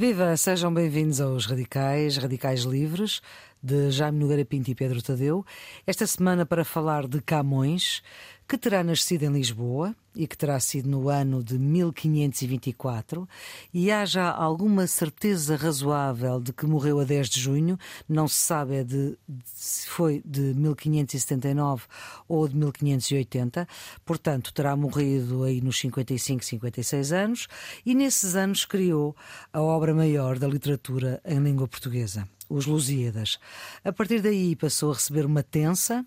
Viva, 0.00 0.34
sejam 0.34 0.72
bem-vindos 0.72 1.20
aos 1.20 1.44
Radicais, 1.44 2.16
Radicais 2.16 2.62
Livres, 2.62 3.20
de 3.62 3.90
Jaime 3.90 4.18
Nogueira 4.18 4.46
Pinto 4.46 4.70
e 4.70 4.74
Pedro 4.74 5.02
Tadeu. 5.02 5.44
Esta 5.86 6.06
semana 6.06 6.46
para 6.46 6.64
falar 6.64 7.06
de 7.06 7.20
Camões, 7.20 8.02
que 8.50 8.58
terá 8.58 8.82
nascido 8.82 9.22
em 9.22 9.32
Lisboa 9.32 9.94
e 10.12 10.26
que 10.26 10.36
terá 10.36 10.58
sido 10.58 10.90
no 10.90 11.08
ano 11.08 11.40
de 11.40 11.56
1524, 11.56 13.28
e 13.72 13.92
há 13.92 14.04
já 14.04 14.28
alguma 14.28 14.88
certeza 14.88 15.54
razoável 15.54 16.40
de 16.40 16.52
que 16.52 16.66
morreu 16.66 16.98
a 16.98 17.04
10 17.04 17.30
de 17.30 17.40
junho, 17.40 17.78
não 18.08 18.26
se 18.26 18.34
sabe 18.34 18.74
é 18.74 18.82
de, 18.82 19.16
se 19.44 19.86
foi 19.86 20.20
de 20.24 20.52
1579 20.54 21.84
ou 22.26 22.48
de 22.48 22.56
1580, 22.56 23.68
portanto 24.04 24.52
terá 24.52 24.74
morrido 24.74 25.44
aí 25.44 25.60
nos 25.60 25.78
55, 25.78 26.44
56 26.44 27.12
anos, 27.12 27.46
e 27.86 27.94
nesses 27.94 28.34
anos 28.34 28.64
criou 28.64 29.14
a 29.52 29.62
obra 29.62 29.94
maior 29.94 30.40
da 30.40 30.48
literatura 30.48 31.20
em 31.24 31.38
língua 31.38 31.68
portuguesa, 31.68 32.28
Os 32.48 32.66
Lusíadas. 32.66 33.38
A 33.84 33.92
partir 33.92 34.20
daí 34.20 34.56
passou 34.56 34.90
a 34.90 34.94
receber 34.94 35.24
uma 35.24 35.44
tensa, 35.44 36.04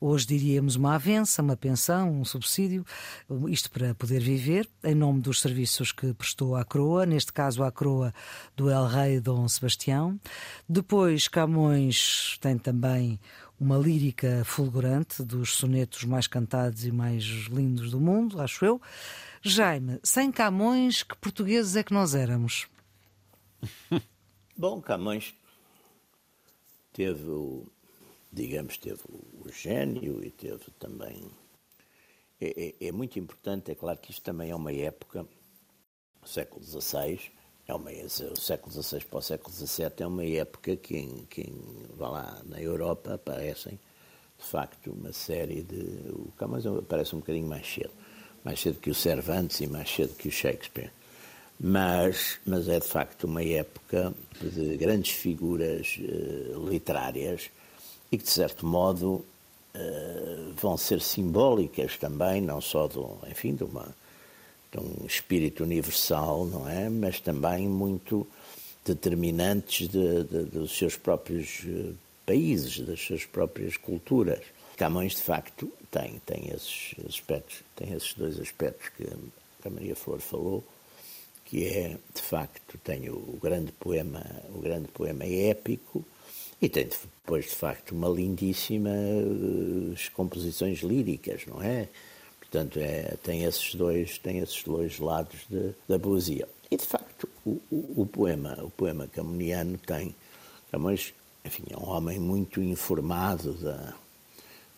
Hoje 0.00 0.26
diríamos 0.26 0.76
uma 0.76 0.94
avença, 0.94 1.42
uma 1.42 1.56
pensão, 1.56 2.20
um 2.20 2.24
subsídio, 2.24 2.84
isto 3.48 3.70
para 3.70 3.94
poder 3.94 4.20
viver, 4.20 4.68
em 4.82 4.94
nome 4.94 5.20
dos 5.20 5.40
serviços 5.40 5.92
que 5.92 6.12
prestou 6.14 6.56
à 6.56 6.64
coroa, 6.64 7.06
neste 7.06 7.32
caso 7.32 7.62
à 7.62 7.70
coroa 7.70 8.12
do 8.56 8.70
El 8.70 8.86
Rei 8.86 9.20
Dom 9.20 9.46
Sebastião. 9.48 10.18
Depois, 10.68 11.28
Camões 11.28 12.38
tem 12.40 12.58
também 12.58 13.18
uma 13.58 13.78
lírica 13.78 14.42
fulgurante 14.44 15.22
dos 15.22 15.54
sonetos 15.54 16.04
mais 16.04 16.26
cantados 16.26 16.84
e 16.84 16.92
mais 16.92 17.24
lindos 17.50 17.90
do 17.90 18.00
mundo, 18.00 18.40
acho 18.40 18.64
eu. 18.64 18.80
Jaime, 19.40 20.00
sem 20.02 20.32
Camões, 20.32 21.02
que 21.02 21.16
portugueses 21.16 21.76
é 21.76 21.82
que 21.82 21.94
nós 21.94 22.14
éramos? 22.14 22.66
Bom, 24.56 24.80
Camões 24.80 25.34
teve 26.92 27.28
o 27.28 27.66
digamos, 28.34 28.76
teve 28.76 29.00
o 29.08 29.48
gênio 29.50 30.22
e 30.24 30.30
teve 30.30 30.64
também. 30.78 31.30
É, 32.40 32.74
é, 32.80 32.88
é, 32.88 32.92
muito 32.92 33.18
importante, 33.18 33.70
é 33.70 33.74
claro 33.74 33.98
que 33.98 34.10
isto 34.10 34.22
também 34.22 34.50
é 34.50 34.56
uma 34.56 34.72
época, 34.72 35.26
o 36.20 36.26
século 36.26 36.62
XVI, 36.62 37.20
é 37.66 37.74
uma, 37.74 37.90
o 37.90 38.36
século 38.36 38.82
XVI 38.82 39.04
para 39.04 39.18
o 39.18 39.22
século 39.22 39.54
XVII 39.54 39.92
é 40.00 40.06
uma 40.06 40.24
época 40.24 40.76
que, 40.76 40.96
em, 40.96 41.24
que 41.30 41.42
em, 41.42 41.86
vá 41.96 42.10
lá, 42.10 42.42
na 42.44 42.60
Europa 42.60 43.14
aparecem, 43.14 43.78
de 44.36 44.44
facto, 44.44 44.90
uma 44.90 45.12
série 45.12 45.62
de. 45.62 46.10
O 46.10 46.32
Camões 46.36 46.66
aparece 46.66 47.14
um 47.14 47.20
bocadinho 47.20 47.46
mais 47.46 47.66
cedo, 47.66 47.92
mais 48.44 48.60
cedo 48.60 48.80
que 48.80 48.90
o 48.90 48.94
Cervantes 48.94 49.60
e 49.60 49.66
mais 49.66 49.88
cedo 49.88 50.14
que 50.14 50.28
o 50.28 50.32
Shakespeare. 50.32 50.90
Mas, 51.58 52.40
mas 52.44 52.68
é 52.68 52.80
de 52.80 52.86
facto 52.86 53.24
uma 53.24 53.42
época 53.42 54.12
de 54.40 54.76
grandes 54.76 55.12
figuras 55.12 55.98
uh, 56.00 56.68
literárias 56.68 57.48
e 58.14 58.18
que, 58.18 58.24
de 58.24 58.30
certo 58.30 58.64
modo, 58.64 59.24
uh, 59.74 60.52
vão 60.54 60.76
ser 60.76 61.00
simbólicas 61.00 61.98
também, 61.98 62.40
não 62.40 62.60
só 62.60 62.86
do, 62.86 63.18
enfim, 63.28 63.54
de, 63.54 63.64
uma, 63.64 63.88
de 64.72 64.78
um 64.78 65.04
espírito 65.04 65.64
universal, 65.64 66.46
não 66.46 66.68
é? 66.68 66.88
Mas 66.88 67.18
também 67.18 67.68
muito 67.68 68.26
determinantes 68.84 69.88
de, 69.88 70.24
de, 70.24 70.44
dos 70.44 70.76
seus 70.76 70.94
próprios 70.96 71.62
eh, 71.66 71.92
países, 72.26 72.80
das 72.80 73.00
suas 73.00 73.24
próprias 73.24 73.78
culturas. 73.78 74.40
Camões, 74.76 75.14
de 75.14 75.22
facto, 75.22 75.72
tem, 75.90 76.20
tem 76.26 76.50
esses 76.50 76.94
aspectos, 77.08 77.62
tem 77.74 77.94
esses 77.94 78.12
dois 78.12 78.38
aspectos 78.38 78.90
que 78.90 79.08
a 79.66 79.70
Maria 79.70 79.96
Flor 79.96 80.20
falou, 80.20 80.62
que 81.46 81.64
é, 81.66 81.96
de 82.14 82.20
facto, 82.20 82.76
tem 82.84 83.08
o, 83.08 83.14
o 83.14 83.38
grande 83.42 83.72
poema, 83.72 84.22
o 84.54 84.60
grande 84.60 84.88
poema 84.88 85.24
épico, 85.24 86.04
e 86.64 86.68
tem 86.68 86.86
depois, 86.86 87.46
de 87.46 87.54
facto, 87.54 87.92
uma 87.92 88.08
lindíssima 88.08 88.90
uh, 88.90 89.94
composições 90.12 90.80
líricas, 90.80 91.46
não 91.46 91.62
é? 91.62 91.88
Portanto, 92.38 92.78
é, 92.78 93.16
tem, 93.22 93.44
esses 93.44 93.74
dois, 93.74 94.18
tem 94.18 94.38
esses 94.38 94.62
dois 94.62 94.98
lados 94.98 95.40
de, 95.48 95.72
da 95.88 95.98
poesia. 95.98 96.48
E, 96.70 96.76
de 96.76 96.84
facto, 96.84 97.28
o, 97.44 97.60
o, 97.70 98.02
o, 98.02 98.06
poema, 98.06 98.58
o 98.62 98.70
poema 98.70 99.08
camoniano 99.08 99.78
tem... 99.78 100.14
Camões, 100.70 101.14
enfim, 101.44 101.64
é 101.70 101.76
um 101.76 101.88
homem 101.88 102.18
muito 102.18 102.60
informado 102.60 103.52
da, 103.54 103.94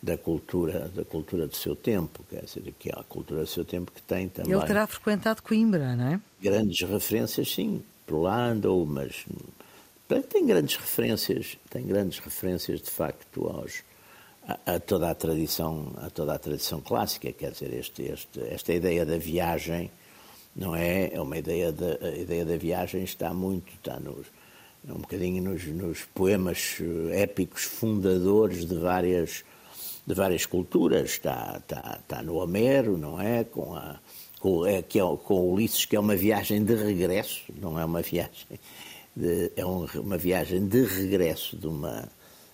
da 0.03 0.19
cultura 0.19 0.89
da 0.95 1.05
cultura 1.05 1.47
do 1.47 1.57
seu 1.57 1.75
tempo, 1.75 2.23
quer 2.29 2.45
dizer, 2.45 2.75
que 2.79 2.91
é 2.91 2.93
a 2.95 3.03
cultura 3.03 3.41
do 3.41 3.47
seu 3.47 3.65
tempo 3.65 3.91
que 3.93 4.03
tem 4.03 4.29
também. 4.29 4.53
Ele 4.53 4.67
terá 4.67 4.87
frequentado 4.87 5.43
Coimbra, 5.43 5.97
não 5.97 6.07
é? 6.07 6.21
Grandes 6.41 6.87
referências, 6.89 7.51
sim, 7.51 7.83
por 8.07 8.21
lá 8.21 8.47
andou, 8.47 8.85
mas 8.85 9.25
tem 10.09 10.47
grandes 10.47 10.77
referências, 10.77 11.59
tem 11.69 11.85
grandes 11.85 12.19
referências 12.19 12.81
de 12.81 12.91
facto 12.91 13.49
aos, 13.49 13.83
a, 14.47 14.75
a, 14.75 14.81
toda 14.81 15.11
a 15.11 15.15
tradição, 15.15 15.93
a 15.97 16.09
toda 16.11 16.35
a 16.35 16.39
tradição 16.39 16.81
clássica, 16.81 17.33
quer 17.33 17.51
dizer, 17.51 17.73
este, 17.75 18.03
este, 18.03 18.41
esta 18.49 18.73
ideia 18.73 19.05
da 19.05 19.19
viagem 19.19 19.91
não 20.55 20.75
é, 20.75 21.13
é 21.13 21.21
uma 21.21 21.37
ideia 21.37 21.71
da 21.71 21.99
a 22.01 22.17
ideia 22.17 22.45
da 22.45 22.57
viagem 22.57 23.05
está 23.05 23.35
muito 23.35 23.75
está 23.75 24.01
nos 24.01 24.27
um 24.89 25.01
bocadinho 25.01 25.43
nos, 25.43 25.67
nos 25.67 26.05
poemas 26.15 26.79
eh, 26.81 27.23
épicos 27.23 27.65
fundadores 27.65 28.65
de 28.65 28.77
várias 28.77 29.45
de 30.07 30.15
várias 30.15 30.47
culturas. 30.47 31.11
Está 31.11 31.57
está, 31.59 31.99
está 32.01 32.23
no 32.23 32.37
Homero, 32.37 32.97
não 32.97 33.21
é, 33.21 33.45
com 33.45 33.75
a 33.75 33.99
com, 34.39 34.65
é, 34.65 34.81
que 34.81 35.01
é, 35.01 35.03
com 35.03 35.53
Ulisses 35.53 35.85
que 35.85 35.97
é 35.97 36.01
uma 36.01 36.15
viagem 36.15 36.65
de 36.65 36.75
regresso, 36.75 37.43
não 37.61 37.79
é 37.79 37.85
uma 37.85 38.01
viagem 38.03 38.61
de, 39.17 39.51
é 39.57 39.65
um, 39.65 39.87
uma 39.97 40.19
viagem 40.19 40.67
de 40.67 40.85
regresso 40.85 41.57
de 41.57 41.67
uma, 41.67 42.07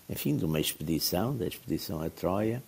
enfim, 0.08 0.36
de 0.36 0.44
uma 0.44 0.60
expedição, 0.60 1.36
da 1.36 1.46
expedição 1.46 2.00
a 2.00 2.08
Troia. 2.08 2.62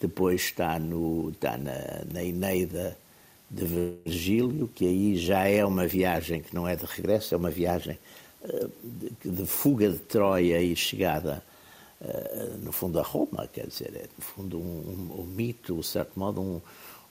Depois 0.00 0.40
está, 0.40 0.78
no, 0.78 1.30
está 1.30 1.58
na, 1.58 2.04
na 2.10 2.24
Eneida 2.24 2.96
de 3.50 3.64
Virgílio, 3.66 4.68
que 4.68 4.86
aí 4.86 5.16
já 5.16 5.46
é 5.46 5.64
uma 5.64 5.86
viagem 5.86 6.40
que 6.40 6.54
não 6.54 6.66
é 6.66 6.74
de 6.74 6.86
regresso, 6.86 7.34
é 7.34 7.36
uma 7.36 7.50
viagem 7.50 7.98
uh, 8.42 8.70
de, 8.82 9.30
de, 9.30 9.46
fuga 9.46 9.90
de 9.90 9.98
Troia 9.98 10.62
e 10.62 10.74
chegada, 10.74 11.42
uh, 12.00 12.58
no 12.64 12.72
fundo, 12.72 12.98
a 12.98 13.02
Roma, 13.02 13.46
quer 13.52 13.66
dizer, 13.66 13.94
é 13.94 14.06
no 14.16 14.24
fundo 14.24 14.58
um, 14.58 14.62
um, 14.62 15.20
um 15.20 15.26
mito, 15.26 15.76
de 15.76 15.86
certo 15.86 16.18
modo, 16.18 16.40
um, 16.40 16.60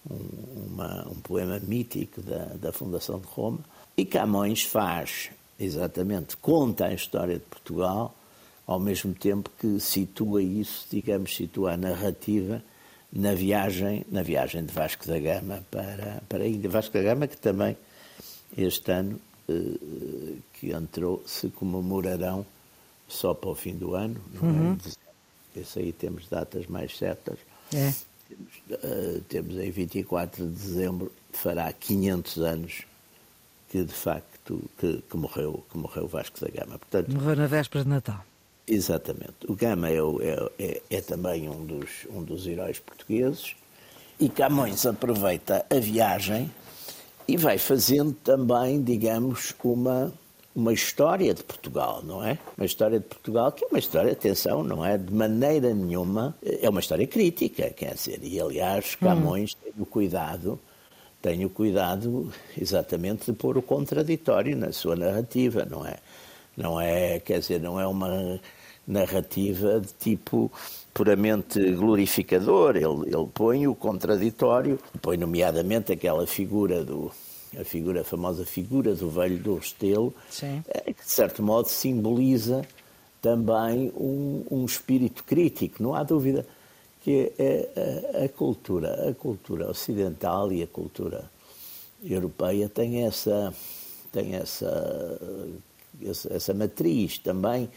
um, 0.10 0.74
uma, 0.74 1.08
um 1.10 1.16
poema 1.16 1.60
mítico 1.60 2.22
da, 2.22 2.46
da 2.56 2.72
fundação 2.72 3.20
de 3.20 3.28
Roma. 3.28 3.60
E 3.96 4.06
Camões 4.06 4.64
faz 4.64 5.30
exatamente, 5.60 6.38
conta 6.38 6.86
a 6.86 6.94
história 6.94 7.36
de 7.36 7.46
Portugal, 7.46 8.16
ao 8.66 8.80
mesmo 8.80 9.14
tempo 9.14 9.50
que 9.60 9.80
situa 9.80 10.42
isso, 10.42 10.88
digamos, 10.90 11.36
situa 11.36 11.74
a 11.74 11.78
narrativa 11.78 12.64
na 13.12 13.34
viagem, 13.34 14.06
na 14.12 14.22
viagem 14.22 14.64
de 14.64 14.74
Vasco 14.74 15.08
da 15.08 15.20
Gama 15.20 15.64
para, 15.72 16.22
para 16.30 16.44
a 16.44 16.48
Índia. 16.48 16.70
Vasco 16.70 16.94
da 16.94 17.02
Gama 17.02 17.28
que 17.28 17.38
também 17.38 17.76
este 18.56 18.92
ano 18.92 19.20
eh, 19.50 20.38
que 20.54 20.72
entrou 20.72 21.24
se 21.26 21.50
comemorarão 21.50 22.46
só 23.08 23.34
para 23.34 23.50
o 23.50 23.56
fim 23.56 23.76
do 23.76 23.96
ano, 23.96 24.22
não 24.34 24.50
é? 24.50 24.52
uhum. 24.52 24.78
é? 25.56 25.60
Esse 25.60 25.80
aí 25.80 25.92
temos 25.92 26.28
datas 26.28 26.68
mais 26.68 26.96
certas. 26.96 27.40
É. 27.74 27.92
Temos, 28.28 28.84
uh, 28.84 29.22
temos 29.28 29.56
em 29.58 29.72
24 29.72 30.46
de 30.46 30.52
dezembro, 30.52 31.12
fará 31.32 31.74
500 31.74 32.38
anos 32.38 32.84
que 33.70 33.84
de 33.84 33.94
facto 33.94 34.29
que, 34.78 35.04
que, 35.10 35.18
morreu 35.18 35.64
que 35.72 35.78
morreu 35.78 36.08
Vasco 36.08 36.40
da 36.40 36.48
Gama. 36.48 36.78
Portanto, 36.78 37.12
morreu 37.12 37.36
na 37.36 37.48
véspera 37.48 37.84
de 37.84 37.90
Natal. 37.90 38.24
Exatamente. 38.68 39.48
O 39.48 39.56
Gama 39.56 39.90
é, 39.90 39.98
é, 39.98 40.52
é, 40.60 40.82
é, 40.90 41.02
também 41.02 41.50
um 41.50 41.66
dos, 41.66 42.08
um 42.10 42.24
dos 42.24 42.46
heróis 42.46 42.80
portugueses 42.80 43.56
e 44.20 44.30
Camões 44.30 44.86
aproveita 44.86 45.66
a 45.70 45.80
viagem 45.80 46.52
e 47.28 47.36
vai 47.36 47.58
fazendo 47.58 48.14
também, 48.14 48.82
digamos, 48.84 49.56
uma, 49.64 50.14
uma 50.56 50.72
história 50.72 51.34
de 51.34 51.44
Portugal, 51.44 52.04
não 52.04 52.24
é? 52.24 52.38
Uma 52.58 52.66
história 52.66 53.00
de 53.00 53.06
Portugal 53.06 53.52
que 53.52 53.64
é 53.64 53.68
uma 53.68 53.80
história, 53.80 54.12
atenção, 54.12 54.64
não 54.64 54.86
é 54.86 54.98
de 54.98 55.14
maneira 55.14 55.74
nenhuma, 55.74 56.36
é 56.44 56.70
uma 56.70 56.80
história 56.80 57.08
crítica, 57.08 57.70
quer 57.72 57.96
dizer, 57.96 58.20
e 58.22 58.40
aliás 58.40 58.96
Camões 58.96 59.54
hum. 59.54 59.58
teve 59.64 59.82
o 59.82 59.86
cuidado 59.86 60.60
tenho 61.22 61.50
cuidado 61.50 62.32
exatamente 62.58 63.32
de 63.32 63.34
pôr 63.34 63.58
o 63.58 63.62
contraditório 63.62 64.56
na 64.56 64.72
sua 64.72 64.96
narrativa, 64.96 65.66
não 65.70 65.86
é? 65.86 65.98
Não 66.56 66.80
é, 66.80 67.20
quer 67.20 67.40
dizer, 67.40 67.60
não 67.60 67.80
é 67.80 67.88
uma 67.88 68.40
narrativa 68.88 69.80
de 69.80 69.94
tipo 69.94 70.52
puramente 70.94 71.72
glorificador, 71.74 72.76
ele, 72.76 73.16
ele 73.16 73.28
põe 73.34 73.68
o 73.68 73.76
contraditório, 73.76 74.80
põe 75.02 75.16
nomeadamente 75.16 75.94
aquela 75.94 76.26
figura 76.26 76.84
do 76.84 77.12
a 77.60 77.64
figura 77.64 78.02
a 78.02 78.04
famosa 78.04 78.46
figura 78.46 78.94
do 78.94 79.10
velho 79.10 79.38
do 79.38 79.56
Restelo, 79.56 80.14
é, 80.68 80.94
que 80.94 81.04
de 81.04 81.12
certo 81.12 81.42
modo 81.42 81.68
simboliza 81.68 82.64
também 83.22 83.92
um, 83.96 84.46
um 84.52 84.66
espírito 84.66 85.24
crítico, 85.24 85.82
não 85.82 85.96
há 85.96 86.04
dúvida 86.04 86.46
que 87.10 87.34
é 87.40 88.22
a, 88.22 88.26
a, 88.26 88.30
cultura, 88.30 89.10
a 89.10 89.16
cultura 89.16 89.72
ocidental 89.72 90.52
e 90.52 90.62
a 90.62 90.68
cultura 90.68 91.28
europeia 92.04 92.70
tem 92.70 93.04
essa 93.04 93.52
tem 94.12 94.36
essa, 94.36 95.20
essa, 96.30 96.54
matriz 96.54 97.18
também, 97.18 97.68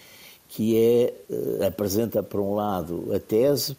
que 0.49 0.77
é, 0.77 1.15
eh, 1.31 1.67
apresenta 1.67 2.23
por 2.23 2.41
um 2.41 2.55
lado 2.55 3.11
a 3.15 3.19
tese, 3.19 3.77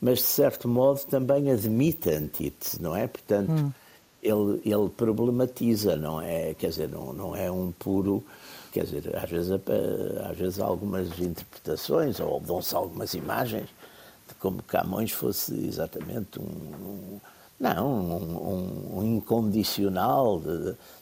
mas 0.00 0.18
de 0.18 0.24
certo 0.24 0.68
modo 0.68 1.00
também 1.04 1.52
admite 1.52 2.10
a 2.10 2.18
antítese, 2.18 2.82
não 2.82 2.94
é? 2.96 3.06
Portanto, 3.06 3.50
hum. 3.50 3.72
ele, 4.20 4.60
ele 4.64 4.88
problematiza, 4.88 5.96
não 5.96 6.20
é? 6.20 6.54
Quer 6.54 6.70
dizer, 6.70 6.88
não, 6.88 7.12
não 7.12 7.36
é 7.36 7.50
um 7.50 7.72
puro. 7.72 8.24
Quer 8.72 8.84
dizer, 8.84 9.16
às 9.16 9.30
vezes, 9.30 9.50
às 9.52 10.36
vezes 10.36 10.60
há 10.60 10.64
algumas 10.64 11.08
interpretações 11.18 12.20
ou 12.20 12.40
dão-se 12.40 12.74
algumas 12.74 13.14
imagens 13.14 13.68
como 14.46 14.62
Camões 14.62 15.10
fosse 15.10 15.52
exatamente 15.66 16.38
um, 16.38 16.44
um 16.44 17.20
não, 17.58 17.88
um, 17.88 18.98
um, 18.98 19.16
incondicional 19.16 20.40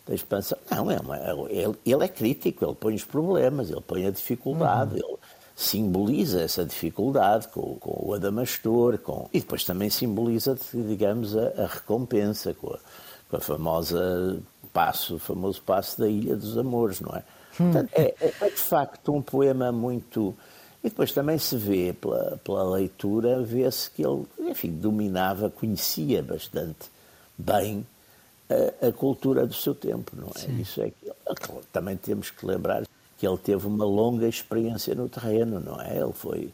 da 0.06 0.14
expansão. 0.14 0.56
Não, 0.70 0.90
é 0.90 0.98
uma, 0.98 1.18
ele, 1.50 1.74
ele, 1.84 2.04
é 2.04 2.08
crítico, 2.08 2.64
ele 2.64 2.74
põe 2.74 2.94
os 2.94 3.04
problemas, 3.04 3.70
ele 3.70 3.82
põe 3.82 4.06
a 4.06 4.10
dificuldade, 4.10 4.92
uhum. 4.94 5.08
ele 5.08 5.18
simboliza 5.54 6.40
essa 6.40 6.64
dificuldade 6.64 7.48
com, 7.48 7.74
com, 7.76 8.08
o 8.08 8.14
Adamastor, 8.14 8.98
com, 8.98 9.28
e 9.32 9.40
depois 9.40 9.64
também 9.64 9.90
simboliza, 9.90 10.56
digamos, 10.72 11.36
a, 11.36 11.48
a 11.64 11.66
recompensa 11.66 12.54
com 12.54 12.72
a, 12.72 12.78
com 13.28 13.36
a, 13.36 13.40
famosa 13.40 14.40
passo, 14.72 15.16
o 15.16 15.18
famoso 15.18 15.60
passo 15.60 16.00
da 16.00 16.08
Ilha 16.08 16.36
dos 16.36 16.56
Amores, 16.56 17.00
não 17.00 17.14
é? 17.14 17.22
Hum. 17.60 17.72
Portanto, 17.72 17.90
é, 17.94 18.14
é, 18.20 18.32
é 18.40 18.48
de 18.48 18.56
facto 18.56 19.12
um 19.12 19.20
poema 19.20 19.70
muito 19.70 20.34
e 20.84 20.90
depois 20.90 21.12
também 21.12 21.38
se 21.38 21.56
vê, 21.56 21.94
pela, 21.94 22.38
pela 22.44 22.62
leitura, 22.76 23.42
vê-se 23.42 23.90
que 23.90 24.04
ele, 24.04 24.26
enfim, 24.38 24.70
dominava, 24.70 25.48
conhecia 25.48 26.22
bastante 26.22 26.90
bem 27.38 27.86
a, 28.50 28.88
a, 28.88 28.92
cultura 28.92 29.46
do 29.46 29.54
seu 29.54 29.74
tempo, 29.74 30.12
não 30.14 30.28
é? 30.36 30.40
Sim. 30.40 30.60
Isso 30.60 30.82
é 30.82 30.90
que 30.90 31.10
também 31.72 31.96
temos 31.96 32.30
que 32.30 32.44
lembrar 32.44 32.84
que 33.16 33.26
ele 33.26 33.38
teve 33.38 33.66
uma 33.66 33.86
longa 33.86 34.28
experiência 34.28 34.94
no 34.94 35.08
terreno, 35.08 35.58
não 35.58 35.80
é? 35.80 35.96
Ele 35.96 36.12
foi, 36.12 36.52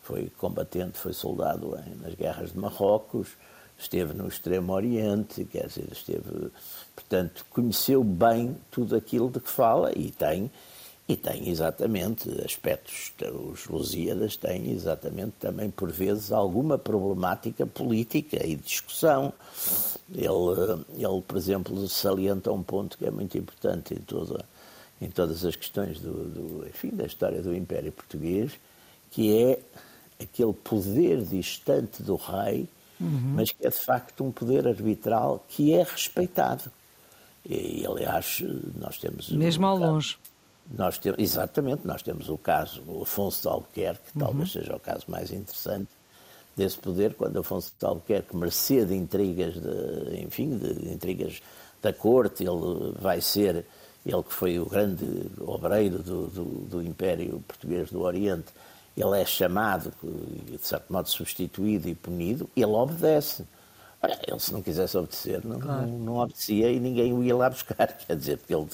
foi 0.00 0.30
combatente, 0.38 0.96
foi 0.96 1.12
soldado 1.12 1.76
nas 2.00 2.14
guerras 2.14 2.52
de 2.52 2.58
Marrocos, 2.58 3.30
esteve 3.76 4.14
no 4.14 4.28
Extremo 4.28 4.72
Oriente, 4.72 5.44
quer 5.44 5.66
dizer, 5.66 5.88
esteve, 5.90 6.52
portanto, 6.94 7.44
conheceu 7.50 8.04
bem 8.04 8.56
tudo 8.70 8.94
aquilo 8.94 9.28
de 9.28 9.40
que 9.40 9.50
fala 9.50 9.90
e 9.96 10.12
tem 10.12 10.48
e 11.12 11.16
tem 11.16 11.50
exatamente 11.50 12.30
aspectos, 12.42 13.12
os 13.50 13.66
Lusíadas 13.66 14.34
têm 14.34 14.70
exatamente 14.70 15.34
também, 15.38 15.70
por 15.70 15.90
vezes, 15.90 16.32
alguma 16.32 16.78
problemática 16.78 17.66
política 17.66 18.44
e 18.46 18.56
discussão. 18.56 19.30
Ele, 20.10 20.84
ele 20.96 21.22
por 21.26 21.36
exemplo, 21.36 21.86
salienta 21.86 22.50
um 22.50 22.62
ponto 22.62 22.96
que 22.96 23.04
é 23.04 23.10
muito 23.10 23.36
importante 23.36 23.92
em, 23.92 23.98
toda, 23.98 24.42
em 25.02 25.10
todas 25.10 25.44
as 25.44 25.54
questões 25.54 26.00
do, 26.00 26.12
do, 26.12 26.66
enfim, 26.66 26.88
da 26.88 27.04
história 27.04 27.42
do 27.42 27.54
Império 27.54 27.92
Português, 27.92 28.52
que 29.10 29.36
é 29.36 29.58
aquele 30.18 30.54
poder 30.54 31.22
distante 31.24 32.02
do 32.02 32.16
rei, 32.16 32.66
uhum. 32.98 33.34
mas 33.36 33.50
que 33.50 33.66
é 33.66 33.68
de 33.68 33.76
facto 33.76 34.24
um 34.24 34.32
poder 34.32 34.66
arbitral 34.66 35.44
que 35.46 35.74
é 35.74 35.82
respeitado. 35.82 36.70
E, 37.44 37.84
aliás, 37.84 38.42
nós 38.76 38.96
temos. 38.96 39.28
Mesmo 39.30 39.66
um 39.66 39.68
ao 39.68 39.76
longe. 39.76 40.16
Nós 40.70 40.98
temos, 40.98 41.18
exatamente, 41.18 41.86
nós 41.86 42.02
temos 42.02 42.28
o 42.28 42.38
caso 42.38 42.80
do 42.82 43.02
Afonso 43.02 43.42
de 43.42 43.48
Albuquerque, 43.48 44.12
que 44.12 44.18
uhum. 44.18 44.26
talvez 44.26 44.52
seja 44.52 44.76
o 44.76 44.80
caso 44.80 45.04
mais 45.08 45.30
interessante 45.30 45.88
desse 46.56 46.78
poder, 46.78 47.14
quando 47.14 47.38
Afonso 47.38 47.72
de 47.78 47.84
Albuquerque, 47.84 48.36
mercê 48.36 48.84
de 48.84 48.94
intrigas, 48.94 49.54
de, 49.54 50.22
enfim, 50.22 50.56
de 50.56 50.92
intrigas 50.92 51.42
da 51.80 51.92
corte, 51.92 52.44
ele 52.44 52.94
vai 53.00 53.20
ser, 53.20 53.66
ele 54.06 54.22
que 54.22 54.32
foi 54.32 54.58
o 54.58 54.66
grande 54.66 55.30
obreiro 55.40 55.98
do, 55.98 56.26
do, 56.28 56.44
do 56.44 56.82
Império 56.82 57.42
Português 57.46 57.90
do 57.90 58.02
Oriente, 58.02 58.52
ele 58.96 59.20
é 59.20 59.24
chamado, 59.24 59.92
de 60.02 60.58
certo 60.58 60.92
modo 60.92 61.08
substituído 61.08 61.88
e 61.88 61.94
punido, 61.94 62.48
ele 62.54 62.66
obedece. 62.66 63.44
Olha, 64.02 64.18
ele 64.26 64.38
se 64.38 64.52
não 64.52 64.60
quisesse 64.60 64.96
obedecer, 64.96 65.44
não, 65.44 65.58
claro. 65.58 65.86
não, 65.86 65.98
não, 65.98 66.16
obedecia 66.16 66.70
e 66.70 66.78
ninguém 66.78 67.12
o 67.12 67.22
ia 67.22 67.34
lá 67.34 67.48
buscar, 67.48 67.86
quer 68.06 68.16
dizer, 68.16 68.36
porque 68.38 68.54
ele, 68.54 68.68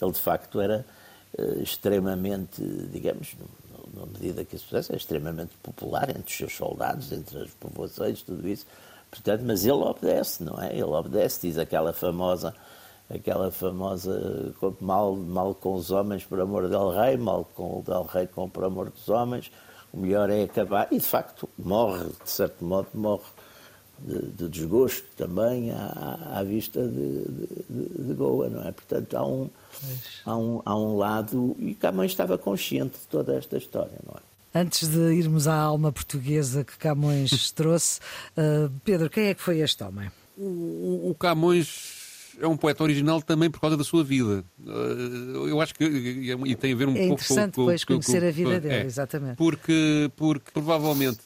ele 0.00 0.12
de 0.12 0.20
facto 0.20 0.60
era 0.60 0.84
extremamente, 1.62 2.62
digamos, 2.92 3.34
na 3.94 4.06
medida 4.06 4.44
que 4.44 4.56
isso 4.56 4.66
fizesse, 4.66 4.92
é 4.92 4.96
extremamente 4.96 5.56
popular 5.62 6.10
entre 6.10 6.26
os 6.26 6.36
seus 6.36 6.56
soldados, 6.56 7.12
entre 7.12 7.42
as 7.42 7.50
povoações, 7.50 8.22
tudo 8.22 8.46
isso. 8.48 8.66
Portanto, 9.10 9.42
mas 9.44 9.64
ele 9.64 9.82
obedece, 9.82 10.42
não 10.42 10.60
é? 10.60 10.72
Ele 10.72 10.82
obedece, 10.82 11.46
diz 11.46 11.58
aquela 11.58 11.92
famosa, 11.92 12.54
aquela 13.08 13.50
famosa 13.50 14.52
mal, 14.80 15.14
mal 15.14 15.54
com 15.54 15.74
os 15.74 15.90
homens 15.90 16.24
por 16.24 16.40
amor 16.40 16.68
del 16.68 16.90
rei, 16.90 17.16
mal 17.16 17.48
com 17.54 17.78
o 17.78 17.82
del 17.82 18.02
rei 18.02 18.26
com 18.26 18.48
por 18.48 18.64
amor 18.64 18.90
dos 18.90 19.08
homens, 19.08 19.52
o 19.92 19.98
melhor 19.98 20.30
é 20.30 20.42
acabar. 20.42 20.88
E 20.90 20.98
de 20.98 21.06
facto 21.06 21.48
morre, 21.56 22.06
de 22.24 22.30
certo 22.30 22.64
modo, 22.64 22.88
morre 22.92 23.22
de, 24.00 24.20
de 24.32 24.48
desgosto 24.48 25.06
também 25.16 25.70
à, 25.70 26.38
à 26.38 26.42
vista 26.42 26.86
de, 26.86 27.24
de, 27.24 28.04
de, 28.04 28.14
Goa, 28.14 28.48
não 28.48 28.66
é? 28.66 28.72
Portanto, 28.72 29.14
há 29.14 29.24
um, 29.24 29.48
há, 30.24 30.36
um, 30.36 30.62
há 30.64 30.76
um 30.76 30.96
lado. 30.96 31.56
E 31.58 31.74
Camões 31.74 32.10
estava 32.10 32.36
consciente 32.38 32.98
de 32.98 33.06
toda 33.08 33.34
esta 33.36 33.56
história, 33.56 33.98
não 34.06 34.14
é? 34.14 34.34
Antes 34.56 34.88
de 34.88 35.14
irmos 35.14 35.48
à 35.48 35.56
alma 35.56 35.90
portuguesa 35.90 36.62
que 36.62 36.78
Camões 36.78 37.50
trouxe, 37.52 37.98
uh, 38.36 38.70
Pedro, 38.84 39.10
quem 39.10 39.26
é 39.26 39.34
que 39.34 39.42
foi 39.42 39.58
este 39.58 39.82
homem? 39.82 40.10
O, 40.36 41.10
o 41.10 41.16
Camões 41.18 42.04
é 42.40 42.46
um 42.46 42.56
poeta 42.56 42.82
original 42.82 43.22
também 43.22 43.50
por 43.50 43.60
causa 43.60 43.76
da 43.76 43.84
sua 43.84 44.02
vida. 44.02 44.44
Eh, 44.66 45.50
eu 45.50 45.60
acho 45.60 45.74
que 45.74 45.84
e 45.84 46.56
tem 46.56 46.72
a 46.72 46.76
ver 46.76 46.88
um 46.88 46.96
é 46.96 47.06
pouco 47.08 47.24
com... 47.24 47.34
É 47.34 47.42
interessante 47.42 47.50
depois 47.50 47.84
conhecer 47.84 48.20
com, 48.20 48.26
a 48.26 48.30
vida 48.30 48.60
dele, 48.60 48.74
é, 48.74 48.84
exatamente. 48.84 49.36
Porque, 49.36 50.10
porque 50.16 50.50
provavelmente, 50.52 51.20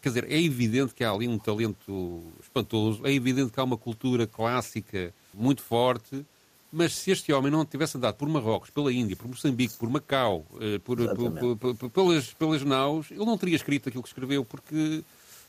quer 0.00 0.08
dizer, 0.08 0.26
é 0.30 0.40
evidente 0.40 0.94
que 0.94 1.04
há 1.04 1.10
ali 1.10 1.26
um 1.26 1.38
talento 1.38 2.22
espantoso, 2.42 3.06
é 3.06 3.12
evidente 3.12 3.52
que 3.52 3.60
há 3.60 3.64
uma 3.64 3.76
cultura 3.76 4.26
clássica 4.26 5.12
muito 5.34 5.62
forte, 5.62 6.24
mas 6.72 6.94
se 6.94 7.10
este 7.10 7.32
homem 7.32 7.50
não 7.50 7.64
tivesse 7.64 7.96
andado 7.96 8.14
por 8.14 8.28
Marrocos, 8.28 8.70
pela 8.70 8.92
Índia, 8.92 9.16
por 9.16 9.28
Moçambique, 9.28 9.76
por 9.76 9.88
Macau, 9.90 10.46
eh, 10.60 10.78
por, 10.78 10.98
por, 11.14 11.74
por, 11.76 11.90
pelas, 11.90 12.32
pelas 12.34 12.64
naus, 12.64 13.10
ele 13.10 13.24
não 13.24 13.36
teria 13.36 13.56
escrito 13.56 13.88
aquilo 13.88 14.02
que 14.02 14.08
escreveu, 14.08 14.44
porque 14.44 15.04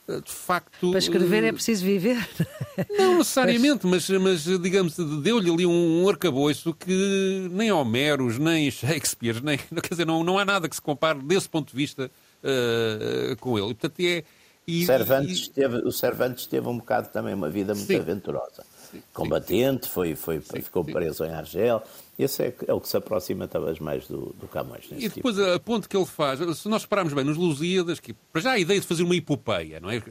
de 0.08 0.32
facto. 0.32 0.90
Para 0.90 1.00
escrever 1.00 1.44
é 1.44 1.52
preciso 1.52 1.86
viver. 1.86 2.28
Não 2.98 3.20
necessariamente, 3.20 3.86
mas, 3.88 4.10
mas 4.10 4.44
digamos, 4.44 4.98
deu-lhe 5.22 5.50
ali 5.50 5.66
um, 5.66 6.04
um 6.04 6.10
arcabouço 6.10 6.74
que 6.74 7.48
nem 7.52 7.72
Homeros, 7.72 8.38
nem 8.38 8.70
Shakespeare, 8.70 9.42
nem, 9.44 9.58
quer 9.82 9.90
dizer, 9.90 10.06
não, 10.06 10.24
não 10.24 10.38
há 10.38 10.46
nada 10.46 10.68
que 10.68 10.76
se 10.76 10.82
compare 10.82 11.20
desse 11.20 11.48
ponto 11.48 11.70
de 11.70 11.76
vista 11.78 12.12
uh, 12.44 13.36
com 13.38 13.58
ele. 13.58 13.70
E, 13.70 13.74
portanto, 13.74 14.00
é. 14.00 14.24
E, 14.68 14.86
Cervantes 14.86 15.48
e... 15.48 15.52
Teve, 15.52 15.78
o 15.78 15.92
Cervantes 15.92 16.46
teve 16.46 16.68
um 16.68 16.78
bocado 16.78 17.10
também 17.10 17.34
uma 17.34 17.50
vida 17.50 17.74
muito 17.74 17.88
Sim. 17.88 18.00
aventurosa. 18.00 18.64
Sim. 18.92 19.02
Combatente, 19.14 19.90
foi, 19.90 20.16
foi, 20.16 20.40
foi 20.42 20.62
ficou 20.62 20.84
preso 20.84 21.24
em 21.24 21.32
Argel. 21.32 21.82
Esse 22.20 22.44
é, 22.44 22.56
é, 22.68 22.74
o 22.74 22.80
que 22.80 22.88
se 22.88 22.98
aproxima 22.98 23.48
talvez 23.48 23.80
mais 23.80 24.08
do, 24.08 24.36
do 24.40 24.48
Camões. 24.48 24.86
E 24.92 25.10
depois 25.10 25.36
tipo. 25.36 25.50
a 25.50 25.60
ponto 25.60 25.90
que 25.90 25.96
ele 25.96 26.06
faz, 26.06 26.40
se 26.58 26.68
nós 26.68 26.84
repararmos 26.84 27.14
bem 27.14 27.24
nos 27.24 27.38
Lusíadas, 27.38 28.00
que 28.00 28.14
para 28.14 28.42
já 28.42 28.52
a 28.52 28.60
ideia 28.60 28.80
de 28.80 28.86
fazer 28.86 29.04
uma 29.04 29.16
epopeia, 29.16 29.80
não 29.80 29.90
é? 29.90 30.02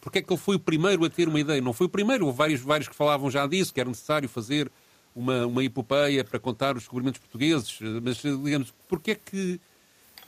Porque 0.00 0.18
é 0.18 0.22
que 0.22 0.32
ele 0.32 0.40
foi 0.40 0.56
o 0.56 0.60
primeiro 0.60 1.04
a 1.04 1.10
ter 1.10 1.28
uma 1.28 1.38
ideia? 1.38 1.60
Não 1.60 1.72
foi 1.72 1.86
o 1.86 1.90
primeiro, 1.90 2.26
houve 2.26 2.38
vários, 2.38 2.60
vários 2.60 2.88
que 2.88 2.94
falavam 2.94 3.30
já 3.30 3.46
disso, 3.46 3.72
que 3.72 3.80
era 3.80 3.88
necessário 3.88 4.28
fazer 4.28 4.70
uma, 5.14 5.46
uma 5.46 5.62
epopeia 5.62 6.24
para 6.24 6.38
contar 6.40 6.76
os 6.76 6.82
descobrimentos 6.82 7.20
portugueses, 7.20 7.78
mas 8.02 8.16
digamos, 8.16 8.74
porque 8.88 9.12
é 9.12 9.14
que 9.14 9.60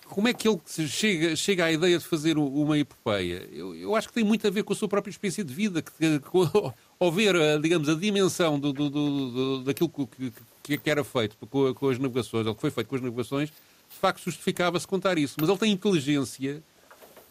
como 0.09 0.29
é 0.29 0.33
que 0.33 0.49
ele 0.49 0.61
chega, 0.67 1.35
chega 1.35 1.65
à 1.65 1.73
ideia 1.73 1.99
de 1.99 2.05
fazer 2.05 2.39
uma 2.39 2.79
epopeia? 2.79 3.49
Eu, 3.53 3.75
eu, 3.75 3.97
acho 3.97 4.09
que 4.09 4.15
tem 4.15 4.25
muito 4.25 4.47
a 4.47 4.51
ver 4.51 4.63
com 4.63 4.73
a 4.73 4.77
sua 4.77 4.89
própria 4.89 5.11
experiência 5.11 5.45
de 5.45 5.53
vida, 5.53 5.83
que, 5.83 6.21
com, 6.31 6.73
ao 6.99 7.13
ver, 7.13 7.35
digamos, 7.61 7.89
a 7.89 7.95
dimensão 7.95 8.59
do, 8.59 8.73
do, 8.73 8.91
do, 8.91 9.65
daquilo 9.65 9.89
que, 9.89 10.33
que, 10.63 10.79
que, 10.79 10.91
era 10.91 11.05
feito 11.05 11.37
com, 11.47 11.75
com, 11.75 11.89
as 11.89 11.99
navegações, 11.99 12.47
ou 12.47 12.55
que 12.55 12.61
foi 12.61 12.71
feito 12.71 12.89
com 12.89 12.97
as 12.97 13.03
navegações, 13.03 13.51
de 13.51 13.99
facto 14.01 14.25
justificava-se 14.25 14.87
contar 14.87 15.19
isso. 15.19 15.37
Mas 15.39 15.49
ele 15.49 15.59
tem 15.59 15.73
inteligência 15.73 16.63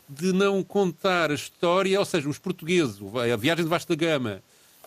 de 0.07 0.31
não 0.31 0.63
contar 0.63 1.31
a 1.31 1.35
história, 1.35 1.99
ou 1.99 2.05
seja, 2.05 2.29
os 2.29 2.37
portugueses, 2.37 2.97
a 3.31 3.35
viagem 3.35 3.63
de 3.63 3.69
vasta 3.69 3.95
gama, 3.95 4.41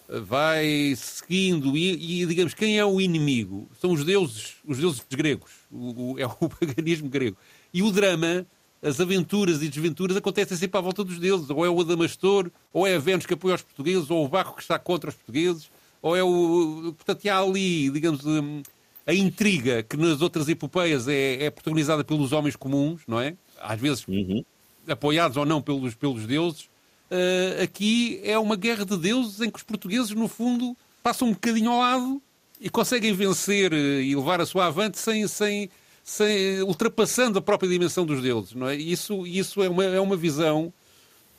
vai 0.08 0.94
seguindo 0.96 1.76
e, 1.76 2.22
e, 2.22 2.26
digamos 2.26 2.54
quem 2.54 2.78
é 2.78 2.84
o 2.84 3.00
inimigo? 3.00 3.68
São 3.78 3.92
os 3.92 4.04
deuses 4.04 4.54
os 4.64 4.78
deuses 4.78 5.02
gregos. 5.10 5.50
O, 5.70 6.12
o, 6.12 6.18
é 6.18 6.26
o 6.26 6.48
paganismo 6.48 7.08
grego. 7.08 7.36
E 7.74 7.82
o 7.82 7.90
drama, 7.90 8.46
as 8.82 9.00
aventuras 9.00 9.62
e 9.62 9.68
desventuras 9.68 10.16
acontecem 10.16 10.56
sempre 10.56 10.78
à 10.78 10.80
volta 10.80 11.02
dos 11.02 11.18
deuses. 11.18 11.50
Ou 11.50 11.64
é 11.64 11.70
o 11.70 11.80
Adamastor, 11.80 12.50
ou 12.72 12.86
é 12.86 12.96
a 12.96 12.98
Vênus 12.98 13.26
que 13.26 13.34
apoia 13.34 13.54
os 13.54 13.62
portugueses, 13.62 14.10
ou 14.10 14.24
o 14.24 14.28
Baco 14.28 14.56
que 14.56 14.62
está 14.62 14.78
contra 14.78 15.10
os 15.10 15.16
portugueses, 15.16 15.70
ou 16.00 16.16
é 16.16 16.22
o. 16.22 16.94
Portanto, 16.96 17.26
há 17.28 17.38
ali, 17.38 17.90
digamos, 17.90 18.24
hum, 18.24 18.62
a 19.06 19.14
intriga 19.14 19.82
que 19.82 19.96
nas 19.96 20.20
outras 20.20 20.48
epopeias 20.48 21.08
é, 21.08 21.44
é 21.44 21.50
protagonizada 21.50 22.04
pelos 22.04 22.32
homens 22.32 22.56
comuns, 22.56 23.02
não 23.06 23.20
é? 23.20 23.34
Às 23.60 23.80
vezes 23.80 24.06
uhum. 24.06 24.44
apoiados 24.86 25.36
ou 25.36 25.44
não 25.44 25.60
pelos, 25.60 25.94
pelos 25.94 26.26
deuses. 26.26 26.68
Uh, 27.10 27.62
aqui 27.62 28.20
é 28.22 28.38
uma 28.38 28.54
guerra 28.54 28.84
de 28.84 28.96
deuses 28.96 29.40
em 29.40 29.50
que 29.50 29.56
os 29.56 29.62
portugueses, 29.62 30.10
no 30.10 30.28
fundo, 30.28 30.76
passam 31.02 31.28
um 31.28 31.32
bocadinho 31.32 31.70
ao 31.70 31.78
lado 31.78 32.22
e 32.60 32.68
conseguem 32.68 33.14
vencer 33.14 33.72
e 33.72 34.14
levar 34.14 34.40
a 34.40 34.46
sua 34.46 34.66
avante 34.66 34.98
sem, 34.98 35.26
sem, 35.26 35.70
sem, 36.08 36.62
ultrapassando 36.62 37.38
a 37.38 37.42
própria 37.42 37.68
dimensão 37.68 38.06
dos 38.06 38.22
deuses. 38.22 38.54
Não 38.54 38.66
é? 38.66 38.74
Isso, 38.74 39.26
isso 39.26 39.62
é, 39.62 39.68
uma, 39.68 39.84
é 39.84 40.00
uma 40.00 40.16
visão 40.16 40.72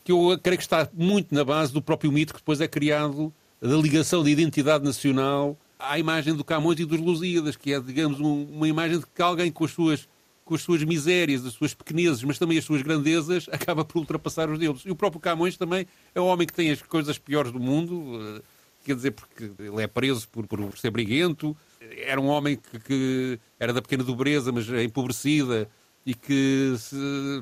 que 0.04 0.12
eu 0.12 0.40
creio 0.44 0.60
que 0.60 0.64
está 0.64 0.88
muito 0.94 1.34
na 1.34 1.44
base 1.44 1.74
do 1.74 1.82
próprio 1.82 2.12
mito 2.12 2.36
que 2.36 2.40
depois 2.40 2.62
é 2.62 2.68
criado 2.68 3.34
da 3.60 3.76
ligação 3.76 4.24
de 4.24 4.30
identidade 4.30 4.84
nacional 4.84 5.58
à 5.80 5.98
imagem 5.98 6.36
do 6.36 6.44
Camões 6.44 6.80
e 6.80 6.86
dos 6.86 7.00
Lusíadas, 7.00 7.56
que 7.56 7.74
é, 7.74 7.80
digamos, 7.80 8.20
um, 8.20 8.44
uma 8.44 8.68
imagem 8.68 9.00
de 9.00 9.06
que 9.08 9.22
alguém 9.24 9.52
com 9.52 9.66
as 9.66 9.72
suas 9.72 10.08
com 10.46 10.56
as 10.56 10.62
suas 10.62 10.84
misérias, 10.84 11.46
as 11.46 11.54
suas 11.54 11.76
pequenezes, 11.76 12.24
mas 12.24 12.40
também 12.40 12.58
as 12.58 12.66
suas 12.66 12.82
grandezas, 12.82 13.48
acaba 13.52 13.84
por 13.84 13.98
ultrapassar 14.00 14.50
os 14.50 14.60
deuses. 14.60 14.84
E 14.86 14.92
o 14.92 14.96
próprio 14.96 15.20
Camões 15.20 15.58
também 15.58 15.88
é 16.14 16.22
um 16.22 16.26
homem 16.26 16.46
que 16.46 16.54
tem 16.54 16.72
as 16.72 16.82
coisas 16.82 17.18
piores 17.18 17.52
do 17.52 17.60
mundo, 17.60 18.20
eh, 18.38 18.42
quer 18.84 18.96
dizer, 18.96 19.12
porque 19.12 19.52
ele 19.60 19.82
é 19.82 19.88
preso 19.88 20.28
por, 20.30 20.48
por 20.48 20.78
ser 20.78 20.90
briguento, 20.90 21.56
era 21.80 22.20
um 22.20 22.28
homem 22.28 22.56
que, 22.58 22.80
que 22.80 23.40
era 23.60 23.74
da 23.74 23.82
pequena 23.82 24.04
dobreza, 24.04 24.52
mas 24.52 24.68
empobrecida, 24.70 25.70
e 26.06 26.14
que 26.16 26.74
se, 26.78 26.96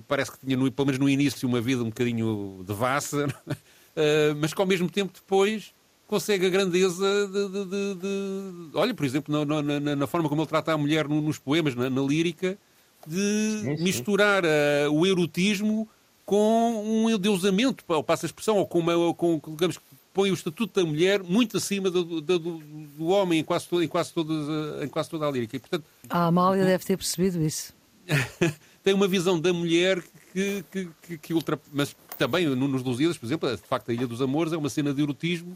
parece 0.07 0.31
que 0.31 0.39
tinha, 0.45 0.57
no, 0.57 0.69
pelo 0.71 0.87
menos 0.87 0.99
no 0.99 1.07
início, 1.07 1.47
uma 1.47 1.61
vida 1.61 1.83
um 1.83 1.89
bocadinho 1.89 2.63
devassa, 2.65 3.27
uh, 3.27 4.35
mas 4.41 4.53
que 4.53 4.61
ao 4.61 4.67
mesmo 4.67 4.89
tempo 4.89 5.13
depois 5.13 5.73
consegue 6.07 6.47
a 6.47 6.49
grandeza 6.49 7.27
de. 7.27 7.49
de, 7.49 7.65
de, 7.65 7.95
de 7.95 8.69
olha, 8.73 8.93
por 8.93 9.05
exemplo, 9.05 9.45
na, 9.45 9.61
na, 9.61 9.95
na, 9.95 10.07
forma 10.07 10.27
como 10.27 10.41
ele 10.41 10.49
trata 10.49 10.73
a 10.73 10.77
mulher 10.77 11.07
nos 11.07 11.37
poemas, 11.37 11.75
na, 11.75 11.89
na 11.89 12.01
lírica, 12.01 12.57
de 13.05 13.59
sim, 13.61 13.77
sim. 13.77 13.83
misturar 13.83 14.43
uh, 14.43 14.91
o 14.91 15.05
erotismo 15.05 15.87
com 16.25 16.83
um 16.85 17.09
endeusamento, 17.09 17.83
ou 17.87 18.03
passa 18.03 18.25
a 18.25 18.27
expressão, 18.27 18.57
ou 18.57 18.67
com, 18.67 18.79
uma, 18.79 19.13
com 19.13 19.39
digamos, 19.51 19.79
põe 20.17 20.31
o 20.31 20.33
estatuto 20.33 20.81
da 20.81 20.83
mulher 20.83 21.21
muito 21.21 21.57
acima 21.57 21.91
do, 21.91 22.19
do, 22.19 22.39
do, 22.39 23.05
homem 23.05 23.41
em 23.41 23.43
quase, 23.43 23.67
todo, 23.67 23.83
em, 23.83 23.87
quase 23.87 24.11
todas, 24.11 24.49
eh, 24.49 24.85
em 24.85 24.87
quase 24.87 25.11
toda 25.11 25.27
a 25.27 25.29
lírica. 25.29 25.55
E, 25.55 25.59
portanto, 25.59 25.85
a 26.09 26.25
Amália 26.25 26.65
deve 26.65 26.83
ter 26.83 26.97
percebido 26.97 27.39
isso. 27.39 27.71
tem 28.83 28.95
uma 28.95 29.07
visão 29.07 29.39
da 29.39 29.53
mulher 29.53 30.01
que, 30.33 30.65
que, 30.71 30.89
que, 31.03 31.17
que 31.19 31.33
ultra... 31.35 31.61
Mas 31.71 31.95
também 32.17 32.47
nos 32.47 32.81
Lusíadas, 32.81 33.15
por 33.15 33.27
exemplo, 33.27 33.55
de 33.55 33.61
facto, 33.61 33.91
a 33.91 33.93
Ilha 33.93 34.07
dos 34.07 34.19
Amores 34.19 34.53
é 34.53 34.57
uma 34.57 34.69
cena 34.69 34.91
de 34.91 35.03
erotismo. 35.03 35.55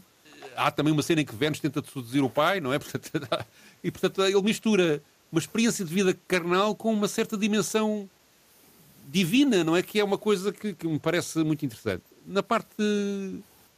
Há 0.54 0.70
também 0.70 0.92
uma 0.92 1.02
cena 1.02 1.22
em 1.22 1.24
que 1.24 1.34
Vênus 1.34 1.58
tenta 1.58 1.82
seduzir 1.82 2.20
o 2.20 2.30
pai, 2.30 2.60
não 2.60 2.72
é? 2.72 2.78
Portanto, 2.78 3.10
e, 3.82 3.90
portanto, 3.90 4.22
ele 4.22 4.42
mistura 4.42 5.02
uma 5.32 5.40
experiência 5.40 5.84
de 5.84 5.92
vida 5.92 6.16
carnal 6.28 6.76
com 6.76 6.92
uma 6.92 7.08
certa 7.08 7.36
dimensão 7.36 8.08
divina, 9.08 9.64
não 9.64 9.76
é? 9.76 9.82
Que 9.82 9.98
é 9.98 10.04
uma 10.04 10.18
coisa 10.18 10.52
que, 10.52 10.72
que 10.72 10.86
me 10.86 11.00
parece 11.00 11.42
muito 11.42 11.66
interessante. 11.66 12.04
Na 12.24 12.44
parte 12.44 12.76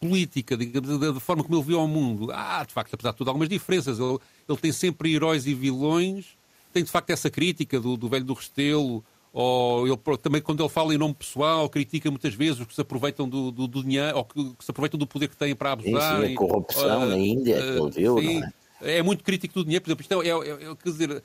política, 0.08 0.56
da, 0.56 1.12
da, 1.12 1.20
forma 1.20 1.42
como 1.42 1.56
ele 1.56 1.64
viu 1.64 1.80
ao 1.80 1.88
mundo, 1.88 2.30
há, 2.30 2.62
de 2.64 2.72
facto, 2.72 2.92
apesar 2.92 3.12
de 3.12 3.16
tudo, 3.16 3.28
algumas 3.28 3.48
diferenças. 3.48 3.98
Ele, 3.98 4.18
ele 4.48 4.58
tem 4.58 4.70
sempre 4.70 5.14
heróis 5.14 5.46
e 5.46 5.54
vilões, 5.54 6.26
tem 6.72 6.84
de 6.84 6.90
facto 6.90 7.10
essa 7.10 7.30
crítica 7.30 7.80
do, 7.80 7.96
do 7.96 8.08
velho 8.08 8.24
do 8.24 8.34
Restelo, 8.34 9.02
ou 9.32 9.86
ele, 9.88 9.98
também 10.22 10.40
quando 10.40 10.62
ele 10.62 10.68
fala 10.68 10.94
em 10.94 10.98
nome 10.98 11.14
pessoal, 11.14 11.68
critica 11.68 12.10
muitas 12.10 12.34
vezes 12.34 12.60
os 12.60 12.66
que 12.66 12.74
se 12.74 12.80
aproveitam 12.80 13.28
do, 13.28 13.50
do, 13.50 13.66
do 13.66 13.82
dinheiro, 13.82 14.18
ou 14.18 14.24
que, 14.24 14.44
que, 14.56 14.64
se 14.64 14.70
aproveitam 14.70 14.98
do 14.98 15.06
poder 15.06 15.28
que 15.28 15.36
têm 15.36 15.56
para 15.56 15.72
abusar. 15.72 16.20
Sim, 16.20 16.26
sim 16.26 16.34
a 16.34 16.36
corrupção 16.36 17.06
na 17.06 17.18
Índia, 17.18 17.56
uh, 17.56 17.60
que 17.60 17.82
ele 17.82 17.90
viu, 17.90 18.18
sim, 18.18 18.42
é? 18.82 18.98
é? 18.98 19.02
muito 19.02 19.24
crítico 19.24 19.54
do 19.54 19.64
dinheiro, 19.64 19.82
por 19.82 19.90
exemplo, 19.90 20.02
isto 20.02 20.22
é, 20.22 20.28
é, 20.28 20.70
é, 20.70 20.76
quer 20.76 20.90
dizer, 20.90 21.22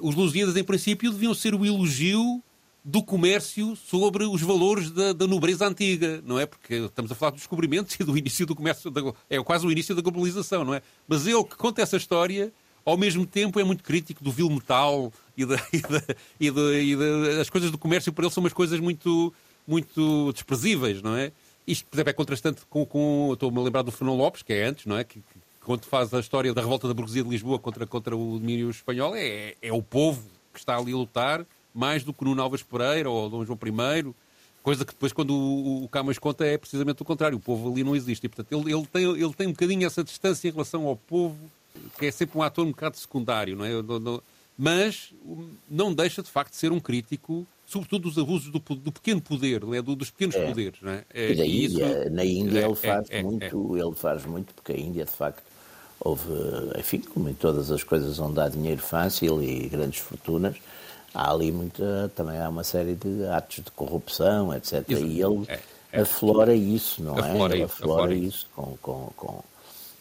os 0.00 0.14
Lusíadas, 0.14 0.56
em 0.56 0.64
princípio, 0.64 1.10
deviam 1.12 1.34
ser 1.34 1.54
o 1.54 1.64
elogio 1.64 2.42
do 2.88 3.02
comércio 3.02 3.74
sobre 3.74 4.24
os 4.24 4.40
valores 4.40 4.92
da, 4.92 5.12
da, 5.12 5.26
nobreza 5.26 5.66
antiga, 5.66 6.22
não 6.24 6.38
é? 6.38 6.46
Porque 6.46 6.74
estamos 6.74 7.10
a 7.10 7.16
falar 7.16 7.32
dos 7.32 7.40
descobrimentos 7.40 7.96
e 7.98 8.04
do 8.04 8.16
início 8.16 8.46
do 8.46 8.54
comércio, 8.54 8.92
da, 8.92 9.00
é 9.28 9.42
quase 9.42 9.66
o 9.66 9.72
início 9.72 9.92
da 9.92 10.00
globalização, 10.00 10.64
não 10.64 10.72
é? 10.72 10.80
Mas 11.08 11.26
ele 11.26 11.42
que 11.42 11.56
conta 11.56 11.82
essa 11.82 11.96
história, 11.96 12.52
ao 12.84 12.96
mesmo 12.96 13.26
tempo 13.26 13.58
é 13.58 13.64
muito 13.64 13.82
crítico 13.82 14.22
do 14.22 14.30
vil 14.30 14.48
metal 14.48 15.12
e, 15.36 15.44
da, 15.44 15.56
e, 15.72 15.80
da, 15.80 16.02
e, 16.38 16.50
da, 16.52 16.60
e 16.78 17.40
as 17.40 17.50
coisas 17.50 17.72
do 17.72 17.76
comércio 17.76 18.12
para 18.12 18.24
ele 18.24 18.32
são 18.32 18.40
umas 18.40 18.52
coisas 18.52 18.78
muito, 18.78 19.34
muito 19.66 20.32
desprezíveis, 20.32 21.02
não 21.02 21.16
é? 21.16 21.32
Isto, 21.66 21.86
por 21.86 21.96
exemplo, 21.96 22.10
é 22.10 22.12
contrastante 22.12 22.62
com, 22.70 22.86
com 22.86 23.30
estou-me 23.32 23.58
a 23.58 23.62
lembrar 23.62 23.82
do 23.82 23.90
Fernão 23.90 24.16
Lopes, 24.16 24.42
que 24.42 24.52
é 24.52 24.64
antes, 24.64 24.86
não 24.86 24.96
é? 24.96 25.02
Que, 25.02 25.18
que, 25.18 25.40
quando 25.60 25.84
faz 25.86 26.14
a 26.14 26.20
história 26.20 26.54
da 26.54 26.60
revolta 26.60 26.86
da 26.86 26.94
burguesia 26.94 27.24
de 27.24 27.28
Lisboa 27.28 27.58
contra, 27.58 27.84
contra 27.84 28.16
o 28.16 28.38
domínio 28.38 28.70
espanhol, 28.70 29.16
é, 29.16 29.56
é 29.60 29.72
o 29.72 29.82
povo 29.82 30.22
que 30.52 30.60
está 30.60 30.76
ali 30.76 30.92
a 30.92 30.96
lutar 30.96 31.44
mais 31.76 32.02
do 32.02 32.12
que 32.12 32.24
no 32.24 32.40
Alves 32.40 32.62
Pereira 32.62 33.10
ou 33.10 33.28
Dom 33.28 33.44
João 33.44 33.58
I, 33.62 34.14
coisa 34.62 34.84
que 34.84 34.92
depois, 34.92 35.12
quando 35.12 35.34
o, 35.34 35.84
o 35.84 35.88
Camões 35.88 36.18
conta, 36.18 36.44
é 36.44 36.56
precisamente 36.56 37.02
o 37.02 37.04
contrário. 37.04 37.36
O 37.36 37.40
povo 37.40 37.70
ali 37.70 37.84
não 37.84 37.94
existe. 37.94 38.24
E, 38.26 38.28
portanto, 38.28 38.52
ele, 38.52 38.72
ele, 38.74 38.86
tem, 38.86 39.04
ele 39.04 39.34
tem 39.34 39.46
um 39.46 39.52
bocadinho 39.52 39.86
essa 39.86 40.02
distância 40.02 40.48
em 40.48 40.50
relação 40.50 40.86
ao 40.86 40.96
povo, 40.96 41.38
que 41.98 42.06
é 42.06 42.10
sempre 42.10 42.38
um 42.38 42.42
ator 42.42 42.66
um 42.66 42.70
bocado 42.70 42.96
secundário, 42.96 43.54
não 43.54 43.64
é? 43.64 43.70
Mas 44.58 45.12
não 45.70 45.92
deixa, 45.92 46.22
de 46.22 46.30
facto, 46.30 46.52
de 46.52 46.56
ser 46.56 46.72
um 46.72 46.80
crítico 46.80 47.46
sobretudo 47.66 48.08
dos 48.08 48.16
abusos 48.16 48.50
do, 48.50 48.60
do 48.60 48.92
pequeno 48.92 49.20
poder, 49.20 49.62
é? 49.74 49.82
Do, 49.82 49.96
dos 49.96 50.10
pequenos 50.10 50.36
é. 50.36 50.46
poderes. 50.46 50.80
Não 50.80 50.92
é? 50.92 51.04
É, 51.12 51.32
isso, 51.32 51.78
na 52.10 52.24
Índia 52.24 52.60
é, 52.60 52.64
ele 52.64 52.74
faz 52.76 53.10
é, 53.10 53.18
é, 53.18 53.22
muito, 53.22 53.76
ele 53.76 53.94
faz 53.94 54.24
muito, 54.24 54.54
porque 54.54 54.72
a 54.72 54.76
Índia 54.76 55.04
de 55.04 55.10
facto 55.10 55.42
houve, 56.00 56.24
enfim, 56.78 57.00
como 57.00 57.28
em 57.28 57.34
todas 57.34 57.70
as 57.70 57.82
coisas 57.82 58.18
onde 58.18 58.40
há 58.40 58.48
dinheiro 58.48 58.80
fácil 58.80 59.42
e 59.42 59.68
grandes 59.68 60.00
fortunas, 60.00 60.56
há 61.16 61.30
ali 61.32 61.50
muita, 61.50 62.12
também 62.14 62.38
há 62.38 62.48
uma 62.48 62.62
série 62.62 62.94
de 62.94 63.26
atos 63.26 63.64
de 63.64 63.70
corrupção, 63.70 64.54
etc. 64.54 64.84
Isso, 64.86 65.04
e 65.04 65.22
ele 65.22 65.44
é, 65.48 65.60
é, 65.92 66.00
aflora 66.02 66.54
isso, 66.54 67.02
não 67.02 67.18
aflora 67.18 67.54
é? 67.54 67.56
Ele 67.56 67.64
aflora, 67.64 68.14
isso, 68.14 68.26
isso 68.26 68.46
com, 68.54 68.76
com, 68.82 69.12
com, 69.16 69.44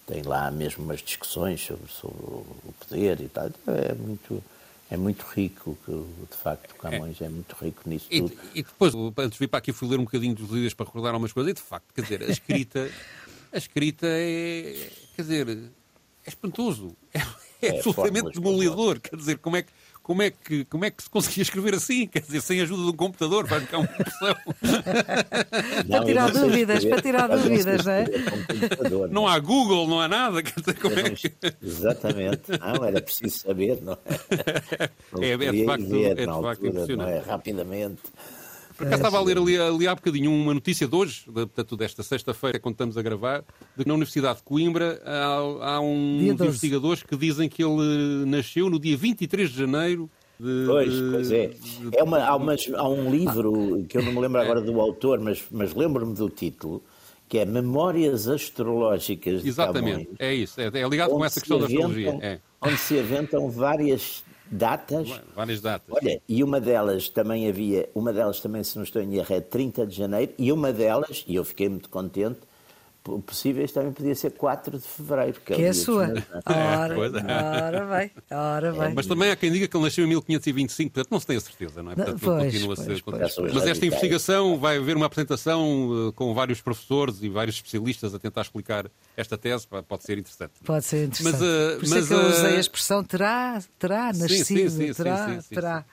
tem 0.05 0.22
lá 0.24 0.51
mesmo 0.51 0.84
umas 0.84 1.01
discussões 1.01 1.62
sobre, 1.62 1.89
sobre 1.89 2.17
o 2.22 2.74
poder 2.79 3.22
e 3.22 3.29
tal. 3.29 3.50
É 3.67 3.93
muito, 3.93 4.43
é 4.91 4.98
muito 4.98 5.25
rico, 5.34 5.77
que, 5.86 5.91
de 5.91 6.38
facto, 6.38 6.72
o 6.72 6.75
Camões 6.75 7.22
é, 7.22 7.25
é 7.25 7.29
muito 7.29 7.55
rico 7.55 7.81
nisso 7.86 8.07
e, 8.12 8.22
tudo. 8.22 8.38
E 8.53 8.62
depois, 8.62 8.93
antes 8.93 9.31
de 9.31 9.39
vir 9.39 9.48
para 9.48 9.60
aqui, 9.60 9.72
fui 9.72 9.88
ler 9.88 10.00
um 10.00 10.03
bocadinho 10.03 10.36
dos 10.36 10.50
livros 10.50 10.74
para 10.74 10.86
recordar 10.86 11.13
algumas 11.13 11.31
coisas, 11.31 11.51
e 11.51 11.53
de 11.53 11.62
facto, 11.62 11.93
quer 11.93 12.01
dizer, 12.01 12.24
a 12.24 12.29
escrita, 12.29 12.91
a 13.53 13.57
escrita 13.57 14.07
é, 14.10 14.89
quer 15.15 15.22
dizer, 15.22 15.50
é 15.50 16.29
espantoso. 16.29 16.93
É, 17.13 17.19
é, 17.62 17.67
é 17.67 17.77
absolutamente 17.77 18.34
demolidor. 18.34 19.00
Quer 19.00 19.15
dizer, 19.15 19.38
como 19.38 19.55
é 19.55 19.63
que 19.63 19.72
como 20.06 20.22
é 20.22 20.30
que, 20.30 20.64
como 20.66 20.86
é 20.86 20.92
que 20.92 21.02
se 21.02 21.10
conseguia 21.10 21.42
escrever 21.42 21.74
assim? 21.74 22.06
Quer 22.06 22.22
dizer, 22.22 22.40
sem 22.40 22.60
a 22.60 22.64
ajuda 22.64 22.84
de 22.84 22.90
um 22.90 22.96
computador, 22.96 23.48
vai 23.48 23.60
ficar 23.60 23.80
uma 23.80 23.90
impressão. 23.92 24.36
para 25.90 26.06
tirar 26.06 26.32
dúvidas, 26.32 26.86
para 26.86 27.02
tirar 27.02 27.28
dúvidas, 27.28 27.84
não 27.84 27.92
é? 27.92 28.06
Não 29.10 29.28
há 29.28 29.40
Google, 29.40 29.88
não 29.88 30.00
há 30.00 30.08
nada. 30.08 30.44
Quer 30.44 30.60
dizer, 30.60 30.80
como 30.80 31.00
é 31.00 31.10
que... 31.10 31.34
Exatamente. 31.60 32.52
Não, 32.52 32.86
era 32.86 33.02
preciso 33.02 33.40
saber, 33.40 33.82
não 33.82 33.94
é? 33.94 34.90
É, 35.26 35.32
é 35.32 35.38
de 35.38 35.66
facto, 35.66 35.88
ver, 35.88 36.12
é 36.12 36.14
de 36.14 36.26
facto 36.26 36.46
altura, 36.46 36.70
impressionante. 36.70 37.12
É? 37.12 37.20
Rapidamente. 37.32 38.02
Por 38.77 38.88
acaso 38.88 39.01
estava 39.01 39.17
a 39.17 39.22
ler 39.22 39.38
ali, 39.38 39.58
ali 39.58 39.88
há 39.88 39.96
bocadinho 39.96 40.32
uma 40.32 40.53
notícia 40.53 40.88
de 40.88 40.96
hoje, 40.96 41.24
portanto, 41.25 41.77
desta 41.77 42.03
sexta-feira, 42.03 42.60
quando 42.60 42.74
estamos 42.74 42.98
a 42.98 43.01
gravar, 43.01 43.44
de 43.75 43.84
que 43.84 43.88
na 43.88 43.94
Universidade 43.94 44.39
de 44.39 44.44
Coimbra 44.44 45.01
há, 45.05 45.75
há 45.75 45.79
uns 45.79 46.22
investigadores 46.22 47.01
que 47.01 47.15
dizem 47.15 47.48
que 47.48 47.63
ele 47.63 48.25
nasceu 48.25 48.70
no 48.70 48.79
dia 48.79 48.98
23 48.98 49.50
de 49.50 49.58
janeiro 49.58 50.10
de, 50.39 50.65
pois, 50.67 50.94
pois 51.12 51.32
é. 51.32 51.51
é 51.94 52.03
uma, 52.03 52.20
há, 52.20 52.36
umas, 52.36 52.70
há, 52.74 52.88
um 52.88 53.10
livro 53.10 53.86
que 53.88 53.98
eu 53.98 54.03
não 54.03 54.12
me 54.12 54.20
lembro 54.20 54.41
agora 54.41 54.60
do 54.60 54.79
autor, 54.82 55.20
mas, 55.20 55.44
mas 55.50 55.74
lembro-me 55.74 56.13
do 56.13 56.29
título, 56.29 56.84
que 57.29 57.39
é 57.39 57.46
Memórias 57.46 58.27
Astrológicas 58.27 59.41
de 59.41 59.48
Exatamente, 59.48 60.05
Camões, 60.05 60.20
é 60.20 60.34
isso. 60.34 60.60
É, 60.60 60.65
é 60.65 60.88
ligado 60.88 61.12
com 61.12 61.24
essa 61.24 61.39
questão 61.39 61.60
da 61.60 61.65
astrologia. 61.65 62.20
É. 62.22 62.39
Onde 62.62 62.77
se 62.77 63.00
aventam 63.00 63.50
várias 63.50 64.24
datas. 64.50 65.10
Várias 65.36 65.62
datas. 65.62 65.96
Olha, 65.96 66.22
e 66.28 66.44
uma 66.44 66.60
delas 66.60 67.10
também 67.10 67.48
havia, 67.48 67.90
uma 67.94 68.14
delas 68.14 68.40
também, 68.40 68.64
se 68.64 68.75
não 68.75 68.84
estou 68.84 69.02
em 69.02 69.16
erro, 69.16 69.34
é 69.34 69.42
30 69.42 69.86
de 69.86 69.96
janeiro, 69.96 70.34
e 70.38 70.52
uma 70.52 70.72
delas, 70.72 71.24
e 71.28 71.36
eu 71.36 71.44
fiquei 71.44 71.70
muito 71.70 71.90
contente, 71.90 72.40
possíveis 73.26 73.72
também 73.72 73.92
podia 73.92 74.16
ser 74.16 74.32
4 74.32 74.80
de 74.80 74.88
fevereiro. 74.88 75.40
Que, 75.46 75.54
é 75.54 75.56
que 75.56 75.64
é, 75.64 75.70
a 75.70 75.74
sua. 75.74 76.06
Ora, 76.46 76.96
ora 76.98 77.86
vai, 77.86 78.12
ora 78.32 78.72
vai. 78.72 78.94
Mas 78.94 79.06
também 79.06 79.32
há 79.32 79.36
quem 79.36 79.52
diga 79.52 79.68
que 79.68 79.76
ele 79.76 79.84
nasceu 79.84 80.06
em 80.06 80.08
1525, 80.08 80.92
portanto 80.92 81.12
não 81.12 81.20
se 81.20 81.28
tem 81.28 81.38
a 81.38 81.40
certeza, 81.40 81.84
não 81.84 81.92
é? 81.92 81.96
Portanto, 81.96 82.20
pois, 82.22 82.44
continua 82.44 82.76
pois, 82.76 82.80
a 82.80 82.84
ser. 82.84 83.04
Pois, 83.04 83.54
Mas 83.54 83.68
esta 83.68 83.86
investigação 83.86 84.58
vai 84.58 84.78
haver 84.78 84.96
uma 84.96 85.06
apresentação 85.06 86.08
uh, 86.08 86.14
com 86.14 86.34
vários 86.34 86.62
professores 86.62 87.22
e 87.22 87.30
vários 87.30 87.56
especialistas 87.58 88.14
a 88.14 88.20
tentar 88.20 88.42
explicar 88.42 88.90
esta 89.16 89.38
tese, 89.38 89.68
pode 89.68 90.04
ser 90.04 90.18
interessante. 90.18 90.54
Pode 90.64 90.86
ser 90.86 91.06
interessante. 91.06 91.40
Mas, 91.40 91.42
uh, 91.42 91.78
Por 91.78 91.84
isso 91.84 91.96
mas, 91.96 92.06
é 92.06 92.08
que 92.08 92.14
eu 92.14 92.28
usei 92.28 92.58
a 92.58 92.60
expressão 92.60 93.04
terá, 93.04 93.62
terá 93.80 94.06
nascido, 94.14 94.46
sim, 94.46 94.70
sim, 94.70 94.70
sim, 94.70 94.94
terá, 94.94 95.40
terá. 95.50 95.86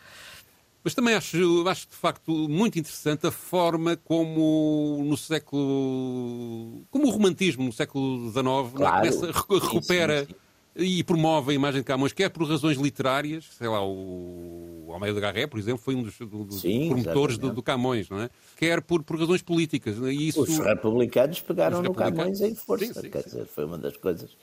Mas 0.85 0.95
também 0.95 1.15
acho, 1.15 1.69
acho 1.69 1.89
de 1.89 1.95
facto 1.95 2.33
muito 2.49 2.79
interessante 2.79 3.27
a 3.27 3.31
forma 3.31 3.97
como 3.97 5.03
no 5.05 5.17
século. 5.17 6.85
como 6.91 7.07
o 7.07 7.11
romantismo 7.11 7.65
no 7.65 7.73
século 7.73 8.31
XIX 8.31 8.39
é? 8.39 8.77
claro. 8.77 8.99
começa, 8.99 9.27
recupera 9.27 10.21
sim, 10.21 10.27
sim, 10.27 10.35
sim. 10.77 10.99
e 10.99 11.05
promove 11.05 11.53
a 11.53 11.55
imagem 11.55 11.83
de 11.83 11.85
Camões, 11.85 12.13
quer 12.13 12.31
por 12.31 12.49
razões 12.49 12.79
literárias, 12.79 13.45
sei 13.57 13.69
lá, 13.69 13.81
o 13.85 14.89
Almeida 14.91 15.21
Garré, 15.21 15.47
por 15.47 15.61
exemplo, 15.61 15.79
foi 15.79 15.95
um 15.95 16.03
dos, 16.03 16.19
dos 16.19 16.63
promotores 16.63 17.39
do, 17.39 17.53
do, 17.53 17.63
Camões, 17.63 18.11
não 18.11 18.21
é? 18.21 18.29
Quer 18.57 18.83
por, 18.83 19.05
por 19.05 19.19
razões 19.19 19.41
políticas. 19.41 20.03
É? 20.03 20.13
Isso... 20.13 20.43
Os 20.43 20.59
republicanos 20.59 21.41
pegaram 21.41 21.77
os 21.77 21.83
republicanos... 21.83 22.19
no 22.19 22.25
Camões 22.25 22.41
em 22.41 22.55
força, 22.57 23.09
quer 23.09 23.23
dizer, 23.23 23.47
foi 23.47 23.65
uma 23.65 23.79
das 23.79 23.97
coisas 23.97 24.37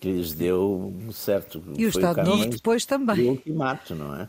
que 0.00 0.10
lhes 0.10 0.32
deu 0.32 0.92
um 0.96 1.12
certo. 1.12 1.62
E 1.76 1.84
o 1.84 1.88
Estado 1.88 2.24
Novo 2.24 2.46
depois 2.46 2.84
também. 2.84 3.26
O 3.26 3.30
ultimato, 3.30 3.94
não 3.94 4.14
é? 4.14 4.28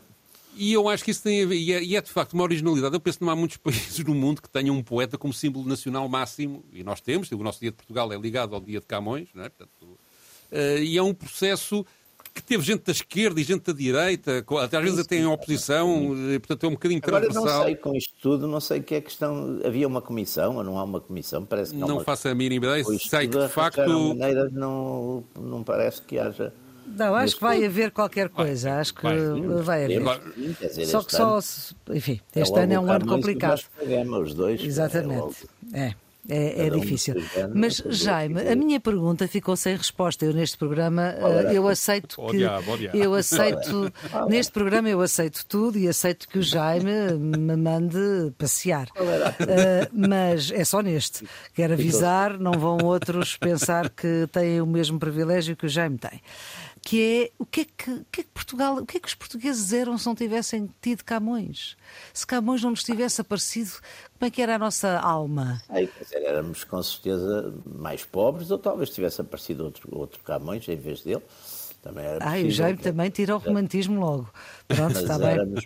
E 0.56 0.72
eu 0.72 0.88
acho 0.88 1.04
que 1.04 1.10
isso 1.10 1.22
tem 1.22 1.42
a 1.42 1.46
ver, 1.46 1.56
e 1.56 1.72
é, 1.72 1.82
e 1.82 1.96
é, 1.96 2.00
de 2.00 2.10
facto 2.10 2.34
uma 2.34 2.42
originalidade. 2.42 2.94
Eu 2.94 3.00
penso 3.00 3.18
que 3.18 3.24
não 3.24 3.32
há 3.32 3.36
muitos 3.36 3.56
países 3.58 3.98
no 4.04 4.14
mundo 4.14 4.42
que 4.42 4.48
tenham 4.48 4.76
um 4.76 4.82
poeta 4.82 5.16
como 5.16 5.32
símbolo 5.32 5.66
nacional 5.68 6.08
máximo, 6.08 6.64
e 6.72 6.82
nós 6.82 7.00
temos, 7.00 7.30
o 7.30 7.36
nosso 7.38 7.60
Dia 7.60 7.70
de 7.70 7.76
Portugal 7.76 8.12
é 8.12 8.16
ligado 8.16 8.54
ao 8.54 8.60
Dia 8.60 8.80
de 8.80 8.86
Camões, 8.86 9.28
não 9.34 9.44
é? 9.44 9.48
Portanto, 9.48 9.82
uh, 9.82 10.78
e 10.82 10.96
é 10.98 11.02
um 11.02 11.14
processo 11.14 11.84
que 12.32 12.42
teve 12.42 12.62
gente 12.62 12.84
da 12.84 12.92
esquerda 12.92 13.40
e 13.40 13.44
gente 13.44 13.62
da 13.62 13.72
direita, 13.72 14.44
até 14.62 14.76
às 14.76 14.82
vezes 14.84 14.98
até 15.00 15.16
em 15.16 15.26
oposição, 15.26 16.14
e, 16.32 16.38
portanto 16.38 16.64
é 16.64 16.68
um 16.68 16.72
bocadinho 16.72 17.00
transversal. 17.00 17.42
Agora 17.42 17.58
não 17.58 17.64
sei, 17.64 17.76
com 17.76 17.94
isto 17.96 18.14
tudo, 18.20 18.46
não 18.46 18.60
sei 18.60 18.80
que 18.80 18.94
é 18.94 19.00
questão, 19.00 19.60
havia 19.64 19.86
uma 19.86 20.00
comissão 20.00 20.56
ou 20.56 20.64
não 20.64 20.78
há 20.78 20.84
uma 20.84 21.00
comissão, 21.00 21.44
parece 21.44 21.72
que 21.72 21.78
não. 21.78 21.88
Não 21.88 21.96
uma... 21.96 22.04
faço 22.04 22.28
a 22.28 22.34
mínima 22.34 22.66
ideia, 22.66 22.84
sei 22.84 23.26
que 23.28 23.36
de 23.36 23.48
facto... 23.48 23.80
maneira 23.88 24.48
não, 24.50 25.24
não 25.36 25.62
parece 25.64 26.02
que 26.02 26.18
haja... 26.18 26.52
Não, 26.96 27.14
acho 27.14 27.36
que 27.36 27.42
vai 27.42 27.64
haver 27.64 27.90
qualquer 27.90 28.28
coisa, 28.28 28.70
vai, 28.70 28.80
acho 28.80 28.94
que 28.94 29.02
vai, 29.02 29.16
vai 29.62 29.84
haver. 29.84 30.20
Dizer, 30.58 30.86
só 30.86 31.02
que 31.02 31.12
só, 31.12 31.38
enfim, 31.90 32.20
é 32.34 32.40
este 32.40 32.58
é 32.58 32.62
ano 32.62 32.72
é 32.72 32.80
um 32.80 32.90
ano 32.90 33.06
complicado. 33.06 33.62
Os 34.22 34.34
dois, 34.34 34.62
Exatamente, 34.62 35.48
é. 35.72 35.80
é. 35.80 35.94
É, 36.28 36.66
é 36.66 36.70
difícil. 36.70 37.14
Mas, 37.54 37.82
Jaime, 37.86 38.48
a 38.48 38.54
minha 38.54 38.78
pergunta 38.78 39.26
ficou 39.26 39.56
sem 39.56 39.74
resposta. 39.74 40.24
Eu 40.24 40.32
neste 40.32 40.56
programa 40.58 41.14
eh, 41.18 41.56
eu 41.56 41.66
aceito 41.66 42.16
que 42.30 42.42
eu 42.94 43.14
aceito 43.14 43.92
neste 44.28 44.52
programa 44.52 44.88
eu 44.88 45.00
aceito 45.00 45.44
tudo 45.46 45.78
e 45.78 45.88
aceito 45.88 46.28
que 46.28 46.38
o 46.38 46.42
Jaime 46.42 47.14
me 47.18 47.56
mande 47.56 48.32
passear. 48.38 48.88
Uh, 48.88 49.88
mas 49.92 50.50
é 50.50 50.64
só 50.64 50.80
neste. 50.80 51.26
Quero 51.54 51.72
avisar, 51.72 52.38
não 52.38 52.52
vão 52.52 52.78
outros 52.84 53.36
pensar 53.36 53.88
que 53.88 54.28
têm 54.30 54.60
o 54.60 54.66
mesmo 54.66 54.98
privilégio 54.98 55.56
que 55.56 55.66
o 55.66 55.68
Jaime 55.68 55.98
tem 55.98 56.20
que 56.82 57.02
é 57.02 57.30
o 57.38 57.46
que 57.46 57.60
é 57.60 57.64
que, 57.64 57.90
o 57.90 58.06
que, 58.10 58.20
é 58.20 58.24
que 58.24 58.30
Portugal, 58.30 58.76
o 58.76 58.86
que 58.86 58.96
é 58.96 59.00
que 59.00 59.08
os 59.08 59.14
portugueses 59.14 59.72
eram 59.72 59.96
se 59.98 60.06
não 60.06 60.14
tivessem 60.14 60.68
tido 60.80 61.04
Camões? 61.04 61.76
Se 62.12 62.26
Camões 62.26 62.62
não 62.62 62.70
nos 62.70 62.82
tivesse 62.82 63.20
aparecido, 63.20 63.72
como 64.18 64.28
é 64.28 64.30
que 64.30 64.40
era 64.40 64.56
a 64.56 64.58
nossa 64.58 64.98
alma? 64.98 65.62
Aí, 65.68 65.88
dizer, 66.00 66.22
éramos 66.22 66.64
com 66.64 66.82
certeza 66.82 67.54
mais 67.66 68.04
pobres, 68.04 68.50
ou 68.50 68.58
talvez 68.58 68.90
tivesse 68.90 69.20
aparecido 69.20 69.64
outro, 69.64 69.88
outro 69.92 70.20
Camões 70.22 70.68
em 70.68 70.76
vez 70.76 71.02
dele. 71.02 71.22
Também 71.82 72.04
era 72.04 72.18
ah, 72.22 72.36
o 72.36 72.50
Jaime 72.50 72.78
também 72.78 73.08
tira 73.08 73.34
o 73.34 73.38
romantismo 73.38 73.98
logo. 73.98 74.30
Pronto, 74.68 74.92
mas 74.92 75.02
está 75.02 75.18
bem. 75.18 75.36
Mais... 75.36 75.56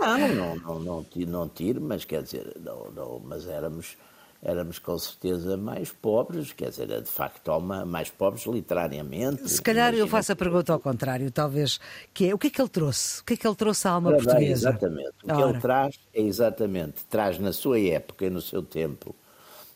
Não, 0.00 0.34
não, 0.34 0.56
não, 0.56 0.80
não, 0.80 1.06
não 1.26 1.48
tiro, 1.48 1.80
mas 1.80 2.04
quer 2.04 2.22
dizer, 2.22 2.56
não, 2.60 2.90
não, 2.90 3.20
mas 3.20 3.46
éramos 3.46 3.96
éramos 4.42 4.78
com 4.78 4.98
certeza 4.98 5.56
mais 5.56 5.92
pobres, 5.92 6.52
quer 6.52 6.70
dizer, 6.70 6.86
de 6.86 7.10
facto, 7.10 7.60
mais 7.60 8.08
pobres 8.08 8.46
literariamente. 8.46 9.48
Se 9.48 9.60
calhar 9.60 9.94
eu 9.94 10.08
faço 10.08 10.32
a 10.32 10.36
pergunta 10.36 10.72
ao 10.72 10.80
contrário, 10.80 11.30
talvez, 11.30 11.78
que 12.14 12.30
é 12.30 12.34
o 12.34 12.38
que 12.38 12.46
é 12.46 12.50
que 12.50 12.60
ele 12.60 12.68
trouxe? 12.68 13.20
O 13.20 13.24
que 13.24 13.34
é 13.34 13.36
que 13.36 13.46
ele 13.46 13.56
trouxe 13.56 13.86
à 13.86 13.92
alma 13.92 14.12
portuguesa? 14.12 14.70
Exatamente. 14.70 15.12
O 15.22 15.34
que 15.34 15.42
ele 15.42 15.60
traz 15.60 15.98
é 16.14 16.22
exatamente, 16.22 17.04
traz 17.08 17.38
na 17.38 17.52
sua 17.52 17.78
época 17.78 18.24
e 18.24 18.30
no 18.30 18.40
seu 18.40 18.62
tempo, 18.62 19.14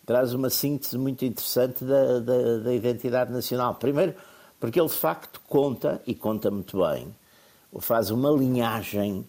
traz 0.06 0.32
uma 0.32 0.48
síntese 0.48 0.96
muito 0.96 1.24
interessante 1.24 1.84
da, 1.84 2.20
da, 2.20 2.58
da 2.58 2.74
identidade 2.74 3.32
nacional. 3.32 3.74
Primeiro, 3.74 4.14
porque 4.58 4.80
ele 4.80 4.88
de 4.88 4.94
facto 4.94 5.42
conta, 5.46 6.00
e 6.06 6.14
conta 6.14 6.50
muito 6.50 6.78
bem, 6.78 7.14
faz 7.80 8.10
uma 8.10 8.30
linhagem, 8.30 9.26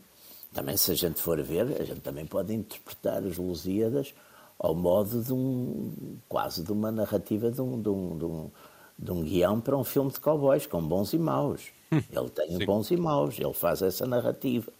também 0.53 0.77
se 0.77 0.91
a 0.91 0.95
gente 0.95 1.21
for 1.21 1.41
ver, 1.41 1.75
a 1.77 1.83
gente 1.83 1.99
também 1.99 2.25
pode 2.25 2.53
interpretar 2.53 3.21
os 3.21 3.37
Lusíadas 3.37 4.13
ao 4.57 4.74
modo 4.74 5.21
de 5.21 5.33
um 5.33 6.17
quase 6.27 6.63
de 6.63 6.71
uma 6.71 6.91
narrativa 6.91 7.51
de 7.51 7.61
um, 7.61 7.81
de 7.81 7.89
um, 7.89 8.18
de 8.18 8.25
um, 8.25 8.51
de 8.98 9.11
um 9.11 9.24
guião 9.24 9.59
para 9.59 9.77
um 9.77 9.83
filme 9.83 10.11
de 10.11 10.20
cowboys, 10.20 10.65
com 10.65 10.81
bons 10.81 11.13
e 11.13 11.20
maus. 11.20 11.68
Ele 11.91 12.29
tem 12.29 12.57
Sim. 12.57 12.65
bons 12.65 12.91
e 12.91 12.98
maus, 12.98 13.37
ele 13.39 13.53
faz 13.53 13.81
essa 13.81 14.05
narrativa. 14.05 14.72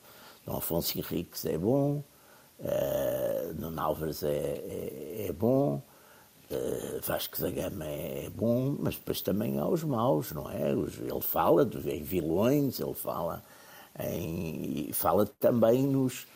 Dom 0.45 0.57
Afonso 0.57 0.97
Henriques 0.97 1.45
é 1.45 1.57
bom, 1.57 2.03
uh, 2.59 3.53
Nuno 3.59 3.81
Álvares 3.81 4.23
é, 4.23 4.29
é, 4.29 5.25
é 5.27 5.31
bom, 5.31 5.81
uh, 6.51 7.01
Vasco 7.01 7.39
da 7.41 7.49
Gama 7.49 7.85
é, 7.85 8.25
é, 8.25 8.29
bom, 8.29 8.75
mas 8.79 8.95
depois 8.95 9.21
também 9.21 9.57
há 9.57 9.67
os 9.67 9.83
maus, 9.83 10.31
não 10.31 10.49
é? 10.49 10.73
Os, 10.73 10.99
ele 10.99 11.21
fala 11.21 11.65
de, 11.65 11.89
em 11.89 12.03
vilões, 12.03 12.79
ele 12.79 12.93
fala, 12.93 13.43
em, 13.99 14.91
fala 14.93 15.25
também 15.39 15.83
nos, 15.83 16.27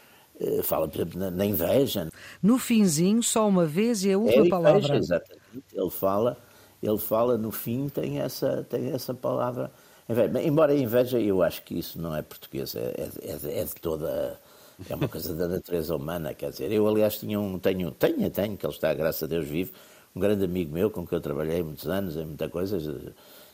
fala, 0.63 0.88
por 0.88 0.95
exemplo, 0.95 1.32
na, 1.32 1.45
inveja. 1.45 2.10
No 2.41 2.58
finzinho, 2.58 3.21
só 3.21 3.47
uma 3.47 3.65
vez 3.65 4.04
e 4.06 4.13
a 4.13 4.17
última 4.17 4.45
é 4.45 4.49
palavra. 4.49 4.97
Exatamente. 4.97 5.39
Ele 5.73 5.89
fala, 5.89 6.38
ele 6.82 6.97
fala 6.97 7.38
no 7.38 7.52
fim, 7.52 7.89
tem 7.89 8.19
essa, 8.19 8.65
tem 8.69 8.91
essa 8.91 9.13
palavra. 9.13 9.71
Embora 10.43 10.71
a 10.71 10.75
inveja, 10.75 11.19
eu 11.19 11.43
acho 11.43 11.62
que 11.63 11.78
isso 11.78 12.02
não 12.02 12.15
é 12.15 12.21
português, 12.21 12.75
é, 12.75 13.10
é, 13.21 13.60
é 13.60 13.63
de 13.63 13.75
toda. 13.75 14.39
É 14.89 14.95
uma 14.95 15.10
coisa 15.10 15.36
da 15.36 15.47
natureza 15.47 15.93
humana, 15.93 16.34
quer 16.34 16.52
dizer. 16.52 16.71
Eu, 16.71 16.88
aliás, 16.88 17.17
tinha 17.17 17.38
um, 17.38 17.60
tenho, 17.60 17.91
tenho, 17.91 18.30
tenho, 18.30 18.58
que 18.58 18.65
ele 18.65 18.73
está, 18.73 18.93
graças 18.93 19.23
a 19.23 19.28
Deus, 19.28 19.45
vivo, 19.45 19.73
um 20.15 20.21
grande 20.21 20.45
amigo 20.45 20.73
meu 20.73 20.89
com 20.89 21.06
quem 21.06 21.17
eu 21.17 21.21
trabalhei 21.21 21.62
muitos 21.62 21.88
anos 21.88 22.15
em 22.15 22.25
muita 22.25 22.47
coisa, 22.47 22.80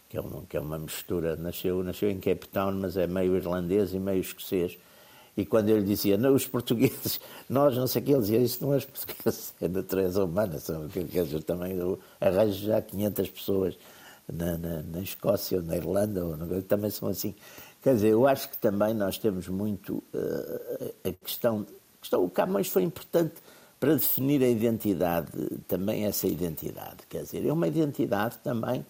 que 0.07 0.15
é, 0.15 0.21
uma, 0.21 0.43
que 0.47 0.55
é 0.55 0.59
uma 0.59 0.77
mistura. 0.77 1.35
Nasceu, 1.35 1.83
nasceu 1.83 2.11
em 2.11 2.19
Cape 2.19 2.47
Town, 2.47 2.73
mas 2.73 2.95
é 2.95 3.07
meio 3.07 3.35
irlandês 3.35 3.91
e 3.91 3.99
meio 3.99 4.21
escocês 4.21 4.77
e 5.37 5.45
quando 5.45 5.69
eu 5.69 5.77
lhe 5.77 5.85
dizia, 5.85 6.17
não, 6.17 6.33
os 6.33 6.47
portugueses, 6.47 7.19
nós 7.49 7.75
não 7.75 7.87
sei 7.87 8.01
o 8.01 8.05
que, 8.05 8.11
ele 8.11 8.21
dizia, 8.21 8.39
isso 8.39 8.63
não 8.63 8.73
é 8.73 8.77
os 8.77 8.85
portugueses, 8.85 9.53
é 9.61 9.67
natureza 9.67 10.23
humana. 10.23 10.59
São, 10.59 10.87
quer 10.87 11.23
dizer, 11.23 11.43
também 11.43 11.73
eu 11.73 11.99
arranjo 12.21 12.65
já 12.65 12.81
500 12.81 13.29
pessoas 13.29 13.77
na, 14.31 14.57
na, 14.57 14.81
na 14.81 14.99
Escócia 15.01 15.57
ou 15.57 15.63
na 15.63 15.75
Irlanda, 15.75 16.23
ou 16.23 16.37
no, 16.37 16.61
também 16.61 16.89
são 16.89 17.09
assim. 17.09 17.35
Quer 17.83 17.95
dizer, 17.95 18.09
eu 18.09 18.25
acho 18.25 18.49
que 18.49 18.57
também 18.57 18.93
nós 18.93 19.17
temos 19.17 19.47
muito 19.47 20.01
uh, 20.13 20.93
a 21.03 21.11
questão, 21.11 21.67
questão. 21.99 22.23
O 22.23 22.29
Camões 22.29 22.67
foi 22.67 22.83
importante 22.83 23.33
para 23.79 23.93
definir 23.93 24.41
a 24.41 24.47
identidade, 24.47 25.31
também 25.67 26.05
essa 26.05 26.27
identidade. 26.27 26.97
Quer 27.09 27.23
dizer, 27.23 27.45
é 27.45 27.51
uma 27.51 27.67
identidade 27.67 28.37
também 28.41 28.85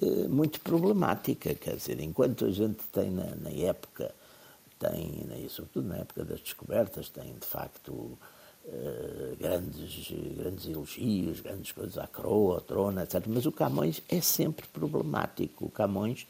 uh, 0.00 0.28
muito 0.28 0.60
problemática. 0.60 1.54
Quer 1.54 1.76
dizer, 1.76 1.98
enquanto 2.00 2.44
a 2.44 2.50
gente 2.50 2.84
tem 2.92 3.10
na, 3.10 3.34
na 3.34 3.50
época 3.50 4.14
tem, 4.78 5.24
né, 5.26 5.40
e 5.40 5.48
sobretudo 5.48 5.88
na 5.88 5.96
época 5.96 6.24
das 6.24 6.40
descobertas, 6.40 7.08
tem 7.08 7.34
de 7.34 7.46
facto 7.46 7.90
uh, 7.92 9.36
grandes, 9.38 10.10
grandes 10.36 10.68
elogios, 10.68 11.40
grandes 11.40 11.72
coisas 11.72 11.98
à 11.98 12.06
coroa, 12.06 12.56
ao 12.56 12.60
trono, 12.60 13.00
etc. 13.00 13.24
Mas 13.26 13.46
o 13.46 13.52
Camões 13.52 14.02
é 14.08 14.20
sempre 14.20 14.66
problemático. 14.68 15.66
O 15.66 15.70
Camões 15.70 16.26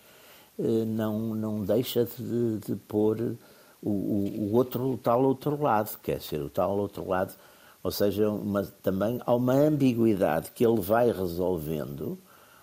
uh, 0.58 0.84
não, 0.86 1.34
não 1.34 1.64
deixa 1.64 2.04
de, 2.04 2.58
de 2.58 2.76
pôr 2.76 3.36
o, 3.82 3.90
o, 3.90 4.52
outro, 4.54 4.92
o 4.92 4.98
tal 4.98 5.22
outro 5.22 5.60
lado, 5.60 5.96
quer 6.02 6.18
dizer, 6.18 6.40
o 6.40 6.50
tal 6.50 6.76
outro 6.76 7.06
lado, 7.06 7.34
ou 7.82 7.90
seja, 7.90 8.28
uma, 8.28 8.64
também 8.82 9.20
há 9.24 9.34
uma 9.34 9.54
ambiguidade 9.54 10.50
que 10.50 10.66
ele 10.66 10.80
vai 10.80 11.12
resolvendo, 11.12 12.18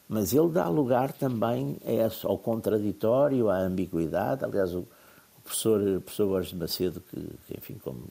mas 0.08 0.34
ele 0.34 0.50
dá 0.50 0.67
lugar 0.67 1.13
também 1.13 1.78
a, 1.84 2.28
ao 2.28 2.38
contraditório, 2.38 3.50
à 3.50 3.58
ambiguidade. 3.58 4.43
Aliás, 4.43 4.74
o, 4.76 4.86
professor, 5.46 5.80
professor 6.02 6.28
Borges 6.28 6.54
Macedo, 6.54 7.02
que, 7.02 7.22
que, 7.48 7.58
enfim, 7.58 7.76
como 7.76 8.08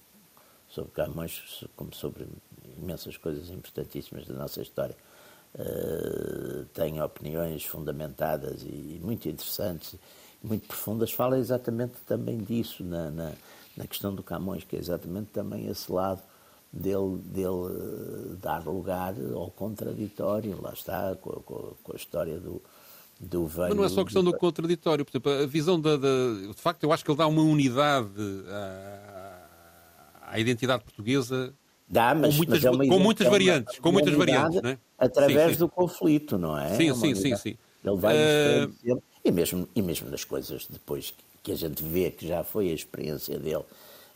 sobre 0.68 0.92
Camões, 0.92 1.64
como 1.76 1.94
sobre 1.94 2.26
imensas 2.78 3.16
coisas 3.16 3.50
importantíssimas 3.50 4.26
da 4.26 4.34
nossa 4.34 4.62
história, 4.62 4.96
uh, 5.54 6.64
tem 6.72 7.02
opiniões 7.02 7.64
fundamentadas 7.64 8.62
e, 8.62 8.66
e 8.96 9.00
muito 9.02 9.28
interessantes, 9.28 9.96
muito 10.42 10.66
profundas, 10.66 11.12
fala 11.12 11.38
exatamente 11.38 11.94
também 12.06 12.38
disso 12.38 12.82
na, 12.84 13.10
na, 13.10 13.32
na, 13.76 13.86
questão 13.86 14.14
do 14.14 14.22
Camões, 14.22 14.64
que 14.64 14.76
é 14.76 14.78
exatamente 14.78 15.30
também 15.32 15.66
esse 15.66 15.90
lado 15.90 16.22
dele, 16.72 17.18
dele 17.24 17.48
uh, 17.48 18.36
dar 18.40 18.64
lugar 18.64 19.14
ao 19.34 19.50
contraditório, 19.50 20.60
lá 20.60 20.72
está, 20.72 21.16
com, 21.16 21.32
com, 21.42 21.74
com 21.82 21.92
a 21.92 21.96
história 21.96 22.38
do, 22.38 22.62
do. 23.20 23.50
Mas 23.56 23.74
não 23.74 23.84
é 23.84 23.88
só 23.88 24.04
questão 24.04 24.22
do 24.22 24.32
contraditório. 24.36 25.04
Por 25.04 25.10
exemplo, 25.10 25.32
a 25.32 25.46
visão 25.46 25.80
da, 25.80 25.96
da, 25.96 26.08
De 26.48 26.60
facto, 26.60 26.84
eu 26.84 26.92
acho 26.92 27.04
que 27.04 27.10
ele 27.10 27.18
dá 27.18 27.26
uma 27.26 27.42
unidade 27.42 28.08
à, 28.48 30.30
à 30.32 30.40
identidade 30.40 30.82
portuguesa. 30.82 31.54
Dá, 31.88 32.14
mas, 32.14 32.30
com 32.30 32.36
muitas, 32.38 32.62
mas 32.62 32.64
é 32.64 32.70
uma, 32.70 32.86
com 32.86 32.98
muitas 32.98 33.26
variantes. 33.28 33.78
com 33.78 33.92
muitas 33.92 34.14
variantes 34.14 34.60
é? 34.64 34.78
Através 34.98 35.48
sim, 35.48 35.52
sim. 35.52 35.58
do 35.58 35.68
conflito, 35.68 36.38
não 36.38 36.58
é? 36.58 36.74
Sim, 36.76 36.90
é 36.90 36.94
sim, 36.94 37.14
sim, 37.14 37.36
sim. 37.36 37.56
Ele 37.84 37.96
vai 37.96 38.16
uh... 38.16 39.02
e 39.22 39.30
mesmo 39.30 39.68
E 39.76 39.82
mesmo 39.82 40.10
das 40.10 40.24
coisas 40.24 40.66
depois 40.68 41.12
que 41.42 41.52
a 41.52 41.54
gente 41.54 41.82
vê 41.82 42.10
que 42.10 42.26
já 42.26 42.42
foi 42.42 42.70
a 42.70 42.72
experiência 42.72 43.38
dele, 43.38 43.64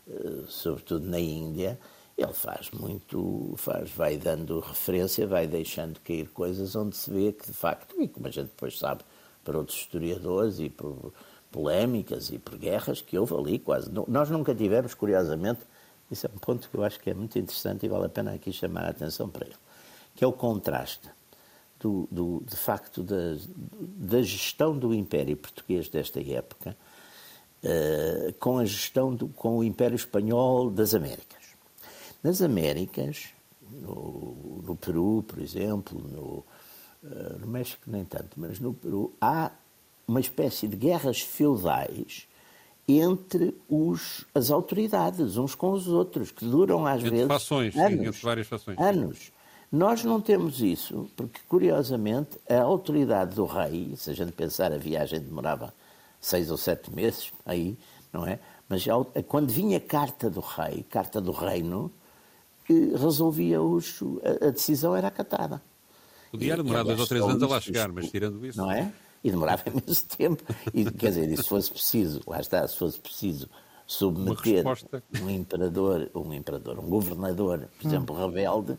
eh, 0.09 0.43
sobretudo 0.47 1.05
na 1.05 1.19
Índia 1.19 1.79
ele 2.21 2.33
faz 2.33 2.69
muito, 2.71 3.53
faz, 3.57 3.89
vai 3.91 4.17
dando 4.17 4.59
referência, 4.59 5.25
vai 5.25 5.47
deixando 5.47 5.99
cair 6.01 6.29
coisas 6.29 6.75
onde 6.75 6.95
se 6.97 7.09
vê 7.09 7.31
que, 7.31 7.47
de 7.47 7.53
facto, 7.53 7.95
e 8.01 8.07
como 8.07 8.27
a 8.27 8.31
gente 8.31 8.47
depois 8.47 8.77
sabe, 8.77 9.03
para 9.43 9.57
outros 9.57 9.77
historiadores 9.77 10.59
e 10.59 10.69
por 10.69 11.13
polémicas 11.51 12.29
e 12.29 12.37
por 12.37 12.57
guerras 12.57 13.01
que 13.01 13.17
houve 13.17 13.33
ali 13.33 13.59
quase. 13.59 13.89
Nós 14.07 14.29
nunca 14.29 14.53
tivemos, 14.53 14.93
curiosamente, 14.93 15.61
isso 16.11 16.27
é 16.27 16.29
um 16.33 16.37
ponto 16.37 16.69
que 16.69 16.75
eu 16.75 16.83
acho 16.83 16.99
que 16.99 17.09
é 17.09 17.13
muito 17.13 17.37
interessante 17.37 17.85
e 17.85 17.89
vale 17.89 18.05
a 18.05 18.09
pena 18.09 18.33
aqui 18.33 18.51
chamar 18.51 18.85
a 18.85 18.89
atenção 18.89 19.29
para 19.29 19.45
ele, 19.45 19.55
que 20.15 20.23
é 20.23 20.27
o 20.27 20.33
contraste 20.33 21.09
do, 21.79 22.07
do, 22.11 22.43
de 22.45 22.55
facto 22.55 23.01
da, 23.01 23.37
da 23.79 24.21
gestão 24.21 24.77
do 24.77 24.93
Império 24.93 25.37
Português 25.37 25.87
desta 25.87 26.19
época 26.19 26.75
uh, 27.63 28.33
com 28.33 28.57
a 28.57 28.65
gestão 28.65 29.15
do, 29.15 29.27
com 29.29 29.57
o 29.59 29.63
Império 29.63 29.95
Espanhol 29.95 30.69
das 30.69 30.93
Américas. 30.93 31.38
Nas 32.23 32.41
Américas, 32.41 33.29
no, 33.71 34.61
no 34.65 34.75
Peru, 34.75 35.23
por 35.27 35.39
exemplo, 35.39 35.99
no, 35.99 36.43
uh, 37.03 37.39
no 37.39 37.47
México 37.47 37.83
nem 37.87 38.03
tanto, 38.03 38.31
mas 38.37 38.59
no 38.59 38.73
Peru, 38.73 39.13
há 39.21 39.51
uma 40.07 40.19
espécie 40.19 40.67
de 40.67 40.75
guerras 40.75 41.21
feudais 41.21 42.27
entre 42.87 43.55
os, 43.69 44.25
as 44.33 44.49
autoridades, 44.49 45.37
uns 45.37 45.53
com 45.53 45.71
os 45.71 45.87
outros, 45.87 46.31
que 46.31 46.43
duram 46.43 46.85
às 46.87 46.99
entre 46.99 47.11
vezes 47.11 47.27
fações, 47.27 47.75
anos. 47.75 47.99
Sim, 47.99 48.07
entre 48.07 48.21
várias 48.21 48.47
fações. 48.47 48.79
Anos. 48.79 49.31
Nós 49.71 50.03
não 50.03 50.19
temos 50.19 50.61
isso, 50.61 51.07
porque, 51.15 51.39
curiosamente, 51.47 52.39
a 52.49 52.61
autoridade 52.61 53.35
do 53.35 53.45
rei, 53.45 53.93
se 53.95 54.09
a 54.09 54.13
gente 54.15 54.31
pensar, 54.31 54.73
a 54.73 54.77
viagem 54.77 55.19
demorava 55.19 55.71
seis 56.19 56.49
ou 56.49 56.57
sete 56.57 56.91
meses, 56.91 57.31
aí, 57.45 57.77
não 58.11 58.25
é? 58.25 58.39
Mas 58.67 58.83
quando 59.27 59.51
vinha 59.51 59.79
carta 59.79 60.27
do 60.27 60.39
rei, 60.39 60.83
carta 60.89 61.21
do 61.21 61.31
reino, 61.31 61.91
resolvia 62.73 63.61
os, 63.61 63.99
a, 64.23 64.47
a 64.47 64.51
decisão 64.51 64.95
era 64.95 65.07
acatada. 65.07 65.61
Podia 66.31 66.55
demorar 66.55 66.83
dois 66.83 66.99
ou 66.99 67.07
três 67.07 67.23
anos 67.23 67.41
a 67.41 67.47
lá 67.47 67.59
chegar, 67.59 67.91
mas 67.91 68.09
tirando 68.09 68.45
isso. 68.45 68.57
Não 68.57 68.71
é? 68.71 68.91
E 69.23 69.31
demorava 69.31 69.63
imenso 69.69 70.05
tempo. 70.07 70.43
E, 70.73 70.85
quer 70.91 71.09
dizer, 71.09 71.29
e 71.29 71.37
se 71.37 71.43
fosse 71.43 71.71
preciso, 71.71 72.21
lá 72.27 72.39
está, 72.39 72.67
se 72.67 72.77
fosse 72.77 72.99
preciso 72.99 73.49
submeter 73.87 74.63
um 75.19 75.29
imperador, 75.29 76.09
um 76.13 76.33
imperador, 76.33 76.79
um 76.79 76.87
governador, 76.87 77.67
por 77.79 77.85
hum. 77.85 77.89
exemplo, 77.89 78.15
rebelde, 78.15 78.77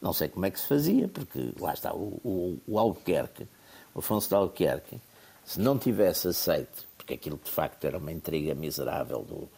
não 0.00 0.12
sei 0.12 0.28
como 0.28 0.44
é 0.44 0.50
que 0.50 0.60
se 0.60 0.66
fazia, 0.66 1.08
porque 1.08 1.52
lá 1.58 1.72
está 1.72 1.94
o, 1.94 2.20
o, 2.22 2.58
o 2.66 2.78
Albuquerque, 2.78 3.48
o 3.94 4.00
Afonso 4.00 4.28
de 4.28 4.34
Albuquerque, 4.34 5.00
se 5.44 5.58
não 5.60 5.78
tivesse 5.78 6.28
aceito, 6.28 6.86
porque 6.96 7.14
aquilo 7.14 7.40
de 7.42 7.50
facto 7.50 7.84
era 7.84 7.98
uma 7.98 8.12
intriga 8.12 8.54
miserável 8.54 9.22
do. 9.22 9.48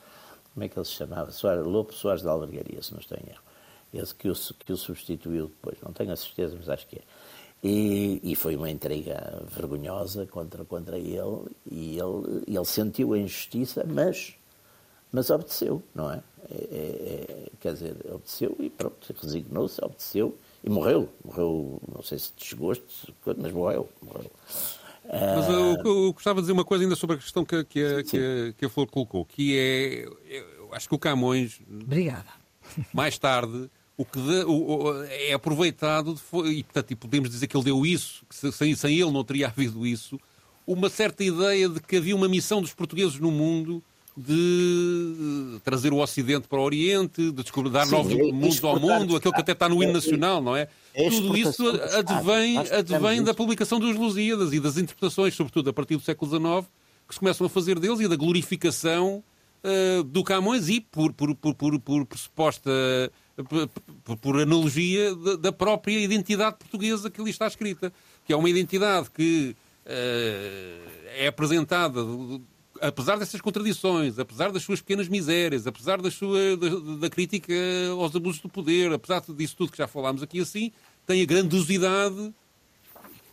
Como 0.55 0.64
é 0.64 0.68
que 0.68 0.79
ele 0.79 0.87
se 0.87 0.92
chamava? 0.92 1.33
Soares, 1.33 1.64
Lopo 1.64 1.92
Soares 1.95 2.23
de 2.23 2.29
Albergaria, 2.29 2.83
se 2.83 2.92
não 2.92 3.01
estou 3.01 3.18
em 3.18 3.29
erro. 3.31 3.42
Esse 3.92 4.14
que 4.14 4.28
o, 4.28 4.35
que 4.35 4.72
o 4.72 4.76
substituiu 4.76 5.48
depois, 5.48 5.76
não 5.83 5.92
tenho 5.92 6.12
a 6.12 6.16
certeza, 6.16 6.57
mas 6.59 6.68
acho 6.68 6.87
que 6.87 6.96
é. 6.96 7.02
E, 7.62 8.20
e, 8.24 8.35
foi 8.35 8.57
uma 8.57 8.68
intriga 8.68 9.44
vergonhosa 9.55 10.26
contra, 10.26 10.64
contra 10.64 10.98
ele, 10.98 11.46
e 11.70 11.96
ele, 11.96 12.42
ele 12.48 12.64
sentiu 12.64 13.12
a 13.12 13.18
injustiça, 13.18 13.85
mas, 13.87 14.35
mas 15.12 15.31
obedeceu, 15.31 15.81
não 15.94 16.11
é? 16.11 16.20
É, 16.50 16.55
é, 16.55 17.26
é, 17.28 17.48
quer 17.61 17.74
dizer, 17.74 17.96
obedeceu 18.07 18.57
e 18.59 18.68
pronto, 18.68 19.14
resignou-se, 19.22 19.83
obedeceu 19.85 20.37
e 20.64 20.68
morreu. 20.68 21.09
Morreu, 21.24 21.81
não 21.94 22.02
sei 22.02 22.18
se 22.18 22.33
de 22.37 22.44
desgosto, 22.44 23.14
mas 23.38 23.52
morreu. 23.52 23.88
morreu. 24.02 24.31
Mas 25.05 25.48
eu, 25.48 25.76
eu, 25.85 26.12
gostava 26.12 26.37
de 26.37 26.42
dizer 26.42 26.52
uma 26.52 26.64
coisa 26.64 26.83
ainda 26.85 26.96
sobre 26.96 27.16
a 27.16 27.18
questão 27.18 27.44
que, 27.44 27.64
que, 27.64 27.85
a, 27.85 28.02
que, 28.02 28.16
a, 28.18 28.52
que 28.55 28.64
a 28.64 28.68
Flor 28.68 28.88
colocou, 28.88 29.24
que 29.24 29.57
é, 29.57 30.05
eu 30.28 30.68
acho 30.72 30.88
que 30.88 30.94
o 30.94 30.98
Camões... 30.98 31.61
Obrigada. 31.68 32.42
Mais 32.92 33.18
tarde, 33.18 33.70
o 34.02 34.04
que 34.04 34.20
de, 34.20 34.44
o, 34.44 35.04
é 35.04 35.32
aproveitado, 35.32 36.14
de, 36.14 36.50
e 36.50 36.62
portanto 36.64 36.90
e 36.90 36.96
podemos 36.96 37.30
dizer 37.30 37.46
que 37.46 37.56
ele 37.56 37.64
deu 37.64 37.86
isso, 37.86 38.24
que 38.28 38.52
sem, 38.52 38.74
sem 38.74 38.98
ele 38.98 39.10
não 39.12 39.22
teria 39.22 39.46
havido 39.48 39.86
isso, 39.86 40.18
uma 40.66 40.88
certa 40.88 41.22
ideia 41.22 41.68
de 41.68 41.80
que 41.80 41.96
havia 41.96 42.14
uma 42.14 42.28
missão 42.28 42.60
dos 42.60 42.74
portugueses 42.74 43.18
no 43.18 43.30
mundo 43.30 43.82
de 44.14 45.58
trazer 45.64 45.92
o 45.92 45.98
Ocidente 45.98 46.46
para 46.46 46.58
o 46.58 46.62
Oriente, 46.62 47.30
de 47.30 47.42
descobrir, 47.42 47.70
dar 47.70 47.86
Sim, 47.86 47.92
novos 47.92 48.12
é, 48.12 48.16
mundos 48.16 48.62
ao 48.62 48.78
mundo, 48.78 49.16
aquilo 49.16 49.32
que 49.32 49.40
até 49.40 49.52
está 49.52 49.68
no 49.68 49.82
hino 49.82 49.92
nacional, 49.92 50.42
não 50.42 50.54
é? 50.54 50.68
é 50.94 51.08
Tudo 51.08 51.34
isso 51.36 51.66
advém, 51.96 52.58
advém 52.58 53.22
da 53.22 53.32
publicação 53.32 53.80
dos 53.80 53.96
Lusíadas 53.96 54.52
e 54.52 54.60
das 54.60 54.76
interpretações, 54.76 55.34
sobretudo 55.34 55.70
a 55.70 55.72
partir 55.72 55.96
do 55.96 56.02
século 56.02 56.30
XIX, 56.30 56.70
que 57.08 57.14
se 57.14 57.20
começam 57.20 57.46
a 57.46 57.50
fazer 57.50 57.78
deles 57.78 58.00
e 58.00 58.08
da 58.08 58.16
glorificação 58.16 59.24
uh, 59.64 60.02
do 60.02 60.22
Camões 60.22 60.68
e, 60.68 60.80
por, 60.80 61.12
por, 61.14 61.34
por, 61.34 61.54
por, 61.54 61.80
por 61.80 62.04
pressuposta, 62.04 62.70
por, 64.21 64.40
analogia, 64.40 65.14
da, 65.14 65.37
da, 65.37 65.53
própria 65.53 65.99
identidade 65.99 66.57
portuguesa 66.59 67.11
que 67.11 67.21
ali 67.21 67.31
está 67.31 67.47
escrita, 67.47 67.92
que 68.25 68.33
é 68.33 68.37
uma 68.37 68.51
identidade 68.51 69.11
que 69.11 69.57
uh, 69.87 70.90
é 71.16 71.27
apresentada 71.29 72.01
apesar 72.81 73.16
dessas 73.16 73.40
contradições, 73.40 74.18
apesar 74.18 74.51
das 74.51 74.64
suas 74.64 74.81
pequenas 74.81 75.09
misérias, 75.09 75.66
apesar 75.68 76.03
da, 76.03 76.11
sua, 76.11 76.57
da, 76.57 76.68
da, 76.99 77.09
crítica 77.09 77.55
aos 77.92 78.14
abusos 78.14 78.40
do 78.40 78.49
poder, 78.49 78.92
apesar 78.92 79.23
disso 79.29 79.57
tudo 79.57 79.71
que 79.71 79.79
já 79.79 79.87
falámos 79.87 80.21
aqui 80.21 80.40
assim, 80.40 80.73
tem 81.07 81.23
a 81.23 81.25
grandiosidade 81.25 82.35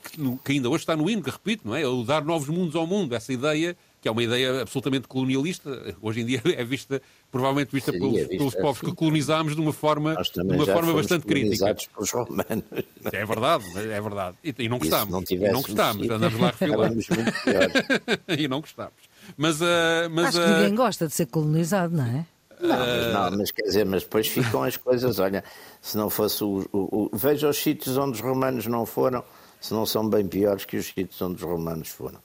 que, 0.03 0.37
que 0.45 0.51
ainda 0.51 0.69
hoje 0.69 0.83
está 0.83 0.95
no 0.95 1.09
hino, 1.09 1.23
que 1.23 1.31
repito, 1.31 1.67
não 1.67 1.75
é? 1.75 1.85
O 1.85 2.03
dar 2.03 2.23
novos 2.23 2.47
mundos 2.47 2.75
ao 2.75 2.85
mundo, 2.85 3.15
essa 3.15 3.33
ideia 3.33 3.75
que 4.01 4.07
é 4.07 4.11
uma 4.11 4.23
ideia 4.23 4.61
absolutamente 4.61 5.07
colonialista, 5.07 5.95
hoje 6.01 6.21
em 6.21 6.25
dia 6.25 6.41
é 6.45 6.63
vista, 6.63 7.01
provavelmente 7.31 7.71
vista 7.71 7.91
Seria 7.91 8.07
pelos, 8.07 8.19
vista 8.21 8.37
pelos 8.37 8.55
povos 8.55 8.77
assim. 8.77 8.85
que 8.87 8.95
colonizámos 8.95 9.55
de 9.55 9.61
uma 9.61 9.73
forma, 9.73 10.15
de 10.15 10.41
uma 10.41 10.65
forma 10.65 10.93
bastante 10.93 11.25
crítica. 11.25 11.75
Pelos 11.93 12.11
romanos. 12.11 12.63
É 13.11 13.25
verdade, 13.25 13.65
é 13.75 14.01
verdade. 14.01 14.37
E, 14.43 14.55
e 14.59 14.69
não 14.69 14.79
gostámos. 14.79 15.11
Não 15.11 15.23
e 15.29 15.51
não 15.51 15.61
gostámos, 15.61 16.09
andamos 16.09 16.39
lá 16.39 16.47
a 16.47 16.51
refilar. 16.51 16.91
e 18.37 18.47
não 18.47 18.61
gostámos. 18.61 19.09
Mas, 19.37 19.61
uh, 19.61 20.09
mas, 20.11 20.35
Acho 20.35 20.41
que 20.41 20.53
ninguém 20.53 20.75
gosta 20.75 21.07
de 21.07 21.13
ser 21.13 21.25
colonizado, 21.27 21.95
não 21.95 22.05
é? 22.05 22.25
Não, 22.61 22.77
mas, 22.77 23.13
não, 23.13 23.37
mas 23.37 23.51
quer 23.51 23.63
dizer, 23.63 23.85
mas 23.85 24.03
depois 24.03 24.27
ficam 24.27 24.63
as 24.63 24.75
coisas, 24.75 25.17
olha, 25.19 25.43
se 25.81 25.95
não 25.95 26.09
fosse 26.09 26.43
o, 26.43 26.67
o, 26.73 27.05
o, 27.05 27.09
Veja 27.13 27.47
os 27.47 27.57
sítios 27.57 27.97
onde 27.97 28.13
os 28.13 28.19
romanos 28.19 28.65
não 28.67 28.85
foram, 28.85 29.23
se 29.61 29.73
não 29.73 29.85
são 29.85 30.09
bem 30.09 30.27
piores 30.27 30.65
que 30.65 30.75
os 30.75 30.87
sítios 30.87 31.21
onde 31.21 31.35
os 31.35 31.41
romanos 31.41 31.87
foram. 31.89 32.19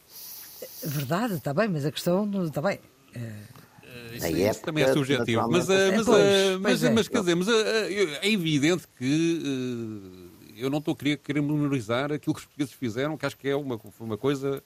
Verdade, 0.84 1.34
está 1.34 1.54
bem, 1.54 1.68
mas 1.68 1.84
a 1.84 1.92
questão 1.92 2.28
está 2.44 2.60
bem. 2.60 2.78
Isso, 4.14 4.26
isso 4.26 4.60
também 4.62 4.84
é 4.84 4.92
subjetivo. 4.92 5.48
Mas, 5.50 5.68
uh, 5.68 5.72
mas, 5.96 6.06
pois, 6.06 6.08
uh, 6.08 6.60
mas, 6.60 6.84
é. 6.84 6.90
mas, 6.90 7.08
quer 7.08 7.20
dizer, 7.20 7.34
mas, 7.34 7.48
é 7.48 8.30
evidente 8.30 8.84
que 8.96 10.22
eu 10.56 10.70
não 10.70 10.78
estou 10.78 10.94
a 10.94 10.96
querer, 10.96 11.16
querer 11.18 11.40
menorizar 11.40 12.12
aquilo 12.12 12.34
que 12.34 12.40
os 12.40 12.46
portugueses 12.46 12.74
fizeram, 12.74 13.16
que 13.16 13.26
acho 13.26 13.36
que 13.36 13.48
é 13.48 13.56
uma, 13.56 13.80
uma 13.98 14.16
coisa 14.16 14.62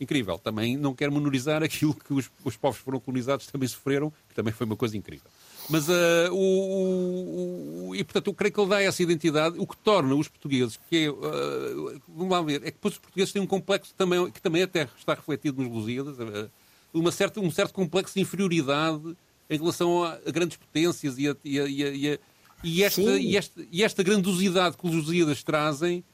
incrível. 0.00 0.38
Também 0.38 0.76
não 0.76 0.94
quero 0.94 1.12
menorizar 1.12 1.62
aquilo 1.62 1.94
que 1.94 2.12
os, 2.12 2.30
os 2.44 2.56
povos 2.56 2.78
que 2.78 2.84
foram 2.84 3.00
colonizados 3.00 3.46
também 3.46 3.68
sofreram, 3.68 4.12
que 4.28 4.34
também 4.34 4.52
foi 4.52 4.66
uma 4.66 4.76
coisa 4.76 4.96
incrível. 4.96 5.30
Mas 5.68 5.88
uh, 5.88 6.32
o, 6.32 7.88
o, 7.88 7.94
E, 7.94 8.04
portanto, 8.04 8.28
eu 8.28 8.34
creio 8.34 8.52
que 8.52 8.60
ele 8.60 8.68
dá 8.68 8.82
essa 8.82 9.02
identidade, 9.02 9.58
o 9.58 9.66
que 9.66 9.76
torna 9.78 10.14
os 10.14 10.28
portugueses, 10.28 10.78
que 10.88 11.06
é. 11.06 11.10
Uh, 11.10 12.00
vamos 12.08 12.30
lá 12.30 12.42
ver, 12.42 12.56
é 12.62 12.66
que 12.66 12.72
depois 12.72 12.94
os 12.94 13.00
portugueses 13.00 13.32
têm 13.32 13.42
um 13.42 13.46
complexo 13.46 13.94
também, 13.96 14.30
que 14.30 14.40
também 14.40 14.62
até 14.62 14.88
está 14.98 15.14
refletido 15.14 15.62
nos 15.62 15.72
Lusíadas, 15.72 16.18
uh, 16.18 16.50
uma 16.94 17.10
certa, 17.10 17.40
um 17.40 17.50
certo 17.50 17.74
complexo 17.74 18.14
de 18.14 18.20
inferioridade 18.20 19.16
em 19.50 19.58
relação 19.58 20.04
a, 20.04 20.18
a 20.26 20.30
grandes 20.30 20.56
potências 20.56 21.18
e, 21.18 21.28
a, 21.28 21.36
e, 21.44 21.60
a, 21.60 21.66
e, 21.66 22.08
a, 22.12 22.18
e, 22.62 22.82
esta, 22.82 23.00
e, 23.00 23.36
esta, 23.36 23.66
e 23.70 23.82
esta 23.82 24.02
grandosidade 24.02 24.76
que 24.76 24.86
os 24.86 24.94
Lusíadas 24.94 25.42
trazem 25.42 26.04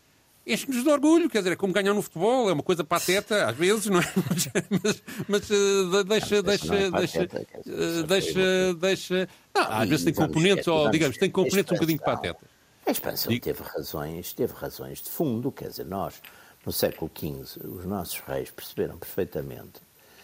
enche-nos 0.46 0.82
de 0.82 0.88
orgulho, 0.88 1.28
quer 1.30 1.38
dizer, 1.38 1.52
é 1.52 1.56
como 1.56 1.72
ganhar 1.72 1.94
no 1.94 2.02
futebol, 2.02 2.48
é 2.48 2.52
uma 2.52 2.62
coisa 2.62 2.82
pateta, 2.84 3.46
às 3.46 3.56
vezes, 3.56 3.86
não 3.86 4.00
é? 4.00 4.12
Mas, 4.82 5.02
mas, 5.28 5.50
uh, 5.50 6.04
deixa, 6.04 6.42
deixa, 6.42 6.74
é 6.74 6.90
deixa, 6.90 7.22
uh, 7.22 8.02
deixa, 8.04 8.74
deixa, 8.74 9.28
não, 9.54 9.62
às 9.62 9.88
vezes 9.88 10.04
tem 10.04 10.14
componentes, 10.14 10.66
ou 10.66 10.90
digamos, 10.90 11.16
tem 11.16 11.30
componentes 11.30 11.72
um 11.72 11.74
bocadinho 11.74 12.00
patetas. 12.00 12.48
A 12.86 12.90
expansão 12.90 13.38
teve 13.38 13.62
razões, 13.62 14.32
teve 14.32 14.52
razões 14.54 15.00
de 15.02 15.10
fundo, 15.10 15.52
quer 15.52 15.68
dizer, 15.68 15.86
nós, 15.86 16.20
no 16.66 16.72
século 16.72 17.10
XV, 17.16 17.66
os 17.66 17.84
nossos 17.84 18.18
reis 18.20 18.50
perceberam 18.50 18.98
perfeitamente 18.98 19.80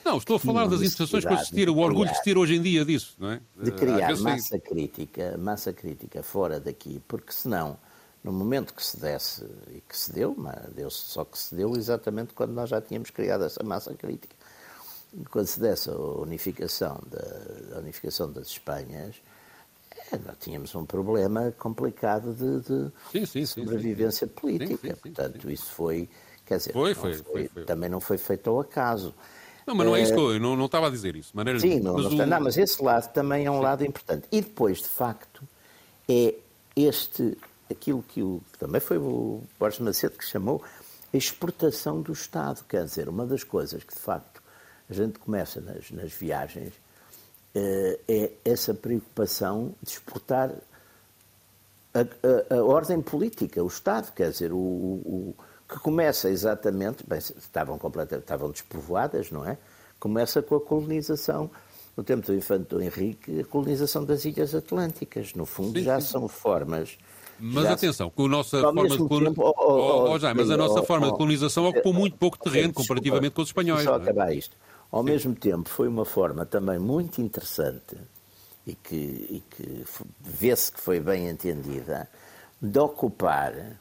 não, 0.09 0.17
estou 0.17 0.37
a 0.37 0.39
falar 0.39 0.67
das 0.67 0.81
interpretações 0.81 1.23
que 1.23 1.45
se 1.45 1.55
tira, 1.55 1.71
o 1.71 1.79
orgulho 1.79 2.09
que 2.09 2.17
se 2.17 2.23
tira 2.23 2.41
hoje 2.41 2.55
em 2.55 2.63
dia 2.63 2.83
disso, 2.83 3.15
não 3.19 3.31
é? 3.31 3.41
De 3.63 3.71
criar 3.73 4.17
massa 4.17 4.59
crítica, 4.59 5.37
massa 5.37 5.71
crítica 5.71 6.23
fora 6.23 6.59
daqui, 6.59 6.99
porque 7.07 7.31
senão 7.31 7.79
no 8.29 8.35
momento 8.35 8.75
que 8.75 8.85
se 8.85 9.01
desse, 9.01 9.43
e 9.75 9.81
que 9.81 9.97
se 9.97 10.12
deu, 10.12 10.37
deu 10.75 10.91
só 10.91 11.25
que 11.25 11.38
se 11.38 11.55
deu 11.55 11.75
exatamente 11.75 12.35
quando 12.35 12.53
nós 12.53 12.69
já 12.69 12.79
tínhamos 12.79 13.09
criado 13.09 13.43
essa 13.45 13.62
massa 13.64 13.95
crítica, 13.95 14.37
quando 15.31 15.47
se 15.47 15.59
desse 15.59 15.88
a 15.88 15.95
unificação, 15.95 17.01
da, 17.07 17.77
a 17.77 17.79
unificação 17.79 18.31
das 18.31 18.49
Espanhas, 18.49 19.17
é, 20.12 20.19
nós 20.19 20.37
tínhamos 20.38 20.75
um 20.75 20.85
problema 20.85 21.55
complicado 21.59 22.35
de, 22.35 22.61
de 22.61 22.93
sim, 23.11 23.25
sim, 23.25 23.47
sobrevivência 23.47 24.27
sim, 24.27 24.33
política. 24.35 24.95
Portanto, 24.97 25.51
isso 25.51 25.73
foi, 25.73 26.07
quer 26.45 26.59
dizer, 26.59 26.75
foi, 26.75 26.95
foi, 26.95 27.14
foi, 27.14 27.49
foi, 27.49 27.64
também 27.64 27.88
não 27.88 27.99
foi 27.99 28.19
feito 28.19 28.51
ao 28.51 28.61
acaso. 28.61 29.14
Não, 29.67 29.75
mas 29.75 29.87
não 29.87 29.97
é 29.97 30.03
isso 30.03 30.12
que 30.12 30.21
eu, 30.21 30.35
eu 30.35 30.41
não, 30.41 30.55
não 30.55 30.67
estava 30.67 30.88
a 30.88 30.91
dizer 30.91 31.17
isso. 31.17 31.31
Maneira 31.35 31.59
sim, 31.61 31.81
não, 31.81 31.95
mas, 31.95 32.12
não, 32.12 32.25
o... 32.25 32.27
não, 32.27 32.41
mas 32.43 32.59
esse 32.59 32.83
lado 32.83 33.11
também 33.11 33.47
é 33.47 33.51
um 33.51 33.61
lado 33.61 33.85
importante. 33.87 34.29
E 34.31 34.43
depois, 34.43 34.79
de 34.79 34.88
facto, 34.88 35.43
é 36.07 36.35
este 36.77 37.37
aquilo 37.71 38.03
que, 38.03 38.23
o, 38.23 38.41
que 38.53 38.59
também 38.59 38.81
foi 38.81 38.99
o 38.99 39.43
Borges 39.59 39.81
Macedo 39.81 40.17
que 40.17 40.25
chamou 40.25 40.63
a 41.13 41.17
exportação 41.17 42.01
do 42.01 42.13
Estado. 42.13 42.65
Quer 42.69 42.85
dizer, 42.85 43.09
uma 43.09 43.27
das 43.27 43.45
coisas 43.45 43.83
que 43.83 43.95
de 43.95 44.01
facto 44.01 44.43
a 44.89 44.93
gente 44.93 45.19
começa 45.19 45.61
nas, 45.61 45.91
nas 45.91 46.13
viagens 46.13 46.75
uh, 47.55 48.01
é 48.09 48.33
essa 48.45 48.73
preocupação 48.75 49.75
de 49.83 49.91
exportar 49.91 50.51
a, 51.95 52.01
a, 52.01 52.57
a, 52.57 52.65
ordem 52.65 53.01
política, 53.03 53.63
o 53.63 53.67
Estado. 53.67 54.13
Quer 54.13 54.31
dizer, 54.31 54.53
o, 54.53 54.57
o, 54.57 55.35
que 55.69 55.79
começa 55.81 56.31
exatamente, 56.31 57.05
bem, 57.07 57.19
estavam 57.19 57.79
completamente, 57.79 58.25
estavam 58.25 58.51
despovoadas, 58.51 59.31
não 59.31 59.47
é? 59.47 59.59
Começa 60.01 60.41
com 60.41 60.55
a 60.55 60.61
colonização, 60.61 61.51
no 61.97 62.05
tempo 62.05 62.27
do 62.27 62.35
infante 62.35 62.69
Dom 62.71 62.81
Henrique, 62.81 63.41
a 63.41 63.45
colonização 63.45 64.05
das 64.05 64.25
ilhas 64.25 64.55
atlânticas. 64.55 65.35
No 65.35 65.45
fundo, 65.45 65.79
sim, 65.79 65.85
já 65.85 66.01
sim. 66.01 66.13
são 66.13 66.29
formas 66.29 66.97
mas 67.38 67.64
já 67.64 67.72
atenção, 67.72 68.11
com 68.11 68.27
a 68.27 68.29
nossa 68.29 68.61
forma 68.61 68.88
de 68.88 68.98
colonização. 68.98 69.44
Oh, 69.44 69.55
oh, 69.59 70.16
oh, 70.16 70.35
mas 70.35 70.51
a 70.51 70.57
nossa 70.57 70.83
forma 70.83 71.11
de 71.11 71.16
colonização 71.16 71.68
ocupou 71.68 71.92
muito 71.92 72.16
pouco 72.16 72.38
terreno 72.38 72.72
comparativamente 72.72 73.35
com 73.35 73.42
os 73.42 73.48
espanhóis. 73.48 73.85
Só 73.85 73.94
é? 73.94 73.96
acabar 73.96 74.33
isto. 74.35 74.57
Ao 74.90 75.03
Sim. 75.03 75.11
mesmo 75.11 75.35
tempo, 75.35 75.68
foi 75.68 75.87
uma 75.87 76.05
forma 76.05 76.46
também 76.46 76.79
muito 76.79 77.20
interessante 77.20 77.96
e 78.66 78.74
que, 78.74 78.94
e 78.96 79.42
que 79.51 79.85
vê-se 80.20 80.72
que 80.72 80.81
foi 80.81 81.01
bem 81.01 81.29
entendida 81.29 82.09
de 82.61 82.79
ocupar 82.79 83.79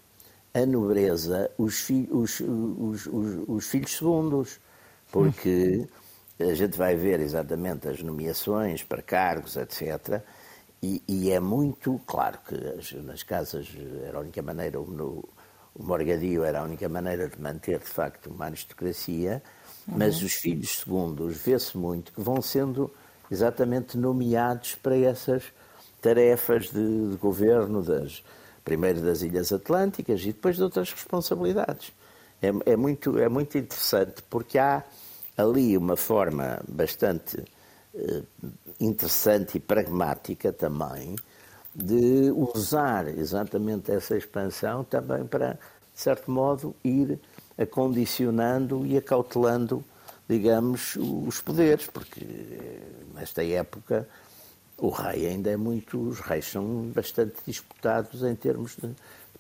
a 0.53 0.65
nobreza 0.65 1.49
os, 1.57 1.79
fi, 1.79 2.07
os, 2.11 2.39
os, 2.39 3.07
os 3.47 3.67
filhos 3.67 3.91
segundos. 3.91 4.59
Porque 5.11 5.87
a 6.39 6.53
gente 6.53 6.77
vai 6.77 6.95
ver 6.95 7.19
exatamente 7.19 7.87
as 7.87 8.01
nomeações 8.03 8.83
para 8.83 9.01
cargos, 9.01 9.55
etc. 9.55 10.21
E, 10.81 11.01
e, 11.07 11.31
é 11.31 11.39
muito 11.39 11.99
claro 12.05 12.37
que 12.47 12.55
as, 12.55 12.91
nas 13.03 13.23
casas 13.23 13.67
era 14.05 14.17
a 14.17 14.21
única 14.21 14.41
maneira, 14.41 14.77
no, 14.77 15.27
o 15.73 15.83
morgadio 15.83 16.43
era 16.43 16.59
a 16.59 16.63
única 16.63 16.87
maneira 16.87 17.27
de 17.27 17.41
manter 17.41 17.79
de 17.79 17.85
facto 17.85 18.29
uma 18.29 18.45
aristocracia, 18.45 19.41
uhum. 19.87 19.95
mas 19.97 20.21
os 20.21 20.33
filhos 20.33 20.79
segundos 20.79 21.37
vê-se 21.37 21.75
muito 21.75 22.11
que 22.11 22.21
vão 22.21 22.41
sendo 22.41 22.91
exatamente 23.31 23.97
nomeados 23.97 24.75
para 24.75 24.95
essas 24.95 25.43
tarefas 25.99 26.69
de, 26.69 27.11
de 27.11 27.17
governo 27.17 27.81
das 27.81 28.23
primeiro 28.67 29.01
das 29.01 29.21
Ilhas 29.21 29.53
Atlânticas 29.53 30.21
e 30.23 30.27
depois 30.27 30.57
de 30.57 30.63
outras 30.63 30.91
responsabilidades. 30.91 31.93
É, 32.41 32.73
é, 32.73 32.75
muito, 32.75 33.17
é 33.17 33.29
muito 33.29 33.57
interessante 33.57 34.21
porque 34.29 34.59
há 34.59 34.83
ali 35.37 35.77
uma 35.77 35.95
forma 35.95 36.59
bastante 36.67 37.45
interessante 38.79 39.57
e 39.57 39.59
pragmática 39.59 40.51
também 40.51 41.15
de 41.75 42.31
usar 42.31 43.07
exatamente 43.07 43.91
essa 43.91 44.17
expansão 44.17 44.83
também 44.83 45.25
para, 45.25 45.53
de 45.93 46.01
certo 46.01 46.31
modo, 46.31 46.75
ir 46.83 47.19
acondicionando 47.57 48.85
e 48.85 48.97
acautelando, 48.97 49.83
digamos, 50.27 50.95
os 50.95 51.39
poderes, 51.41 51.87
porque 51.87 52.23
eh, 52.23 52.79
nesta 53.13 53.43
época 53.43 54.07
o 54.77 54.89
rei 54.89 55.27
ainda 55.27 55.51
é 55.51 55.57
muito. 55.57 55.99
Os 55.99 56.19
reis 56.19 56.45
são 56.45 56.91
bastante 56.93 57.35
disputados 57.45 58.23
em 58.23 58.35
termos 58.35 58.75
de 58.75 58.89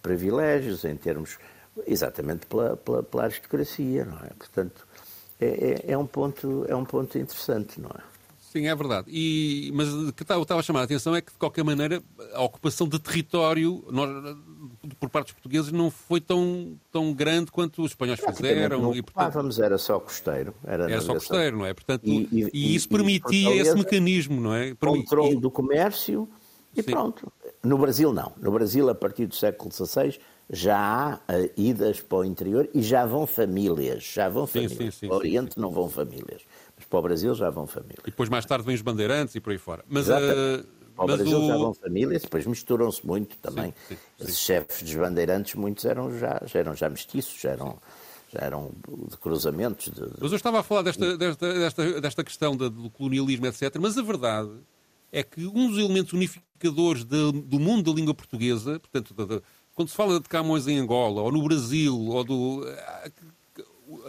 privilégios, 0.01 0.85
em 0.85 0.95
termos. 0.95 1.37
exatamente 1.85 2.45
pela, 2.45 2.75
pela, 2.77 3.03
pela 3.03 3.23
aristocracia, 3.23 4.05
não 4.05 4.17
é? 4.19 4.29
Portanto, 4.37 4.87
é, 5.39 5.45
é, 5.45 5.91
é, 5.91 5.97
um 5.97 6.07
ponto, 6.07 6.65
é 6.67 6.75
um 6.75 6.85
ponto 6.85 7.17
interessante, 7.17 7.79
não 7.79 7.89
é? 7.89 8.16
Sim, 8.51 8.67
é 8.67 8.75
verdade. 8.75 9.07
E, 9.09 9.71
mas 9.73 9.93
o 9.93 10.13
que 10.13 10.23
estava 10.23 10.59
a 10.59 10.63
chamar 10.63 10.81
a 10.81 10.83
atenção 10.83 11.13
é 11.13 11.21
que, 11.21 11.33
de 11.33 11.37
qualquer 11.37 11.65
maneira, 11.65 12.01
a 12.33 12.41
ocupação 12.43 12.87
de 12.87 12.97
território 12.97 13.83
nós, 13.91 14.09
por 14.99 15.09
parte 15.09 15.27
dos 15.27 15.33
portugueses 15.33 15.71
não 15.71 15.91
foi 15.91 16.21
tão, 16.21 16.77
tão 16.89 17.13
grande 17.13 17.51
quanto 17.51 17.81
os 17.81 17.91
espanhóis 17.91 18.19
fizeram. 18.19 18.81
Não 18.81 18.95
e, 18.95 19.01
portanto, 19.01 19.61
era 19.61 19.77
só 19.77 19.99
costeiro. 19.99 20.53
Era, 20.63 20.89
era 20.89 21.01
só 21.01 21.13
costeiro, 21.13 21.57
não 21.57 21.65
é? 21.65 21.73
Portanto, 21.73 22.03
e, 22.05 22.27
e, 22.31 22.49
e 22.53 22.75
isso 22.75 22.87
permitia 22.87 23.53
esse 23.53 23.75
mecanismo, 23.75 24.39
não 24.39 24.53
é? 24.53 24.73
Controle 24.75 25.35
do 25.35 25.51
comércio 25.51 26.27
e 26.75 26.81
Sim. 26.81 26.91
pronto. 26.91 27.31
No 27.61 27.77
Brasil, 27.77 28.13
não. 28.13 28.31
No 28.37 28.51
Brasil, 28.51 28.89
a 28.89 28.95
partir 28.95 29.25
do 29.25 29.35
século 29.35 29.69
XVI, 29.73 30.17
já 30.49 30.77
há 30.77 31.15
uh, 31.15 31.51
idas 31.57 31.99
para 31.99 32.19
o 32.19 32.23
interior 32.23 32.69
e 32.73 32.81
já 32.81 33.05
vão 33.05 33.27
famílias. 33.27 34.03
Já 34.03 34.29
vão 34.29 34.47
famílias. 34.47 34.77
Sim, 34.77 34.91
sim, 34.91 34.99
sim, 34.99 35.07
o 35.07 35.13
Oriente 35.13 35.59
não 35.59 35.69
vão 35.69 35.89
famílias 35.89 36.43
para 36.89 36.99
o 36.99 37.01
Brasil 37.01 37.33
já 37.35 37.49
vão 37.49 37.67
famílias. 37.67 37.99
E 38.01 38.11
depois 38.11 38.29
mais 38.29 38.45
tarde 38.45 38.65
vêm 38.65 38.75
os 38.75 38.81
bandeirantes 38.81 39.35
e 39.35 39.39
por 39.39 39.51
aí 39.51 39.57
fora. 39.57 39.83
Mas, 39.87 40.07
uh, 40.07 40.65
para 40.95 41.03
o 41.03 41.07
Brasil 41.07 41.39
o... 41.39 41.47
já 41.47 41.57
vão 41.57 41.73
famílias, 41.73 42.21
depois 42.23 42.45
misturam-se 42.45 43.05
muito 43.05 43.37
também. 43.37 43.73
Sim, 43.87 43.95
sim, 43.95 43.95
sim. 43.95 44.23
Esses 44.23 44.39
chefes 44.39 44.81
dos 44.81 44.95
bandeirantes, 44.95 45.55
muitos 45.55 45.85
eram 45.85 46.17
já, 46.17 46.41
já 46.45 46.59
eram 46.59 46.75
já 46.75 46.89
mestiços, 46.89 47.39
já 47.39 47.51
eram 47.51 47.77
já 48.31 48.41
eram 48.41 48.71
de 49.09 49.17
cruzamentos. 49.17 49.87
De... 49.87 50.01
Mas 50.19 50.31
eu 50.31 50.35
estava 50.35 50.59
a 50.59 50.63
falar 50.63 50.81
desta, 50.81 51.17
desta, 51.17 51.53
desta, 51.53 52.01
desta 52.01 52.23
questão 52.23 52.55
do 52.55 52.89
colonialismo, 52.89 53.47
etc. 53.47 53.75
Mas 53.79 53.97
a 53.97 54.01
verdade 54.01 54.51
é 55.11 55.23
que 55.23 55.45
um 55.45 55.69
dos 55.69 55.77
elementos 55.77 56.13
unificadores 56.13 57.03
de, 57.03 57.31
do 57.31 57.59
mundo 57.59 57.89
da 57.89 57.95
língua 57.97 58.13
portuguesa, 58.13 58.79
portanto, 58.79 59.13
de, 59.13 59.25
de, 59.25 59.41
quando 59.73 59.89
se 59.89 59.95
fala 59.95 60.19
de 60.19 60.27
Camões 60.27 60.67
em 60.67 60.77
Angola, 60.77 61.21
ou 61.21 61.31
no 61.31 61.41
Brasil, 61.43 61.97
ou 61.97 62.23
do, 62.23 62.65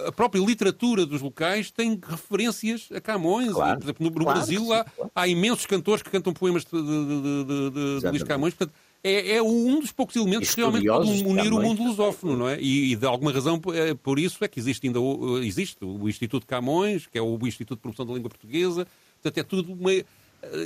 a 0.07 0.13
própria 0.13 0.41
literatura 0.41 1.05
dos 1.05 1.21
locais 1.21 1.71
tem 1.71 1.99
referências 2.03 2.89
a 2.95 3.01
Camões. 3.01 3.53
Claro, 3.53 3.79
por 3.79 3.85
exemplo, 3.85 4.05
no, 4.05 4.11
no 4.11 4.25
claro, 4.25 4.39
Brasil 4.39 4.73
há, 4.73 4.85
claro. 4.85 5.11
há, 5.15 5.29
imensos 5.29 5.67
cantores 5.67 6.03
que 6.03 6.11
cantam 6.11 6.33
poemas 6.33 6.65
de, 6.65 6.71
de, 6.71 7.45
de, 7.45 8.01
de 8.01 8.09
Luís 8.09 8.23
Camões. 8.23 8.55
Portanto, 8.55 8.75
é, 9.03 9.37
é, 9.37 9.43
um 9.43 9.79
dos 9.81 9.93
poucos 9.93 10.17
elementos 10.17 10.55
que 10.55 10.61
realmente 10.61 10.87
pode 10.87 11.11
unir 11.25 11.53
o 11.53 11.63
mundo 11.63 11.83
lusófono, 11.83 12.37
não 12.37 12.49
é? 12.49 12.61
E, 12.61 12.93
e, 12.93 12.97
de 12.97 13.07
alguma 13.07 13.33
razão, 13.33 13.61
é, 13.75 13.95
por 13.95 14.19
isso 14.19 14.45
é 14.45 14.49
que 14.49 14.59
existe 14.59 14.87
ainda 14.87 15.01
o, 15.01 15.39
existe 15.39 15.85
o 15.85 16.09
Instituto 16.09 16.47
Camões, 16.47 17.07
que 17.07 17.17
é 17.17 17.23
o 17.23 17.39
Instituto 17.47 17.79
de 17.79 17.83
Promoção 17.83 18.05
da 18.07 18.15
Língua 18.15 18.29
Portuguesa. 18.29 18.87
Portanto, 19.21 19.39
é 19.39 19.43
tudo 19.43 19.73
uma, 19.73 19.91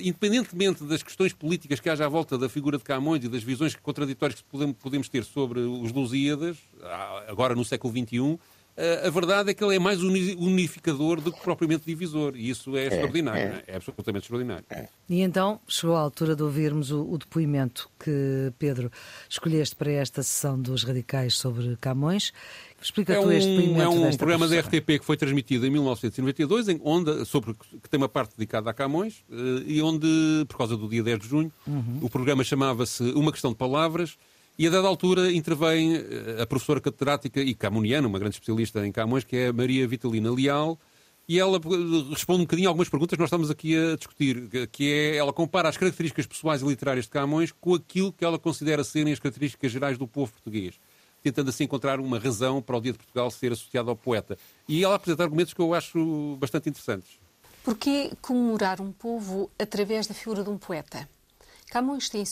independentemente 0.03 0.85
das 0.85 1.03
questões 1.03 1.33
políticas 1.33 1.81
que 1.81 1.89
haja 1.91 2.07
à 2.07 2.09
volta 2.09 2.39
da 2.39 2.49
figura 2.49 2.79
de 2.79 2.85
Camões 2.85 3.25
e 3.25 3.29
das 3.29 3.43
visões 3.43 3.75
contraditórias 3.75 4.41
que 4.41 4.75
podemos 4.75 5.09
ter 5.09 5.25
sobre 5.25 5.61
os 5.61 5.93
Lusíadas, 5.93 6.57
agora 7.29 7.55
no 7.55 7.65
século 7.65 7.93
XXI, 7.93 8.39
a 9.07 9.11
verdade 9.11 9.51
é 9.51 9.55
que 9.55 9.63
ele 9.63 9.77
é 9.77 9.79
mais 9.79 10.03
unificador 10.03 11.21
do 11.21 11.31
que 11.31 11.41
propriamente 11.41 11.85
divisor. 11.85 12.35
E 12.35 12.49
isso 12.49 12.77
é, 12.77 12.85
é 12.85 12.87
extraordinário. 12.87 13.41
É, 13.41 13.45
é. 13.45 13.65
é 13.69 13.77
absolutamente 13.77 14.25
extraordinário. 14.25 14.65
É. 14.71 14.89
E 15.09 15.21
então 15.21 15.61
chegou 15.69 15.95
a 15.95 16.01
altura 16.01 16.35
de 16.35 16.43
ouvirmos 16.43 16.91
o, 16.91 17.03
o, 17.03 17.19
depoimento 17.19 17.91
que, 17.99 18.53
Pedro, 18.59 18.91
escolheste 19.29 19.77
para 19.77 19.91
esta 19.91 20.23
sessão 20.23 20.61
dos 20.61 20.85
radicais 20.85 21.37
sobre 21.37 21.77
Camões. 21.77 22.33
Explica 22.81 23.13
é 23.13 23.21
um, 23.21 23.31
este 23.31 23.49
depoimento. 23.49 23.83
É 23.83 23.89
um 23.89 24.17
programa 24.17 24.49
da 24.49 24.59
RTP 24.59 24.99
que 24.99 25.05
foi 25.05 25.17
transmitido 25.17 25.67
em 25.67 25.71
1992, 25.71 26.69
em, 26.69 26.81
onde, 26.83 27.25
sobre, 27.27 27.55
que 27.55 27.89
tem 27.89 27.99
uma 27.99 28.09
parte 28.09 28.37
dedicada 28.37 28.71
a 28.71 28.75
Camões, 28.75 29.23
eh, 29.31 29.63
e 29.67 29.83
onde, 29.83 30.07
por 30.49 30.57
causa 30.57 30.77
do 30.77 30.89
dia 30.89 31.03
10 31.03 31.21
de 31.21 31.29
junho, 31.29 31.53
uhum. 31.67 32.01
o 32.03 32.11
programa 32.11 32.43
chamava-se 32.43 33.03
Uma 33.13 33.31
Questão 33.31 33.53
de 33.53 33.57
Palavras 33.57 34.19
e 34.63 34.67
a 34.69 34.71
dada 34.71 34.87
altura 34.87 35.33
intervém 35.33 35.97
eh, 35.97 36.41
a 36.41 36.47
professora 36.47 36.81
catedrática 36.81 37.41
e 37.41 37.53
camuniana, 37.53 38.07
uma 38.07 38.17
grande 38.17 38.37
especialista 38.37 38.87
em 38.87 38.93
Camões, 38.93 39.25
que 39.25 39.37
é 39.37 39.53
Maria 39.53 39.89
Vitalina 39.89 40.31
Leal, 40.31 40.79
e 41.29 41.41
ela 41.41 41.59
responde 42.11 42.43
um 42.43 42.45
bocadinho 42.45 42.69
algumas 42.69 42.89
perguntas 42.89 43.17
que 43.17 43.21
nós 43.21 43.27
estamos 43.27 43.51
aqui 43.51 43.77
a 43.77 43.97
discutir, 43.97 44.69
que 44.71 44.89
é, 44.89 45.17
ela 45.17 45.33
compara 45.33 45.69
as 45.69 45.77
características 45.77 46.27
pessoais 46.27 46.63
e 46.63 46.65
literárias 46.65 47.07
de 47.07 47.11
Camões 47.11 47.51
com 47.51 47.75
aquilo 47.75 48.13
que 48.13 48.25
ela 48.25 48.39
considera 48.39 48.85
serem 48.85 49.13
as 49.13 49.19
características 49.19 49.73
gerais 49.73 49.99
do 49.99 50.07
povo 50.07 50.31
português, 50.31 50.79
tentando 51.25 51.51
assim 51.51 51.65
encontrar 51.65 51.99
uma 51.99 52.21
razão 52.21 52.63
para 52.63 52.77
o 52.77 52.81
Dia 52.81 52.93
de 52.93 52.99
Portugal 52.99 53.33
ser 53.33 53.51
associado 53.51 53.91
ao 53.91 53.97
poeta. 53.97 54.39
E 54.69 54.85
ela 54.85 54.95
apresenta 54.95 55.25
argumentos 55.25 55.53
que 55.53 55.61
eu 55.61 55.75
acho 55.75 56.37
bastante 56.39 56.69
interessantes. 56.69 57.19
Porquê 57.65 58.13
comemorar 58.21 58.81
um 58.81 58.93
povo 58.93 59.51
através 59.59 60.07
da 60.07 60.15
figura 60.15 60.45
de 60.45 60.51
um 60.51 60.57
poeta? 60.57 61.09
Camões 61.73 62.11
tem, 62.11 62.23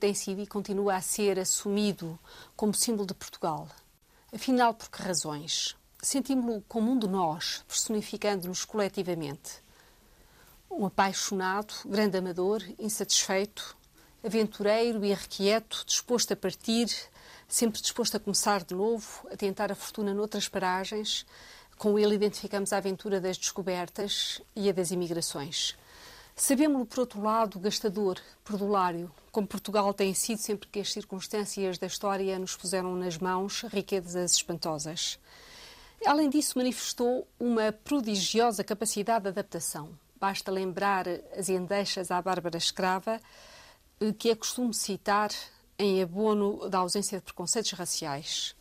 tem 0.00 0.14
sido 0.14 0.40
e 0.40 0.46
continua 0.46 0.96
a 0.96 1.02
ser 1.02 1.38
assumido 1.38 2.18
como 2.56 2.72
símbolo 2.72 3.06
de 3.06 3.12
Portugal. 3.12 3.68
Afinal, 4.32 4.72
por 4.72 4.90
que 4.90 5.02
razões? 5.02 5.76
Sentimos-lo 6.02 6.64
como 6.66 6.92
um 6.92 6.98
de 6.98 7.06
nós, 7.06 7.62
personificando-nos 7.68 8.64
coletivamente. 8.64 9.62
Um 10.70 10.86
apaixonado, 10.86 11.74
grande 11.84 12.16
amador, 12.16 12.62
insatisfeito, 12.78 13.76
aventureiro 14.24 15.04
e 15.04 15.10
irrequieto, 15.10 15.84
disposto 15.84 16.32
a 16.32 16.36
partir, 16.36 16.88
sempre 17.46 17.82
disposto 17.82 18.16
a 18.16 18.20
começar 18.20 18.64
de 18.64 18.74
novo, 18.74 19.28
a 19.30 19.36
tentar 19.36 19.70
a 19.70 19.74
fortuna 19.74 20.14
noutras 20.14 20.48
paragens. 20.48 21.26
Com 21.76 21.98
ele 21.98 22.14
identificamos 22.14 22.72
a 22.72 22.78
aventura 22.78 23.20
das 23.20 23.36
descobertas 23.36 24.40
e 24.54 24.70
a 24.70 24.72
das 24.72 24.90
imigrações. 24.90 25.76
Sabemos-lo, 26.38 26.84
por 26.84 27.00
outro 27.00 27.22
lado, 27.22 27.58
gastador, 27.58 28.20
perdulário, 28.44 29.10
como 29.32 29.46
Portugal 29.46 29.94
tem 29.94 30.12
sido 30.12 30.36
sempre 30.36 30.68
que 30.68 30.80
as 30.80 30.92
circunstâncias 30.92 31.78
da 31.78 31.86
história 31.86 32.38
nos 32.38 32.54
puseram 32.54 32.94
nas 32.94 33.16
mãos 33.16 33.62
riquezas 33.62 34.32
espantosas. 34.32 35.18
Além 36.04 36.28
disso, 36.28 36.58
manifestou 36.58 37.26
uma 37.40 37.72
prodigiosa 37.72 38.62
capacidade 38.62 39.22
de 39.22 39.28
adaptação. 39.30 39.98
Basta 40.20 40.52
lembrar 40.52 41.06
as 41.34 41.48
endechas 41.48 42.10
à 42.10 42.20
Bárbara 42.20 42.58
Escrava, 42.58 43.18
eh, 43.98 44.12
que 44.12 44.28
é 44.28 44.36
costume 44.36 44.74
citar 44.74 45.30
em 45.78 46.02
abono 46.02 46.68
da 46.68 46.78
ausência 46.78 47.18
de 47.18 47.24
preconceitos 47.24 47.72
raciais. 47.72 48.55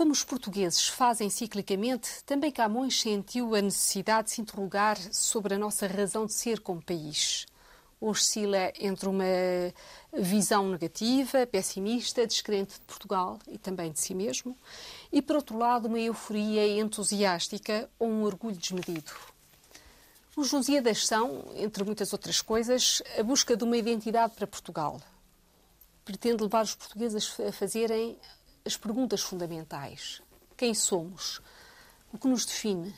Como 0.00 0.12
os 0.12 0.24
portugueses 0.24 0.88
fazem 0.88 1.28
ciclicamente, 1.28 2.24
também 2.24 2.50
Camões 2.50 2.98
sentiu 2.98 3.54
a 3.54 3.60
necessidade 3.60 4.28
de 4.28 4.30
se 4.30 4.40
interrogar 4.40 4.96
sobre 5.12 5.52
a 5.52 5.58
nossa 5.58 5.86
razão 5.86 6.24
de 6.24 6.32
ser 6.32 6.60
como 6.60 6.82
país. 6.82 7.44
oscila 8.00 8.72
entre 8.78 9.06
uma 9.10 9.26
visão 10.10 10.70
negativa, 10.70 11.46
pessimista, 11.46 12.26
descrente 12.26 12.80
de 12.80 12.86
Portugal 12.86 13.38
e 13.46 13.58
também 13.58 13.92
de 13.92 14.00
si 14.00 14.14
mesmo, 14.14 14.56
e, 15.12 15.20
por 15.20 15.36
outro 15.36 15.58
lado, 15.58 15.86
uma 15.86 16.00
euforia 16.00 16.66
entusiástica 16.80 17.90
ou 17.98 18.08
um 18.08 18.22
orgulho 18.22 18.56
desmedido. 18.56 19.12
Os 20.34 20.50
Lusíadas 20.50 21.06
são, 21.06 21.44
entre 21.56 21.84
muitas 21.84 22.14
outras 22.14 22.40
coisas, 22.40 23.02
a 23.18 23.22
busca 23.22 23.54
de 23.54 23.64
uma 23.64 23.76
identidade 23.76 24.32
para 24.34 24.46
Portugal. 24.46 24.98
Pretende 26.06 26.42
levar 26.42 26.64
os 26.64 26.74
portugueses 26.74 27.38
a 27.46 27.52
fazerem 27.52 28.18
as 28.70 28.76
perguntas 28.76 29.20
fundamentais. 29.20 30.22
Quem 30.56 30.74
somos? 30.74 31.40
O 32.12 32.18
que 32.18 32.28
nos 32.28 32.46
define? 32.46 32.94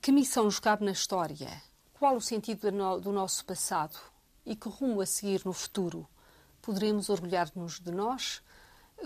Que 0.00 0.10
missão 0.10 0.44
nos 0.44 0.58
cabe 0.58 0.82
na 0.82 0.92
história? 0.92 1.62
Qual 1.92 2.16
o 2.16 2.22
sentido 2.22 2.70
do 2.98 3.12
nosso 3.12 3.44
passado? 3.44 3.98
E 4.46 4.56
que 4.56 4.66
rumo 4.66 5.02
a 5.02 5.06
seguir 5.06 5.44
no 5.44 5.52
futuro? 5.52 6.08
Poderemos 6.62 7.10
orgulhar-nos 7.10 7.78
de 7.78 7.90
nós? 7.90 8.40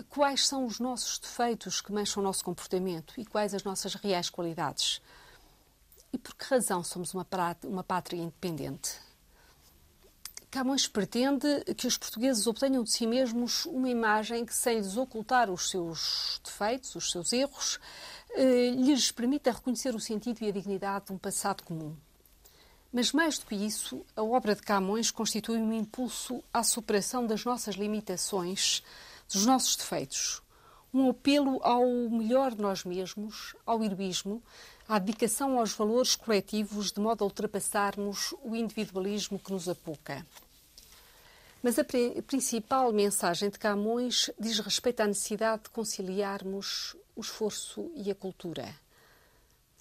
Quais 0.07 0.47
são 0.47 0.65
os 0.65 0.79
nossos 0.79 1.19
defeitos 1.19 1.81
que 1.81 1.91
mancham 1.91 2.23
o 2.23 2.25
nosso 2.25 2.45
comportamento 2.45 3.15
e 3.17 3.25
quais 3.25 3.53
as 3.53 3.65
nossas 3.65 3.93
reais 3.95 4.29
qualidades? 4.29 5.01
E 6.13 6.17
por 6.17 6.33
que 6.33 6.45
razão 6.45 6.81
somos 6.81 7.13
uma, 7.13 7.27
uma 7.65 7.83
pátria 7.83 8.21
independente? 8.21 9.01
Camões 10.53 10.87
pretende 10.87 11.47
que 11.75 11.87
os 11.87 11.97
portugueses 11.97 12.45
obtenham 12.45 12.83
de 12.83 12.91
si 12.91 13.07
mesmos 13.07 13.65
uma 13.65 13.89
imagem 13.89 14.45
que, 14.45 14.53
sem 14.53 14.77
lhes 14.77 14.97
ocultar 14.97 15.49
os 15.49 15.71
seus 15.71 16.39
defeitos, 16.43 16.93
os 16.93 17.09
seus 17.09 17.33
erros, 17.33 17.79
eh, 18.35 18.69
lhes 18.69 19.11
permita 19.11 19.51
reconhecer 19.51 19.95
o 19.95 19.99
sentido 19.99 20.43
e 20.43 20.49
a 20.49 20.51
dignidade 20.51 21.07
de 21.07 21.11
um 21.11 21.17
passado 21.17 21.63
comum. 21.63 21.95
Mas 22.91 23.11
mais 23.11 23.39
do 23.39 23.47
que 23.47 23.55
isso, 23.55 24.05
a 24.15 24.21
obra 24.21 24.53
de 24.53 24.61
Camões 24.61 25.09
constitui 25.09 25.57
um 25.57 25.73
impulso 25.73 26.43
à 26.53 26.61
superação 26.61 27.25
das 27.25 27.43
nossas 27.43 27.73
limitações, 27.73 28.83
dos 29.33 29.47
nossos 29.47 29.75
defeitos, 29.75 30.43
um 30.93 31.09
apelo 31.09 31.59
ao 31.63 31.83
melhor 32.11 32.53
de 32.53 32.61
nós 32.61 32.83
mesmos, 32.83 33.55
ao 33.65 33.83
heroísmo, 33.83 34.39
à 34.87 34.99
dedicação 34.99 35.57
aos 35.57 35.73
valores 35.73 36.15
coletivos 36.15 36.91
de 36.91 36.99
modo 36.99 37.23
a 37.23 37.25
ultrapassarmos 37.25 38.35
o 38.43 38.55
individualismo 38.55 39.39
que 39.39 39.51
nos 39.51 39.67
apoca. 39.67 40.23
Mas 41.63 41.79
a 41.79 41.85
principal 42.27 42.91
mensagem 42.91 43.49
de 43.49 43.57
Camões 43.57 44.29
diz 44.37 44.59
respeito 44.59 44.99
à 44.99 45.07
necessidade 45.07 45.63
de 45.63 45.69
conciliarmos 45.69 46.93
o 47.15 47.21
esforço 47.21 47.89
e 47.95 48.11
a 48.11 48.15
cultura. 48.15 48.75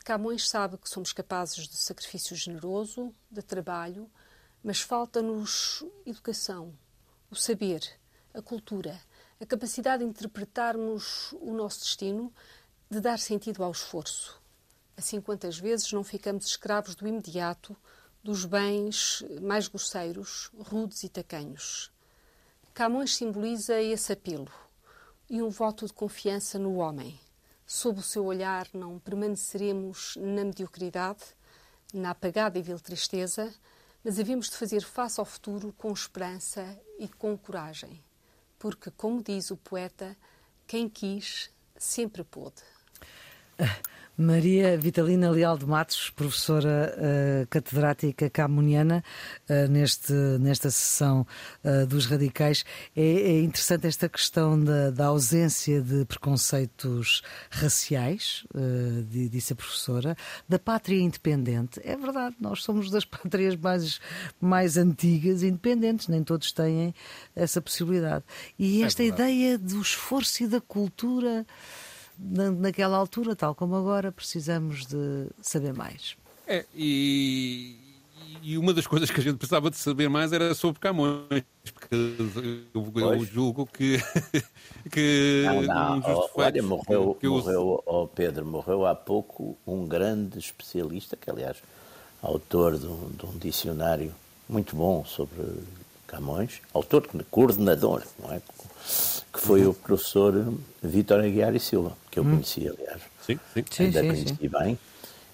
Camões 0.05 0.49
sabe 0.49 0.79
que 0.79 0.89
somos 0.89 1.13
capazes 1.13 1.67
de 1.67 1.77
sacrifício 1.77 2.37
generoso, 2.37 3.13
de 3.29 3.43
trabalho, 3.43 4.09
mas 4.63 4.81
falta-nos 4.81 5.85
educação, 6.07 6.73
o 7.29 7.35
saber, 7.35 7.83
a 8.33 8.41
cultura, 8.41 9.01
a 9.41 9.45
capacidade 9.45 10.05
de 10.05 10.09
interpretarmos 10.09 11.33
o 11.41 11.53
nosso 11.53 11.81
destino, 11.81 12.33
de 12.89 13.01
dar 13.01 13.19
sentido 13.19 13.65
ao 13.65 13.73
esforço. 13.73 14.41
Assim, 14.97 15.21
quantas 15.21 15.59
vezes 15.59 15.91
não 15.93 16.05
ficamos 16.05 16.47
escravos 16.47 16.95
do 16.95 17.09
imediato, 17.09 17.77
dos 18.23 18.45
bens 18.45 19.25
mais 19.41 19.67
grosseiros, 19.67 20.51
rudes 20.59 21.03
e 21.03 21.09
tacanhos. 21.09 21.91
Camões 22.73 23.17
simboliza 23.17 23.81
esse 23.81 24.13
apelo 24.13 24.51
e 25.29 25.43
um 25.43 25.51
voto 25.51 25.87
de 25.87 25.93
confiança 25.93 26.59
no 26.59 26.77
homem. 26.77 27.19
Sob 27.67 27.99
o 27.99 28.03
seu 28.03 28.25
olhar, 28.25 28.69
não 28.73 28.99
permaneceremos 28.99 30.17
na 30.17 30.45
mediocridade, 30.45 31.23
na 31.93 32.11
apagada 32.11 32.59
e 32.59 32.63
vil 32.63 32.79
tristeza, 32.79 33.53
mas 34.05 34.19
havemos 34.19 34.49
de 34.49 34.57
fazer 34.57 34.83
face 34.83 35.21
ao 35.21 35.27
futuro 35.27 35.73
com 35.77 35.93
esperança 35.93 36.79
e 36.99 37.09
com 37.09 37.37
coragem. 37.37 38.03
Porque, 38.59 38.91
como 38.91 39.23
diz 39.23 39.51
o 39.51 39.57
poeta, 39.57 40.17
quem 40.67 40.89
quis 40.89 41.51
sempre 41.77 42.23
pôde. 42.23 42.63
Maria 44.17 44.77
Vitalina 44.77 45.31
Leal 45.31 45.57
de 45.57 45.65
Matos, 45.65 46.11
professora 46.11 46.95
uh, 46.97 47.47
catedrática 47.49 48.29
camuniana, 48.29 49.03
uh, 49.49 49.69
neste, 49.71 50.13
nesta 50.39 50.71
sessão 50.71 51.27
uh, 51.65 51.87
dos 51.87 52.05
radicais. 52.05 52.63
É, 52.95 53.03
é, 53.03 53.41
interessante 53.41 53.87
esta 53.87 54.11
questão 54.11 54.63
da, 54.63 54.91
da, 54.91 55.07
ausência 55.07 55.81
de 55.81 56.05
preconceitos 56.05 57.23
raciais, 57.51 58.45
disse 59.31 59.55
a 59.55 59.57
professora, 59.57 60.17
da 60.49 60.59
pátria 60.59 61.01
independente. 61.01 61.81
É 61.83 61.97
verdade, 61.97 62.37
nós 62.39 62.63
somos 62.63 62.91
das 62.91 63.05
pátrias 63.07 63.57
mais, 63.57 63.99
mais 64.41 64.77
antigas 64.77 65.43
independentes, 65.43 66.09
nem 66.09 66.23
todos 66.23 66.53
têm 66.53 66.95
essa 67.35 67.61
possibilidade. 67.61 68.25
E 68.59 68.83
é 68.83 68.87
esta 68.87 69.03
é 69.03 69.07
ideia 69.07 69.59
do 69.59 69.81
esforço 69.81 70.45
e 70.45 70.47
da 70.47 70.61
cultura 70.61 71.47
naquela 72.19 72.97
altura, 72.97 73.35
tal 73.35 73.55
como 73.55 73.77
agora, 73.77 74.13
precisamos 74.13 74.87
de 74.87 75.29
saber 75.41 75.73
mais. 75.73 76.17
É, 76.47 76.65
e, 76.75 77.77
e 78.43 78.59
uma 78.59 78.75
das 78.75 78.87
coisas 78.87 79.11
que 79.11 79.21
a 79.21 79.23
gente 79.23 79.37
precisava 79.37 79.71
de 79.71 79.77
saber 79.77 80.09
mais 80.09 80.33
era 80.33 80.55
sobre 80.55 80.81
Camões, 80.81 81.45
porque 81.73 81.95
eu, 82.75 82.93
eu 82.95 83.25
julgo 83.25 83.67
que, 83.67 83.99
que 84.91 85.45
não, 85.47 85.63
não. 85.63 85.99
Um 85.99 86.29
Olha, 86.35 86.63
morreu, 86.63 87.17
que 87.19 87.27
eu... 87.27 87.33
morreu 87.33 87.83
oh 87.87 88.07
Pedro, 88.07 88.45
morreu 88.45 88.87
há 88.87 88.95
pouco 88.95 89.57
um 89.67 89.87
grande 89.87 90.39
especialista, 90.39 91.17
que 91.17 91.31
aliás 91.31 91.59
autor 92.23 92.79
de 92.79 92.87
um, 92.87 93.11
de 93.11 93.27
um 93.27 93.39
dicionário 93.39 94.15
muito 94.49 94.77
bom 94.77 95.05
sobre 95.05 95.43
Camões, 96.07 96.61
autor, 96.75 97.09
coordenador, 97.31 98.03
não 98.19 98.33
é? 98.33 98.43
Que 99.33 99.41
foi 99.41 99.63
uhum. 99.63 99.71
o 99.71 99.75
professor 99.75 100.55
Vítor 100.83 101.21
Aguiar 101.21 101.55
e 101.55 101.61
Silva, 101.61 101.97
que 102.11 102.19
eu 102.19 102.25
uhum. 102.25 102.33
conheci, 102.33 102.69
aliás. 102.69 103.01
Sim, 103.25 103.39
sim. 103.55 103.85
Ainda 103.85 104.01
sim, 104.01 104.09
conheci 104.09 104.37
sim. 104.37 104.49
bem. 104.49 104.79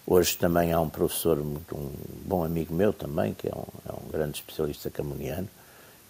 Hoje 0.07 0.37
também 0.39 0.73
há 0.73 0.81
um 0.81 0.89
professor, 0.89 1.37
muito, 1.37 1.77
um 1.77 1.91
bom 2.25 2.45
amigo 2.45 2.73
meu 2.73 2.93
também, 2.93 3.35
que 3.35 3.49
é 3.49 3.53
um, 3.55 3.67
é 3.89 3.93
um 3.93 4.11
grande 4.11 4.39
especialista 4.39 4.91
camoniano, 4.91 5.49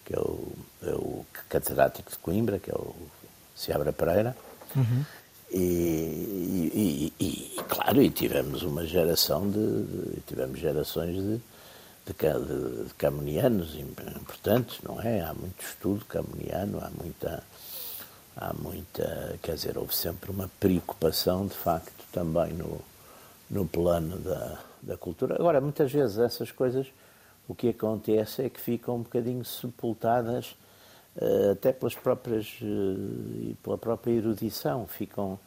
que 0.05 0.14
é 0.14 0.18
o, 0.20 0.53
é 0.83 0.90
o 0.92 1.27
catedrático 1.48 2.11
de 2.11 2.18
Coimbra, 2.18 2.59
que 2.59 2.70
é 2.70 2.74
o 2.74 2.94
Seabra 3.57 3.92
Pereira. 3.92 4.37
Uhum. 4.77 5.05
E, 5.51 5.59
e, 5.59 7.12
e, 7.18 7.24
e, 7.24 7.62
claro, 7.68 8.03
e 8.03 8.11
tivemos 8.11 8.62
uma 8.62 8.87
geração 8.87 9.51
de, 9.51 9.83
de 9.83 10.20
tivemos 10.27 10.61
gerações 10.61 11.16
de, 11.16 11.40
de, 12.12 12.47
de, 12.47 12.85
de 12.85 12.94
camonianos 12.94 13.75
importantes, 13.75 14.81
não 14.83 15.01
é? 15.01 15.21
Há 15.21 15.33
muito 15.35 15.62
estudo 15.62 16.05
camoniano, 16.05 16.79
há 16.81 16.90
muita 16.90 17.42
há 18.38 18.55
muita, 18.55 19.38
quer 19.42 19.55
dizer, 19.55 19.77
houve 19.77 19.94
sempre 19.94 20.31
uma 20.31 20.49
preocupação, 20.61 21.47
de 21.47 21.55
facto, 21.55 22.05
também 22.12 22.53
no, 22.53 22.81
no 23.51 23.66
plano 23.66 24.16
da, 24.18 24.59
da 24.81 24.97
cultura. 24.97 25.35
Agora, 25.35 25.61
muitas 25.61 25.92
vezes 25.92 26.18
essas 26.18 26.53
coisas, 26.53 26.87
o 27.49 27.55
que 27.55 27.71
acontece 27.71 28.42
é 28.42 28.49
que 28.49 28.61
ficam 28.61 28.97
um 28.97 29.03
bocadinho 29.03 29.44
sepultadas 29.44 30.57
uh, 31.16 31.51
até 31.53 31.73
pelas 31.73 31.97
próprias, 31.97 32.59
uh, 32.62 32.64
e 32.64 33.57
pela 33.61 33.77
própria 33.77 34.12
erudição, 34.12 34.87
ficam 34.87 35.38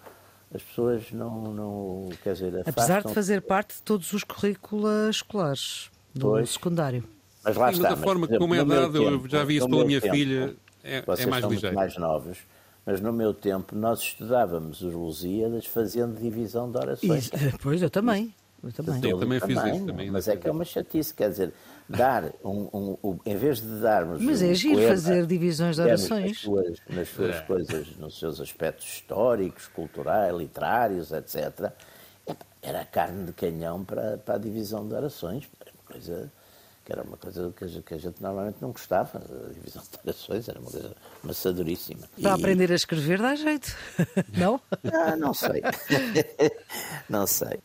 as 0.54 0.62
pessoas 0.62 1.14
não, 1.14 1.54
não 1.54 2.10
quer 2.22 2.34
dizer, 2.34 2.68
apesar 2.68 3.04
de 3.04 3.14
fazer 3.14 3.42
parte 3.42 3.76
de 3.76 3.84
todos 3.84 4.12
os 4.12 4.26
currículos 4.26 5.16
escolares 5.16 5.91
do 6.14 6.22
pois, 6.22 6.52
secundário. 6.52 7.04
Mas 7.44 7.56
lá 7.56 7.72
Sim, 7.72 7.78
está. 7.78 7.90
da 7.90 7.98
forma 7.98 8.28
como 8.28 8.54
é 8.54 8.64
dado, 8.64 9.02
eu 9.02 9.28
já 9.28 9.44
vi 9.44 9.58
isso 9.58 9.70
pela 9.70 9.86
minha 9.86 10.02
tempo, 10.02 10.16
filha, 10.16 10.56
é, 10.84 11.04
é 11.06 11.26
mais 11.26 11.46
ligeiro. 11.46 11.76
mais 11.76 11.98
novos 11.98 12.38
mas 12.86 13.00
no 13.00 13.14
meu 13.14 13.34
tempo 13.34 13.76
nós 13.76 14.00
estudávamos 14.00 14.82
os 14.82 14.94
Lusíadas 14.94 15.66
fazendo 15.66 16.20
divisão 16.20 16.72
de 16.72 16.78
orações. 16.78 17.28
E, 17.28 17.58
pois, 17.62 17.82
eu 17.82 17.90
também. 17.90 18.34
Eu 18.64 18.72
também, 18.72 19.10
eu 19.10 19.20
também 19.20 19.40
fiz 19.40 19.56
também, 19.56 19.76
isso. 19.76 19.86
Também, 19.88 20.12
mas 20.12 20.28
é 20.28 20.38
que 20.38 20.48
é 20.48 20.52
uma 20.52 20.64
chatice, 20.64 21.12
quer 21.16 21.30
dizer, 21.30 21.52
dar 21.90 22.32
um, 22.46 22.70
um, 22.72 22.98
um 23.04 23.20
em 23.26 23.36
vez 23.36 23.60
de 23.60 23.82
darmos. 23.82 24.22
Mas 24.22 24.44
é 24.44 24.54
giro 24.54 24.88
fazer 24.88 25.26
divisões 25.26 25.78
de 25.78 25.82
orações. 25.82 26.30
Nas 26.30 26.38
suas, 26.38 26.78
nas 26.88 27.10
suas 27.10 27.36
é. 27.38 27.42
coisas, 27.42 27.98
nos 27.98 28.20
seus 28.20 28.40
aspectos 28.40 28.86
históricos, 28.86 29.68
culturais, 29.68 30.36
literários, 30.36 31.12
etc. 31.12 31.72
Era 32.62 32.86
carne 32.86 33.26
de 33.26 33.34
canhão 33.34 33.84
para, 33.84 34.20
para 34.20 34.36
a 34.36 34.38
divisão 34.38 34.88
de 34.88 34.94
orações. 34.94 35.50
Coisa 35.92 36.32
que 36.84 36.92
era 36.92 37.04
uma 37.04 37.18
coisa 37.18 37.54
que 37.56 37.64
a, 37.64 37.68
gente, 37.68 37.84
que 37.84 37.94
a 37.94 37.98
gente 37.98 38.22
normalmente 38.22 38.58
não 38.60 38.72
gostava. 38.72 39.20
A 39.20 39.54
divisão 39.54 39.84
de 39.84 40.00
orações 40.04 40.50
era 40.50 40.60
uma 40.60 40.72
coisa 40.72 40.96
maçadoríssima. 41.24 42.10
Para 42.20 42.32
e... 42.32 42.34
aprender 42.34 42.72
a 42.72 42.76
escrever 42.76 43.22
dá 43.22 43.36
jeito, 43.36 43.76
não? 44.36 44.60
Ah, 44.92 45.16
não 45.16 45.34
sei. 45.34 45.62
não 47.08 47.28
sei. 47.28 47.60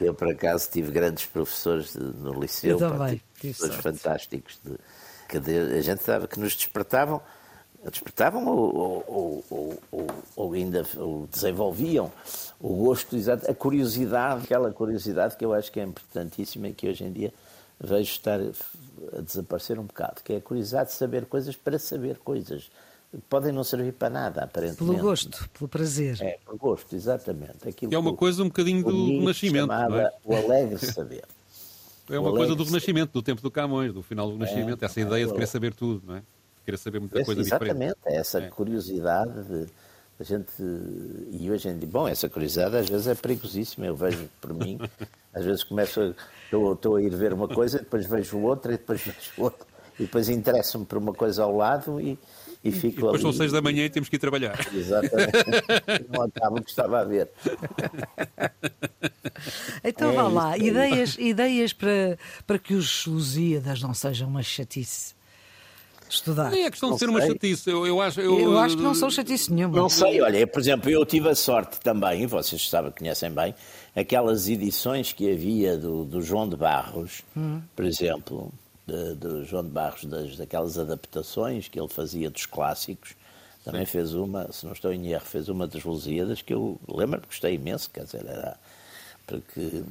Eu, 0.00 0.14
por 0.14 0.30
acaso, 0.30 0.70
tive 0.70 0.92
grandes 0.92 1.26
professores 1.26 1.92
de, 1.92 1.98
no 1.98 2.40
liceu. 2.40 2.78
Eu 2.78 2.90
também. 2.90 3.20
professores 3.34 3.76
fantásticos 3.76 4.60
de, 4.64 4.76
que 5.28 5.38
a 5.38 5.82
gente 5.82 6.02
sabe 6.02 6.28
que 6.28 6.38
nos 6.38 6.54
despertavam 6.54 7.20
despertavam 7.82 8.46
ou, 8.46 9.04
ou, 9.08 9.44
ou, 9.90 10.06
ou, 10.36 10.52
ainda 10.52 10.84
desenvolviam 11.30 12.12
o 12.60 12.74
gosto, 12.76 13.16
a 13.48 13.54
curiosidade, 13.54 14.44
aquela 14.44 14.70
curiosidade 14.70 15.34
que 15.34 15.42
eu 15.42 15.54
acho 15.54 15.72
que 15.72 15.80
é 15.80 15.84
importantíssima 15.84 16.68
e 16.68 16.74
que 16.74 16.86
hoje 16.86 17.04
em 17.04 17.10
dia 17.10 17.32
vejo 17.80 18.10
estar 18.10 18.38
a 19.16 19.20
desaparecer 19.20 19.78
um 19.78 19.84
bocado, 19.84 20.22
que 20.22 20.34
é 20.34 20.36
a 20.36 20.40
curiosidade 20.40 20.90
de 20.90 20.96
saber 20.96 21.26
coisas 21.26 21.56
para 21.56 21.78
saber 21.78 22.18
coisas. 22.18 22.70
Podem 23.28 23.50
não 23.52 23.64
servir 23.64 23.92
para 23.92 24.08
nada, 24.08 24.44
aparentemente. 24.44 24.84
Pelo 24.84 24.98
gosto, 24.98 25.50
pelo 25.50 25.68
prazer. 25.68 26.18
É, 26.20 26.38
pelo 26.44 26.56
gosto, 26.56 26.94
exatamente. 26.94 27.68
Aquilo 27.68 27.92
é 27.92 27.98
uma 27.98 28.14
coisa 28.14 28.42
um 28.42 28.46
bocadinho 28.46 28.84
do, 28.84 28.90
do 28.92 29.22
Nascimento. 29.22 29.66
Não 29.66 29.98
é? 29.98 30.12
O 30.24 30.36
alegre 30.36 30.78
saber. 30.78 31.24
É 32.08 32.18
uma 32.18 32.30
coisa 32.30 32.54
do 32.54 32.64
Renascimento, 32.64 33.12
do 33.12 33.22
tempo 33.22 33.40
do 33.40 33.50
Camões, 33.50 33.92
do 33.92 34.02
final 34.02 34.28
do 34.28 34.34
Renascimento, 34.34 34.84
é, 34.84 34.86
essa 34.86 35.00
ideia 35.00 35.26
de 35.26 35.32
querer 35.32 35.46
saber 35.46 35.74
tudo, 35.74 36.02
não 36.06 36.16
é? 36.16 36.18
De 36.20 36.64
querer 36.64 36.76
saber 36.76 37.00
muita 37.00 37.24
coisa 37.24 37.40
exatamente, 37.40 37.72
diferente. 37.72 37.96
Exatamente, 37.96 38.20
essa 38.20 38.38
é. 38.40 38.48
curiosidade 38.48 39.42
de 39.44 39.66
a 40.20 40.22
gente 40.22 40.52
e 41.30 41.50
hoje 41.50 41.68
em 41.68 41.78
dia, 41.78 41.88
bom, 41.88 42.06
essa 42.06 42.28
curiosidade 42.28 42.76
às 42.76 42.88
vezes 42.88 43.06
é 43.06 43.14
perigosíssima, 43.14 43.86
eu 43.86 43.96
vejo 43.96 44.28
por 44.38 44.52
mim, 44.52 44.78
às 45.32 45.44
vezes 45.44 45.64
começo, 45.64 46.14
estou, 46.44 46.72
estou 46.72 46.96
a 46.96 47.02
ir 47.02 47.14
ver 47.14 47.32
uma 47.32 47.48
coisa, 47.48 47.78
depois 47.78 48.06
vejo 48.06 48.38
outra, 48.38 48.74
e 48.74 48.76
depois 48.78 49.00
vejo 49.04 49.32
outra, 49.38 49.66
e 49.98 50.02
depois 50.04 50.28
interesso-me 50.28 50.84
por 50.84 50.98
uma 50.98 51.12
coisa 51.12 51.42
ao 51.42 51.56
lado 51.56 52.00
e, 52.00 52.18
e 52.64 52.72
fico 52.72 52.86
e 52.86 52.90
depois 52.96 53.14
ali. 53.14 53.22
são 53.22 53.32
seis 53.32 53.52
da 53.52 53.62
manhã 53.62 53.84
e 53.84 53.90
temos 53.90 54.08
que 54.08 54.16
ir 54.16 54.18
trabalhar. 54.18 54.58
Exatamente. 54.74 55.32
Não 56.10 56.22
acabo 56.22 56.58
o 56.58 56.62
que 56.62 56.70
estava 56.70 57.00
a 57.00 57.04
ver. 57.04 57.28
Então 59.82 60.10
é 60.10 60.14
vá 60.14 60.28
lá, 60.28 60.58
ideias, 60.58 61.16
ideias 61.18 61.72
para, 61.72 62.18
para 62.46 62.58
que 62.58 62.74
os 62.74 63.06
Lusíadas 63.06 63.80
não 63.80 63.94
sejam 63.94 64.28
uma 64.28 64.42
chatice 64.42 65.14
estudar. 66.14 66.50
Nem 66.50 66.64
é 66.64 66.70
questão 66.70 66.90
não 66.90 66.96
de 66.96 67.00
ser 67.00 67.06
sei. 67.06 67.14
uma 67.14 67.26
chatice. 67.26 67.70
Eu, 67.70 67.86
eu, 67.86 68.00
acho, 68.00 68.20
eu, 68.20 68.38
eu 68.38 68.58
acho 68.58 68.76
que 68.76 68.82
não 68.82 68.94
são 68.94 69.10
chatice 69.10 69.52
nenhuma. 69.52 69.76
Não 69.76 69.88
sei, 69.88 70.20
olha, 70.20 70.46
por 70.46 70.60
exemplo, 70.60 70.90
eu 70.90 71.04
tive 71.06 71.28
a 71.28 71.34
sorte 71.34 71.80
também, 71.80 72.26
vocês 72.26 72.68
sabem, 72.68 72.90
conhecem 72.90 73.30
bem, 73.30 73.54
aquelas 73.94 74.48
edições 74.48 75.12
que 75.12 75.30
havia 75.30 75.76
do, 75.76 76.04
do 76.04 76.22
João 76.22 76.48
de 76.48 76.56
Barros, 76.56 77.22
hum. 77.36 77.60
por 77.74 77.84
exemplo, 77.84 78.52
de, 78.86 79.14
do 79.14 79.44
João 79.44 79.64
de 79.64 79.70
Barros, 79.70 80.04
das, 80.04 80.36
daquelas 80.36 80.78
adaptações 80.78 81.68
que 81.68 81.78
ele 81.78 81.88
fazia 81.88 82.30
dos 82.30 82.46
clássicos. 82.46 83.14
Também 83.64 83.84
Sim. 83.84 83.92
fez 83.92 84.14
uma, 84.14 84.50
se 84.52 84.64
não 84.64 84.72
estou 84.72 84.92
em 84.92 85.08
erro, 85.08 85.24
fez 85.24 85.48
uma 85.48 85.66
das 85.66 85.84
Lusíadas 85.84 86.40
que 86.40 86.54
eu 86.54 86.78
lembro 86.88 87.20
que 87.20 87.26
gostei 87.26 87.54
imenso, 87.54 87.90
quer 87.90 88.04
dizer, 88.04 88.24
era. 88.26 88.56
Porque. 89.26 89.82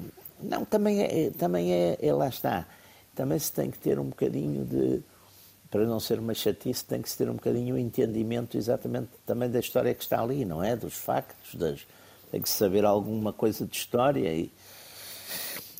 Não, 0.42 0.66
também 0.66 1.02
é, 1.04 1.30
também 1.32 1.72
é, 1.72 1.98
é 2.02 2.14
lá 2.14 2.30
está. 2.30 2.66
Também 3.14 3.38
se 3.38 3.52
tem 3.52 3.70
que 3.70 3.78
ter 3.78 4.00
um 4.00 4.06
bocadinho 4.06 4.66
de 4.66 5.04
para 5.70 5.86
não 5.86 6.00
ser 6.00 6.20
uma 6.20 6.34
chatice, 6.34 6.84
tem 6.84 7.02
que 7.02 7.10
se 7.10 7.18
ter 7.18 7.30
um 7.30 7.36
bocadinho 7.36 7.76
o 7.76 7.78
um 7.78 7.80
entendimento 7.80 8.58
exatamente 8.58 9.10
também 9.26 9.50
da 9.50 9.60
história 9.60 9.94
que 9.94 10.02
está 10.02 10.20
ali, 10.20 10.44
não 10.44 10.64
é? 10.64 10.76
Dos 10.76 10.96
factos, 10.96 11.54
das, 11.54 11.86
tem 12.32 12.42
que 12.42 12.50
saber 12.50 12.86
alguma 12.86 13.34
coisa 13.34 13.66
de 13.66 13.76
história. 13.76 14.34
E, 14.34 14.52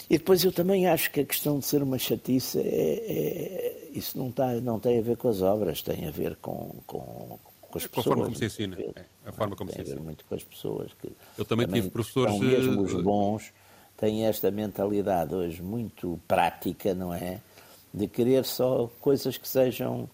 e 0.10 0.18
depois 0.18 0.44
eu 0.44 0.52
também 0.52 0.88
acho 0.88 1.12
que 1.12 1.22
a 1.22 1.26
questão 1.26 1.60
de 1.60 1.66
ser 1.66 1.84
uma 1.84 1.98
chatice, 1.98 2.60
é, 2.60 2.64
é, 2.64 3.90
isso 3.94 4.18
não, 4.18 4.30
está, 4.30 4.54
não 4.56 4.80
tem 4.80 5.00
a 5.00 5.02
ver 5.02 5.18
com 5.18 5.30
as 5.30 5.42
obras, 5.42 5.82
tem 5.82 6.08
a 6.08 6.12
ver 6.12 6.36
com, 6.38 6.76
com, 6.88 7.40
com 7.62 7.78
as 7.78 7.86
é, 7.86 7.88
pessoas. 7.88 7.92
Com 7.94 8.00
a 8.00 8.04
forma 8.04 8.24
como 8.26 8.36
se 8.36 8.46
ensina. 8.46 8.78
É, 8.80 9.06
a 9.26 9.32
forma 9.32 9.56
como 9.56 9.70
tem 9.70 9.78
se 9.78 9.82
ensina. 9.84 9.96
a 9.96 10.00
ver 10.00 10.06
muito 10.06 10.26
com 10.26 10.36
as 10.36 10.44
pessoas. 10.44 10.92
Que 10.94 11.12
eu 11.38 11.46
também, 11.46 11.66
também 11.66 11.82
tive 11.82 11.92
professores... 11.92 12.34
São 12.34 12.44
mesmo 12.44 12.82
os 12.82 12.94
bons, 13.02 13.54
têm 13.98 14.26
esta 14.26 14.50
mentalidade 14.50 15.36
hoje 15.36 15.62
muito 15.62 16.20
prática, 16.28 16.94
não 16.94 17.14
é? 17.14 17.40
de 17.94 18.08
querer 18.08 18.46
só 18.46 18.90
coisas 19.00 19.38
que 19.38 19.48
sejam. 19.48 20.10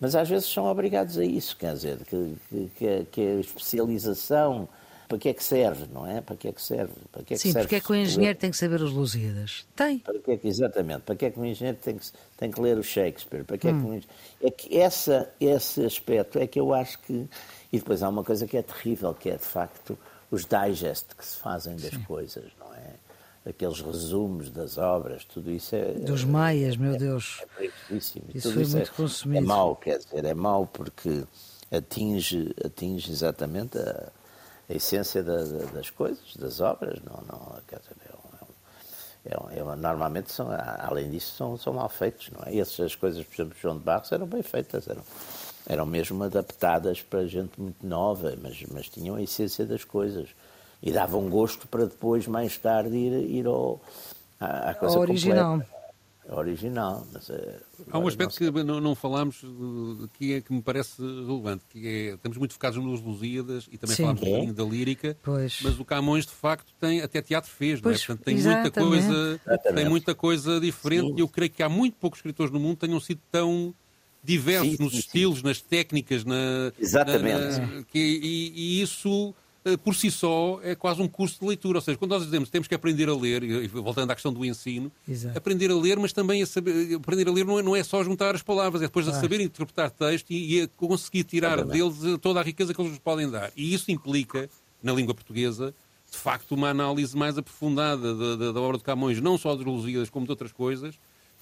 Mas 0.00 0.14
às 0.14 0.28
vezes 0.28 0.48
são 0.48 0.66
obrigados 0.66 1.18
a 1.18 1.24
isso, 1.24 1.56
quer 1.56 1.74
dizer, 1.74 1.98
que, 2.04 2.36
que, 2.76 3.06
que 3.10 3.20
a 3.20 3.40
especialização. 3.40 4.68
Para 5.08 5.18
que 5.18 5.28
é 5.30 5.32
que 5.32 5.42
serve, 5.42 5.86
não 5.90 6.06
é? 6.06 6.20
Para 6.20 6.36
que 6.36 6.48
é 6.48 6.52
que 6.52 6.60
serve? 6.60 6.92
Para 7.10 7.22
que 7.22 7.34
é 7.34 7.36
que 7.36 7.42
Sim, 7.42 7.52
serve 7.52 7.66
porque 7.66 7.76
é 7.76 7.80
que 7.80 7.90
o 7.90 7.94
engenheiro 7.94 8.38
tem 8.38 8.50
que 8.50 8.56
saber 8.58 8.82
os 8.82 8.92
Lusíadas? 8.92 9.66
Tem. 9.74 10.00
Para 10.00 10.18
que 10.18 10.30
é 10.32 10.36
que, 10.36 10.46
exatamente. 10.46 11.00
Para 11.00 11.16
que 11.16 11.24
é 11.24 11.30
que 11.30 11.40
o 11.40 11.44
engenheiro 11.44 11.78
tem 11.82 11.96
que, 11.96 12.06
tem 12.36 12.50
que 12.50 12.60
ler 12.60 12.76
o 12.76 12.82
Shakespeare? 12.82 13.42
Para 13.42 13.56
que 13.56 13.68
hum. 13.68 13.94
é, 13.94 14.00
que 14.00 14.06
hum. 14.06 14.48
é 14.48 14.50
que 14.50 14.78
essa, 14.78 15.30
esse 15.40 15.84
aspecto 15.84 16.38
é 16.38 16.46
que 16.46 16.60
eu 16.60 16.74
acho 16.74 16.98
que. 17.00 17.26
E 17.72 17.78
depois 17.78 18.02
há 18.02 18.08
uma 18.08 18.22
coisa 18.22 18.46
que 18.46 18.56
é 18.56 18.62
terrível, 18.62 19.14
que 19.14 19.30
é 19.30 19.36
de 19.36 19.44
facto 19.44 19.98
os 20.30 20.44
digest 20.44 21.14
que 21.16 21.24
se 21.24 21.36
fazem 21.38 21.74
das 21.76 21.90
Sim. 21.90 22.02
coisas, 22.02 22.44
não 22.60 22.74
é? 22.74 22.94
aqueles 23.48 23.80
resumos 23.80 24.50
das 24.50 24.76
obras, 24.76 25.24
tudo 25.24 25.50
isso 25.50 25.74
é. 25.74 25.94
Dos 25.94 26.24
maias, 26.24 26.76
meu 26.76 26.94
é, 26.94 26.98
Deus. 26.98 27.42
É 27.58 27.70
Isso 27.94 28.52
foi 28.52 28.62
isso 28.62 28.76
muito 28.76 28.90
é, 28.90 28.94
consumido. 28.94 29.44
É 29.44 29.46
mau, 29.46 29.74
quer 29.76 29.98
dizer, 29.98 30.24
é 30.24 30.34
mau 30.34 30.66
porque 30.66 31.24
atinge, 31.70 32.54
atinge 32.64 33.10
exatamente 33.10 33.78
a, 33.78 34.12
a 34.68 34.74
essência 34.74 35.22
da, 35.22 35.42
da, 35.44 35.64
das 35.72 35.90
coisas, 35.90 36.36
das 36.36 36.60
obras. 36.60 37.00
Não, 37.02 37.22
não, 37.26 37.60
quer 37.66 37.80
dizer, 37.80 37.96
é, 39.24 39.34
é, 39.34 39.58
é, 39.58 39.76
normalmente, 39.76 40.32
são, 40.32 40.48
além 40.78 41.10
disso, 41.10 41.34
são, 41.36 41.56
são 41.56 41.74
mal 41.74 41.88
feitos, 41.88 42.30
não 42.30 42.42
é? 42.46 42.54
E 42.54 42.60
essas 42.60 42.94
coisas, 42.94 43.24
por 43.24 43.34
exemplo, 43.34 43.56
João 43.60 43.76
de 43.76 43.84
Barros, 43.84 44.10
eram 44.12 44.26
bem 44.26 44.42
feitas, 44.42 44.88
eram, 44.88 45.02
eram 45.66 45.86
mesmo 45.86 46.22
adaptadas 46.24 47.02
para 47.02 47.26
gente 47.26 47.60
muito 47.60 47.86
nova, 47.86 48.34
mas, 48.40 48.62
mas 48.72 48.88
tinham 48.88 49.16
a 49.16 49.22
essência 49.22 49.66
das 49.66 49.84
coisas 49.84 50.28
e 50.82 50.92
dava 50.92 51.16
um 51.16 51.28
gosto 51.28 51.66
para 51.66 51.84
depois, 51.84 52.26
mais 52.26 52.56
tarde, 52.56 52.96
ir, 52.96 53.30
ir 53.30 53.46
ao, 53.46 53.80
à, 54.40 54.70
à 54.70 54.74
coisa 54.74 54.98
original. 54.98 55.58
Completa. 55.58 55.77
Original, 56.30 57.06
mas 57.12 57.30
é, 57.30 57.58
Há 57.90 57.98
um 57.98 58.06
aspecto 58.06 58.36
que 58.36 58.50
não, 58.50 58.80
não 58.80 58.94
falámos 58.94 59.42
que, 60.12 60.34
é, 60.34 60.40
que 60.42 60.52
me 60.52 60.60
parece 60.60 61.00
relevante, 61.00 61.64
que 61.70 61.86
é, 61.86 62.14
estamos 62.14 62.36
muito 62.36 62.52
focados 62.52 62.82
nos 62.82 63.00
Lusíadas 63.00 63.66
e 63.72 63.78
também 63.78 63.96
Sim. 63.96 64.02
falámos 64.02 64.22
um 64.22 64.26
bocadinho 64.26 64.54
da 64.54 64.64
lírica, 64.64 65.16
pois. 65.22 65.60
mas 65.62 65.80
o 65.80 65.84
Camões 65.86 66.26
de 66.26 66.32
facto 66.32 66.74
tem 66.78 67.00
até 67.00 67.22
teatro 67.22 67.50
fez, 67.50 67.80
pois, 67.80 68.06
não 68.06 68.12
é? 68.12 68.16
Portanto, 68.16 68.24
tem 68.24 68.36
muita 68.36 68.70
coisa, 68.70 69.40
tem 69.74 69.88
muita 69.88 70.14
coisa 70.14 70.60
diferente 70.60 71.14
e 71.16 71.20
eu 71.20 71.28
creio 71.28 71.50
que 71.50 71.62
há 71.62 71.68
muito 71.68 71.96
poucos 71.96 72.18
escritores 72.18 72.52
no 72.52 72.60
mundo 72.60 72.76
que 72.76 72.86
tenham 72.86 73.00
sido 73.00 73.20
tão 73.30 73.74
diversos 74.22 74.76
sim, 74.76 74.82
nos 74.82 74.92
sim, 74.92 74.98
estilos, 74.98 75.42
nas 75.42 75.62
técnicas, 75.62 76.24
na, 76.24 76.72
Exatamente. 76.78 77.58
Na, 77.58 77.66
na, 77.66 77.82
que, 77.84 77.98
e, 77.98 78.52
e 78.54 78.82
isso 78.82 79.34
eh, 79.34 79.47
por 79.82 79.94
si 79.94 80.10
só 80.10 80.60
é 80.62 80.74
quase 80.74 81.02
um 81.02 81.08
curso 81.08 81.40
de 81.40 81.46
leitura. 81.46 81.78
Ou 81.78 81.82
seja, 81.82 81.98
quando 81.98 82.12
nós 82.12 82.24
dizemos 82.24 82.48
que 82.48 82.52
temos 82.52 82.68
que 82.68 82.74
aprender 82.74 83.08
a 83.08 83.14
ler, 83.14 83.42
e 83.42 83.66
voltando 83.68 84.10
à 84.10 84.14
questão 84.14 84.32
do 84.32 84.44
ensino, 84.44 84.90
Exato. 85.08 85.36
aprender 85.36 85.70
a 85.70 85.76
ler, 85.76 85.98
mas 85.98 86.12
também 86.12 86.42
a 86.42 86.46
saber, 86.46 86.94
aprender 86.94 87.28
a 87.28 87.32
ler 87.32 87.44
não 87.44 87.58
é, 87.58 87.62
não 87.62 87.76
é 87.76 87.82
só 87.82 88.02
juntar 88.02 88.34
as 88.34 88.42
palavras, 88.42 88.82
é 88.82 88.86
depois 88.86 89.04
claro. 89.04 89.18
a 89.18 89.20
saber 89.22 89.40
interpretar 89.40 89.90
texto 89.90 90.30
e, 90.30 90.58
e 90.58 90.62
a 90.62 90.68
conseguir 90.68 91.24
tirar 91.24 91.64
deles 91.64 91.96
toda 92.20 92.40
a 92.40 92.42
riqueza 92.42 92.72
que 92.72 92.80
eles 92.80 92.92
nos 92.92 93.00
podem 93.00 93.30
dar. 93.30 93.50
E 93.56 93.74
isso 93.74 93.90
implica, 93.90 94.48
na 94.82 94.92
língua 94.92 95.14
portuguesa, 95.14 95.74
de 96.10 96.16
facto, 96.16 96.52
uma 96.54 96.70
análise 96.70 97.16
mais 97.16 97.36
aprofundada 97.36 98.14
da, 98.14 98.36
da, 98.36 98.52
da 98.52 98.60
obra 98.60 98.78
de 98.78 98.84
Camões, 98.84 99.20
não 99.20 99.36
só 99.36 99.54
de 99.54 99.64
Lusíadas, 99.64 100.08
como 100.08 100.24
de 100.24 100.32
outras 100.32 100.52
coisas, 100.52 100.94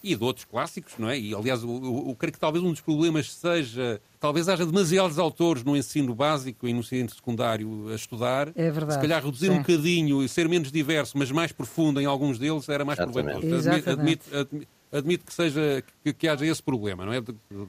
e 0.07 0.15
de 0.15 0.23
outros 0.23 0.45
clássicos, 0.45 0.95
não 0.99 1.11
é? 1.11 1.19
E, 1.19 1.35
aliás, 1.35 1.63
eu, 1.65 2.05
eu, 2.09 2.17
creio 2.17 2.33
que 2.33 2.39
talvez 2.39 2.65
um 2.65 2.71
dos 2.71 2.81
problemas 2.81 3.33
seja. 3.33 4.01
Talvez 4.21 4.49
haja 4.49 4.65
demasiados 4.65 5.19
autores 5.19 5.65
no 5.65 5.77
ensino 5.77 6.15
básico 6.15 6.69
e 6.69 6.73
no 6.73 6.79
ensino 6.79 7.11
secundário 7.11 7.89
a 7.89 7.95
estudar. 7.97 8.53
É 8.55 8.71
verdade. 8.71 8.95
Se 8.95 9.01
calhar 9.01 9.25
reduzir 9.25 9.47
Sim. 9.47 9.53
um 9.53 9.59
bocadinho 9.59 10.23
e 10.23 10.29
ser 10.29 10.49
menos 10.49 10.71
diverso, 10.71 11.19
mas 11.19 11.33
mais 11.33 11.51
profundo 11.51 12.01
em 12.01 12.07
alguns 12.07 12.39
deles, 12.39 12.69
era 12.69 12.85
mais 12.85 12.99
proveitoso. 12.99 13.45
Exatamente. 13.45 13.91
Admito, 13.91 14.37
admito, 14.37 14.69
admito 14.93 15.25
que, 15.25 15.35
seja, 15.35 15.83
que, 16.05 16.13
que, 16.13 16.29
haja 16.29 16.47
esse 16.47 16.63
problema, 16.63 17.05
não 17.05 17.13
é? 17.13 17.21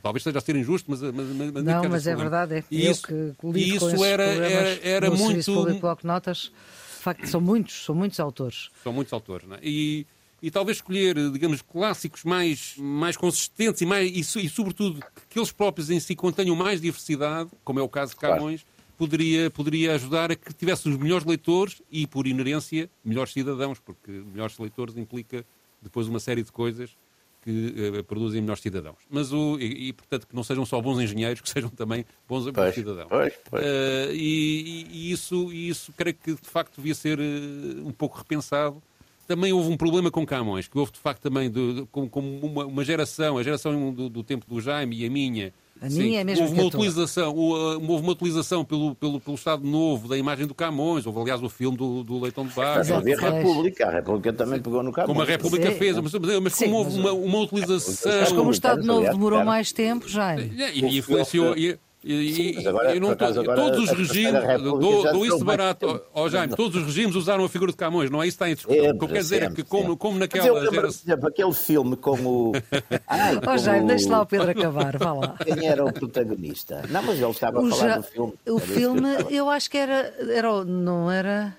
Talvez 0.03 0.21
esteja 0.21 0.37
a 0.37 0.41
ser 0.41 0.55
injusto, 0.55 0.91
mas, 0.91 1.01
mas, 1.01 1.53
mas 1.53 1.63
Não, 1.63 1.89
mas 1.89 2.05
é 2.05 2.15
verdade. 2.15 2.55
É 2.55 2.63
e 2.69 2.87
isso, 2.87 3.11
eu 3.11 3.33
que 3.33 3.47
lido 3.47 3.57
e 3.57 3.75
isso 3.75 3.95
com 3.95 4.05
era, 4.05 4.23
era, 4.23 4.79
era 4.87 5.09
no 5.09 5.17
muito. 5.17 5.43
Público 5.43 5.97
Notas, 6.03 6.51
de 6.97 7.03
facto, 7.03 7.27
são 7.27 7.41
muitos, 7.41 7.83
são 7.83 7.95
muitos 7.95 8.19
autores. 8.19 8.69
São 8.83 8.93
muitos 8.93 9.11
autores, 9.11 9.47
não 9.47 9.55
é? 9.55 9.59
E, 9.63 10.05
e 10.41 10.51
talvez 10.51 10.77
escolher, 10.77 11.15
digamos, 11.31 11.61
clássicos 11.61 12.23
mais, 12.23 12.75
mais 12.77 13.17
consistentes 13.17 13.81
e, 13.81 13.85
mais, 13.85 14.35
e, 14.35 14.45
e, 14.45 14.49
sobretudo, 14.49 15.03
que 15.29 15.39
eles 15.39 15.51
próprios 15.51 15.89
em 15.89 15.99
si 15.99 16.15
contenham 16.15 16.55
mais 16.55 16.79
diversidade, 16.79 17.49
como 17.63 17.79
é 17.79 17.83
o 17.83 17.89
caso 17.89 18.11
de 18.13 18.19
Camões, 18.19 18.61
claro. 18.61 18.77
poderia, 18.97 19.49
poderia 19.49 19.95
ajudar 19.95 20.31
a 20.31 20.35
que 20.35 20.53
tivesse 20.53 20.87
os 20.87 20.97
melhores 20.97 21.25
leitores 21.25 21.81
e, 21.91 22.05
por 22.05 22.27
inerência, 22.27 22.89
melhores 23.03 23.33
cidadãos, 23.33 23.79
porque 23.79 24.11
melhores 24.11 24.57
leitores 24.59 24.95
implica 24.95 25.43
depois 25.81 26.07
uma 26.07 26.19
série 26.19 26.43
de 26.43 26.51
coisas 26.51 26.95
que 27.41 27.99
uh, 27.99 28.03
produzem 28.03 28.41
melhores 28.41 28.61
cidadãos. 28.61 28.97
Mas 29.09 29.31
o, 29.31 29.57
e, 29.59 29.87
e, 29.87 29.93
portanto, 29.93 30.27
que 30.27 30.35
não 30.35 30.43
sejam 30.43 30.65
só 30.65 30.79
bons 30.81 30.99
engenheiros, 30.99 31.41
que 31.41 31.49
sejam 31.49 31.69
também 31.69 32.05
bons, 32.27 32.51
pois, 32.51 32.75
cidadãos. 32.75 33.07
Pois, 33.07 33.33
pois. 33.49 33.63
Uh, 33.63 34.11
e, 34.13 34.85
e, 34.91 35.11
isso, 35.11 35.51
isso 35.51 35.93
creio 35.93 36.15
que, 36.15 36.33
de 36.33 36.49
facto, 36.49 36.75
devia 36.77 36.93
ser 36.93 37.17
uh, 37.17 37.87
um 37.87 37.91
pouco 37.91 38.17
repensado 38.17 38.83
também 39.27 39.51
houve 39.51 39.69
um 39.69 39.77
problema 39.77 40.09
com 40.09 40.25
Camões, 40.25 40.67
que 40.67 40.77
houve 40.77 40.91
de 40.93 40.99
facto 40.99 41.21
também 41.21 41.51
de, 41.51 41.73
de, 41.73 41.85
como, 41.91 42.09
como 42.09 42.45
uma, 42.45 42.65
uma, 42.65 42.83
geração, 42.83 43.37
a 43.37 43.43
geração 43.43 43.91
do, 43.91 44.09
do, 44.09 44.23
tempo 44.23 44.45
do 44.47 44.61
Jaime 44.61 44.97
e 44.97 45.05
a 45.05 45.09
minha. 45.09 45.53
A 45.79 45.89
sim, 45.89 46.03
minha 46.03 46.21
é 46.21 46.23
mesmo 46.23 46.45
houve 46.45 46.59
uma 46.59 46.67
utilização, 46.67 47.35
houve 47.35 48.03
uma 48.03 48.11
utilização 48.11 48.65
pelo, 48.65 48.95
pelo, 48.95 49.19
pelo 49.19 49.35
Estado 49.35 49.63
Novo 49.63 50.07
da 50.07 50.17
imagem 50.17 50.47
do 50.47 50.55
Camões, 50.55 51.05
houve 51.05 51.19
aliás 51.19 51.43
o 51.43 51.49
filme 51.49 51.77
do, 51.77 52.03
do 52.03 52.19
Leitão 52.19 52.47
de 52.47 52.55
Barros. 52.55 52.89
Mas 52.89 52.91
havia 52.91 53.17
a 53.17 53.29
República, 53.29 53.87
a 53.87 53.91
República 53.91 54.33
também 54.33 54.59
pegou 54.59 54.81
no 54.81 54.91
Camões. 54.91 55.07
Como 55.09 55.21
a 55.21 55.25
República 55.25 55.71
sim. 55.71 55.77
fez, 55.77 55.97
mas, 55.99 56.13
mas 56.41 56.53
sim, 56.53 56.65
como 56.65 56.77
houve 56.77 56.99
uma, 56.99 57.11
uma 57.11 57.39
utilização. 57.39 58.11
Mas 58.19 58.31
como 58.31 58.47
o 58.47 58.51
Estado 58.51 58.83
Novo 58.83 59.03
demorou 59.03 59.43
mais 59.43 59.71
tempo, 59.71 60.07
Jaime. 60.07 60.51
E, 60.55 60.79
e 60.79 60.97
influenciou. 60.97 61.55
E, 61.55 61.77
E, 62.03 62.33
Sim, 62.33 62.53
mas 62.55 62.67
agora, 62.67 62.95
e 62.95 62.99
não 62.99 63.07
por 63.07 63.13
acaso, 63.15 63.33
to- 63.33 63.51
agora 63.51 63.61
todos 63.71 63.79
os 63.85 63.89
a 63.89 63.93
regimes, 63.95 64.61
dou, 64.63 64.79
dou 64.79 65.25
isso 65.25 65.43
barato, 65.43 65.87
tempo. 65.87 66.01
ó 66.13 66.29
Jaime, 66.29 66.55
todos 66.55 66.77
os 66.77 66.85
regimes 66.85 67.15
usaram 67.15 67.43
a 67.43 67.49
figura 67.49 67.71
de 67.71 67.77
Camões, 67.77 68.09
não 68.11 68.21
é 68.23 68.27
isso 68.27 68.37
que 68.37 68.43
está 68.43 68.49
em 68.51 68.53
discussão. 68.55 68.79
O 68.79 68.97
que 68.97 69.03
eu 69.03 69.07
quero 69.07 69.19
dizer 69.19 69.35
é 69.37 69.39
sempre, 69.47 69.63
que, 69.63 69.69
como, 69.69 69.81
sempre. 69.83 69.97
como 69.97 70.13
Mas 70.19 70.29
eu 70.35 70.37
naquela 70.39 70.59
lembro, 70.59 70.75
geração. 70.75 70.99
por 71.01 71.07
exemplo, 71.11 71.27
aquele 71.27 71.53
filme 71.53 71.95
com 71.97 72.11
o. 72.25 72.51
Ai, 73.07 73.35
Ó 73.37 73.41
com 73.41 73.57
Jaime, 73.57 73.87
deixa 73.87 74.09
lá 74.09 74.21
o 74.21 74.25
Pedro 74.27 74.51
acabar, 74.51 74.97
vá 74.97 75.13
lá. 75.13 75.35
Quem 75.43 75.67
era 75.67 75.83
o 75.83 75.91
protagonista? 75.91 76.83
Não, 76.87 77.01
mas 77.01 77.19
ele 77.19 77.31
estava 77.31 77.59
a 77.59 77.61
O, 77.63 77.69
falar 77.71 77.89
ja- 77.89 77.97
do 77.97 78.03
filme. 78.03 78.33
o 78.47 78.59
filme, 78.59 79.09
eu 79.31 79.49
acho 79.49 79.69
que 79.69 79.77
era, 79.77 80.13
era. 80.29 80.63
Não 80.63 81.11
era. 81.11 81.57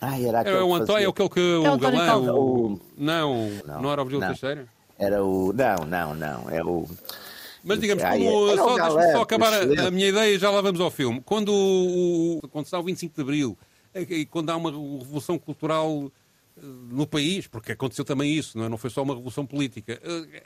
Ai, 0.00 0.24
era 0.24 0.40
aquele 0.40 0.56
Era 0.56 0.64
o 0.64 0.74
António, 0.74 1.06
é 1.06 1.10
aquele 1.10 1.28
que 1.28 1.40
É 1.40 1.68
o 1.70 1.74
o 1.74 1.78
galã. 1.78 2.16
O- 2.32 2.80
Não, 2.96 3.50
Não, 3.66 3.82
não 3.82 3.92
era 3.92 4.02
o 4.02 4.08
não. 4.08 4.20
Teixeira? 4.28 4.66
Era 4.98 5.22
o. 5.24 5.52
Não, 5.52 5.84
não, 5.84 6.14
não. 6.14 6.48
É 6.50 6.62
o. 6.62 6.86
Mas 7.64 7.80
digamos, 7.80 8.04
como, 8.04 8.48
era 8.50 8.62
o 8.62 8.68
só, 8.68 8.74
deixa-me 8.74 9.12
só 9.12 9.22
acabar 9.22 9.52
a, 9.52 9.88
a 9.88 9.90
minha 9.90 10.08
ideia 10.08 10.34
e 10.34 10.38
já 10.38 10.50
lá 10.50 10.60
vamos 10.60 10.80
ao 10.80 10.90
filme. 10.90 11.20
Quando, 11.24 11.48
o, 11.52 12.40
quando 12.50 12.66
está 12.66 12.78
o 12.78 12.82
25 12.82 13.14
de 13.14 13.20
Abril, 13.22 13.58
e- 13.94 14.14
e 14.20 14.26
quando 14.26 14.50
há 14.50 14.56
uma 14.56 14.70
revolução 14.70 15.38
cultural 15.38 16.10
eh, 16.56 16.60
no 16.90 17.06
país, 17.06 17.46
porque 17.46 17.72
aconteceu 17.72 18.04
também 18.04 18.32
isso, 18.32 18.58
não, 18.58 18.66
é? 18.66 18.68
não 18.68 18.76
foi 18.76 18.90
só 18.90 19.02
uma 19.02 19.14
revolução 19.14 19.46
política. 19.46 20.00
eh, 20.02 20.42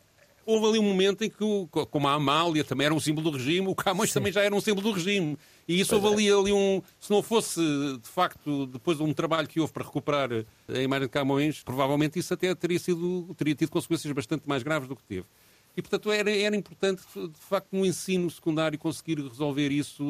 Houve 0.47 0.65
ali 0.67 0.79
um 0.79 0.83
momento 0.83 1.23
em 1.25 1.29
que, 1.29 1.37
como 1.91 2.09
a 2.09 2.13
Amália 2.15 2.65
também 2.65 2.87
era 2.87 2.95
um 2.95 2.99
símbolo 3.01 3.31
do 3.31 3.37
regime, 3.37 3.67
o 3.69 3.75
Camões 3.75 4.11
também 4.15 4.33
já 4.33 4.41
era 4.43 4.55
um 4.55 4.63
símbolo 4.63 4.89
do 4.89 4.93
regime. 4.95 5.37
E 5.69 5.79
isso 5.79 5.95
houve 5.95 6.07
é. 6.09 6.11
ali, 6.11 6.33
ali 6.33 6.53
um. 6.55 6.81
Se 6.99 7.11
não 7.11 7.23
fosse, 7.23 7.61
de 7.61 8.09
facto, 8.09 8.65
depois 8.65 8.97
de 8.97 9.03
um 9.05 9.13
trabalho 9.13 9.47
que 9.47 9.61
houve 9.61 9.75
para 9.75 9.85
recuperar 9.85 10.31
a 10.67 10.79
imagem 10.79 11.07
de 11.07 11.11
Camões, 11.13 11.63
provavelmente 11.63 12.19
isso 12.19 12.33
até 12.33 12.55
teria, 12.55 12.79
sido, 12.79 13.29
teria 13.37 13.55
tido 13.55 13.69
consequências 13.71 14.11
bastante 14.11 14.45
mais 14.49 14.63
graves 14.63 14.89
do 14.89 14.97
que 14.97 15.03
teve. 15.03 15.27
E, 15.79 15.81
portanto, 15.83 16.11
era, 16.11 16.29
era 16.29 16.57
importante, 16.57 17.03
de 17.15 17.39
facto, 17.49 17.69
no 17.71 17.87
ensino 17.87 18.29
secundário 18.29 18.77
conseguir 18.77 19.21
resolver 19.21 19.69
isso 19.71 20.03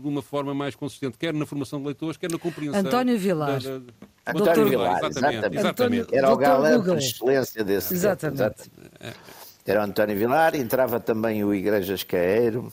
de 0.00 0.08
uma 0.08 0.22
forma 0.22 0.54
mais 0.54 0.74
consistente, 0.74 1.18
quer 1.18 1.34
na 1.34 1.44
formação 1.44 1.78
de 1.78 1.84
leitores, 1.84 2.16
quer 2.16 2.30
na 2.32 2.38
compreensão. 2.38 2.80
António 2.80 3.18
Vilar. 3.18 3.60
da- 3.62 3.78
da- 3.78 3.84
António 4.28 4.44
Doutor- 4.46 4.68
Vilar, 4.70 4.96
exatamente. 5.04 5.16
exatamente. 5.18 5.58
exatamente. 5.58 6.00
António- 6.04 6.18
Era 6.18 6.32
o 6.32 6.36
galã 6.38 6.82
por 6.82 6.96
excelência 6.96 7.62
desse 7.62 7.92
Exatamente. 7.92 8.38
tempo, 8.38 8.54
exatamente. 8.98 9.20
Era 9.66 9.80
o 9.80 9.82
António 9.84 10.16
Vilar, 10.16 10.56
entrava 10.56 10.98
também 10.98 11.44
o 11.44 11.54
Igrejas 11.54 12.02
Caeiro. 12.02 12.72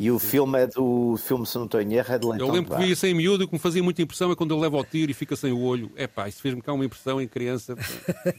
E 0.00 0.10
o 0.10 0.18
filme 0.18 0.58
é 0.60 0.66
do. 0.66 1.10
O 1.10 1.16
filme, 1.18 1.46
se 1.46 1.56
não 1.58 1.66
estou 1.66 1.78
em 1.78 1.92
erro, 1.92 2.14
é 2.14 2.18
de 2.18 2.26
Leitão 2.26 2.46
Eu 2.48 2.54
lembro 2.54 2.74
que 2.74 2.82
vi 2.82 2.90
isso 2.90 3.04
em 3.06 3.12
miúdo 3.12 3.42
e 3.42 3.44
o 3.44 3.48
que 3.48 3.52
me 3.52 3.58
fazia 3.58 3.82
muita 3.82 4.00
impressão 4.00 4.32
é 4.32 4.34
quando 4.34 4.54
ele 4.54 4.62
leva 4.62 4.78
ao 4.78 4.84
tiro 4.84 5.10
e 5.10 5.14
fica 5.14 5.36
sem 5.36 5.52
o 5.52 5.60
olho. 5.60 5.92
É 5.94 6.06
pá, 6.06 6.26
isso 6.26 6.40
fez-me 6.40 6.62
cá 6.62 6.72
uma 6.72 6.86
impressão 6.86 7.20
em 7.20 7.28
criassa. 7.28 7.76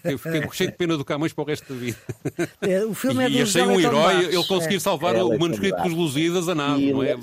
Eu 0.03 0.17
fiquei 0.17 0.41
cheio 0.53 0.71
de 0.71 0.77
pena 0.77 0.97
do 0.97 1.05
Camões 1.05 1.33
para 1.33 1.43
o 1.43 1.45
resto 1.45 1.71
da 1.71 1.79
vida. 1.79 1.97
É, 2.61 2.83
o 2.83 2.95
filme 2.95 3.23
é 3.23 3.29
e 3.29 3.37
do 3.37 3.43
achei 3.43 3.61
José 3.61 3.65
um 3.67 3.79
herói 3.79 4.25
ele 4.25 4.43
conseguir 4.45 4.77
É. 4.77 4.79
salvar 4.79 5.15
É, 5.15 5.23
o 5.23 5.37
manuscrito 5.37 5.83
dos 5.83 5.93
Lusíadas 5.93 6.49
a 6.49 6.55
nada, 6.55 6.79
E 6.81 6.91
não 6.91 7.03
é? 7.03 7.15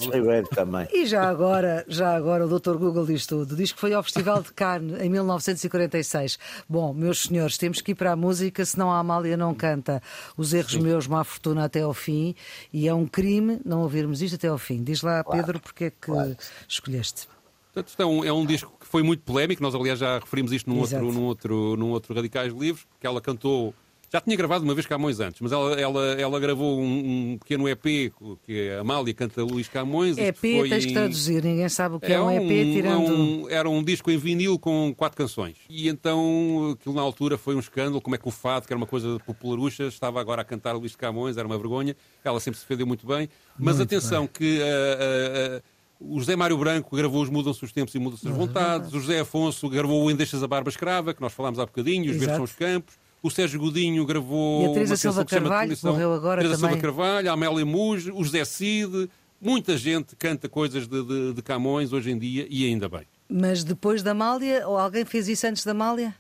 Também. 0.55 0.87
E 0.95 1.05
já 1.05 1.29
agora, 1.29 1.85
já 1.89 2.15
agora 2.15 2.47
o 2.47 2.61
Dr. 2.61 2.77
Google 2.77 3.07
diz 3.07 3.27
tudo. 3.27 3.57
Diz 3.57 3.73
que 3.73 3.81
foi 3.81 3.93
ao 3.93 4.05
Festival 4.05 4.41
de 4.41 4.53
Cannes 4.53 5.01
em 5.01 5.11
1946. 5.11 6.39
Bom, 6.69 6.95
meus 6.95 7.25
senhores, 7.25 7.59
temos 7.59 7.81
que 7.81 7.91
ir 7.91 7.95
para 7.97 8.13
a 8.13 8.17
música, 8.17 8.65
senão 8.65 8.93
a 8.93 8.99
Amália 9.01 9.37
não 9.37 9.53
canta. 9.53 10.01
Os 10.37 10.55
erros 10.55 10.77
meus, 10.77 11.09
má 11.09 11.25
fortuna 11.25 11.65
até 11.65 11.81
ao 11.81 11.93
fim. 11.93 12.37
E 12.73 12.87
é 12.87 12.95
um 12.95 13.05
crime 13.05 13.59
não 13.65 13.83
ouvirmos 13.83 14.23
isto 14.23 14.28
até 14.35 14.49
ao 14.49 14.59
fim. 14.59 14.83
Diz 14.83 15.03
lá, 15.03 15.23
Pedro, 15.25 15.61
porque 15.61 15.85
é 15.85 15.91
que 15.91 15.97
claro. 16.01 16.37
escolheste? 16.69 17.29
Portanto, 17.73 17.89
isto 17.89 18.03
é 18.03 18.07
um, 18.07 18.25
é 18.25 18.33
um 18.33 18.45
disco 18.47 18.73
que 18.81 18.87
foi 18.87 19.03
muito 19.03 19.23
polémico. 19.23 19.63
Nós, 19.63 19.75
aliás, 19.75 19.99
já 19.99 20.19
referimos 20.19 20.53
isto 20.53 20.69
num 20.69 20.83
Exato. 20.83 21.05
outro, 21.05 21.21
num, 21.21 21.27
outro, 21.27 21.77
num 21.77 21.91
outro 21.91 22.15
Radicais 22.15 22.53
Livros, 22.53 22.87
que 23.01 23.07
ela 23.07 23.21
cantou. 23.21 23.75
Já 24.11 24.23
tinha 24.23 24.35
gravado 24.37 24.65
uma 24.65 24.73
vez 24.75 24.87
Camões 24.87 25.21
antes, 25.21 25.39
mas 25.43 25.53
ela, 25.53 25.79
ela, 25.79 26.05
ela 26.19 26.41
gravou 26.41 26.81
um, 26.81 27.33
um 27.33 27.39
pequeno 27.39 27.69
EP, 27.69 28.11
que 28.43 28.71
a 28.71 28.81
Amália 28.81 29.13
canta 29.13 29.43
Luís 29.43 29.69
Camões. 29.69 30.17
EP, 30.17 30.37
foi 30.39 30.69
tens 30.71 30.85
que 30.87 30.91
em- 30.93 30.95
traduzir, 30.95 31.45
ninguém 31.45 31.69
sabe 31.69 31.97
o 31.97 32.01
que 32.01 32.11
é, 32.11 32.19
um 32.21 32.31
EP, 32.31 32.73
tirando. 32.73 32.95
é 32.95 32.97
um- 33.11 33.51
era 33.51 33.69
um 33.69 33.83
disco 33.85 34.11
em 34.11 34.17
vinil 34.17 34.59
com 34.59 34.95
quatro 34.97 35.17
canções. 35.19 35.57
E 35.69 35.89
então, 35.89 36.75
aquilo 36.79 36.95
na 36.95 37.03
altura 37.03 37.37
foi 37.37 37.55
um 37.55 37.59
escândalo, 37.61 38.01
como 38.01 38.15
é 38.15 38.19
que 38.19 38.27
o 38.27 38.31
fado, 38.31 38.67
que 38.67 38.73
era 38.73 38.79
uma 38.79 38.87
coisa 38.87 39.19
popularucha, 39.27 39.85
estava 39.85 40.19
agora 40.21 40.41
a 40.41 40.45
cantar 40.45 40.73
Luís 40.73 40.97
Camões, 40.97 41.37
era 41.37 41.47
uma 41.47 41.59
vergonha. 41.59 41.95
Ela 42.25 42.41
sempre 42.41 42.59
se 42.59 42.65
defendeu 42.65 42.87
muito 42.87 43.07
bem. 43.07 43.29
Mas 43.59 43.77
Muito 43.77 43.89
atenção, 43.89 44.27
que 44.27 44.61
ah, 44.63 44.67
ah, 44.67 45.59
ah, 45.59 45.63
o 46.01 46.19
José 46.19 46.35
Mário 46.35 46.57
Branco 46.57 46.97
gravou 46.97 47.23
os 47.23 47.29
Mudam-se 47.29 47.63
os 47.63 47.73
Tempos 47.73 47.95
e 47.95 47.99
Mudam-se 47.99 48.27
as 48.27 48.35
Vontades. 48.35 48.91
O 48.95 49.01
José 49.01 49.21
Afonso 49.21 49.69
gravou 49.69 50.03
o 50.03 50.11
Endeixas 50.11 50.43
a 50.43 50.47
Barba 50.49 50.71
Escrava, 50.71 51.13
que 51.13 51.21
nós 51.21 51.33
falámos 51.35 51.59
há 51.59 51.67
bocadinho, 51.67 52.05
Os 52.05 52.17
Verdes 52.17 52.23
Exato. 52.23 52.37
são 52.37 52.45
os 52.45 52.53
Campos. 52.53 52.95
O 53.23 53.31
Sérgio 53.31 53.59
Godinho 53.59 54.05
gravou 54.07 54.63
E 54.63 54.67
a 54.67 54.73
Teresa 54.75 54.93
uma 54.93 54.97
Silva 54.97 55.25
Carvalho, 55.25 55.77
que 55.77 55.85
morreu 55.85 56.13
agora 56.15 56.41
Teresa 56.43 56.61
também. 56.61 56.79
Silva 56.81 56.95
Carvalho, 56.97 57.31
a 57.31 57.33
Amélia 57.33 57.67
Muge, 57.67 58.11
o 58.13 58.23
José 58.23 58.45
Cid. 58.45 59.11
Muita 59.41 59.77
gente 59.77 60.15
canta 60.17 60.49
coisas 60.49 60.87
de, 60.87 61.03
de- 61.03 61.33
de 61.35 61.43
Camões 61.43 61.93
hoje 61.93 62.11
em 62.11 62.19
dia 62.19 62.47
e 62.51 62.67
ainda 62.67 62.89
bem. 62.89 63.03
Mas 63.29 63.63
depois 63.65 64.03
da 64.03 64.13
Amália, 64.13 64.67
ou 64.69 64.77
alguém 64.79 65.05
fez 65.05 65.29
isso 65.29 65.47
antes 65.47 65.65
da 65.65 65.73
Amália? 65.73 66.15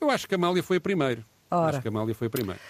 Eu 0.00 0.10
acho 0.10 0.26
que 0.28 0.34
a 0.34 0.38
Amália 0.38 0.62
foi 0.62 0.76
a 0.76 0.80
primeira. 0.80 1.24
Ora. 1.50 1.70
Acho 1.70 1.82
que 1.82 1.88
a 1.88 1.90
Amália 1.90 2.14
foi 2.14 2.26
a 2.28 2.30
primeira. 2.30 2.60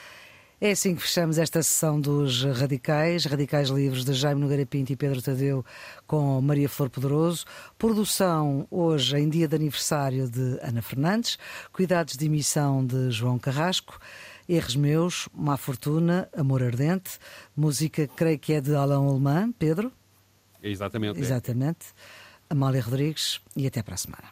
É 0.64 0.70
assim 0.70 0.94
que 0.94 1.02
fechamos 1.02 1.38
esta 1.38 1.60
sessão 1.60 2.00
dos 2.00 2.44
Radicais, 2.44 3.24
Radicais 3.24 3.68
Livres 3.68 4.04
de 4.04 4.12
Jaime 4.12 4.40
Nogueira 4.40 4.64
Pinto 4.64 4.92
e 4.92 4.96
Pedro 4.96 5.20
Tadeu 5.20 5.64
com 6.06 6.40
Maria 6.40 6.68
Flor 6.68 6.88
Poderoso. 6.88 7.44
Produção 7.76 8.64
hoje 8.70 9.16
em 9.16 9.28
dia 9.28 9.48
de 9.48 9.56
aniversário 9.56 10.30
de 10.30 10.60
Ana 10.62 10.80
Fernandes. 10.80 11.36
Cuidados 11.72 12.16
de 12.16 12.26
emissão 12.26 12.86
de 12.86 13.10
João 13.10 13.40
Carrasco. 13.40 13.98
Erros 14.48 14.76
meus, 14.76 15.28
Má 15.34 15.56
Fortuna, 15.56 16.28
Amor 16.32 16.62
Ardente. 16.62 17.18
Música, 17.56 18.06
creio 18.06 18.38
que 18.38 18.52
é 18.52 18.60
de 18.60 18.72
Alain 18.72 19.04
Alemã. 19.04 19.52
Pedro? 19.58 19.90
É 20.62 20.70
exatamente. 20.70 21.18
é. 21.18 21.22
Exatamente. 21.22 21.86
Amália 22.48 22.82
Rodrigues 22.82 23.40
e 23.56 23.66
até 23.66 23.82
para 23.82 23.94
a 23.94 23.98
semana. 23.98 24.28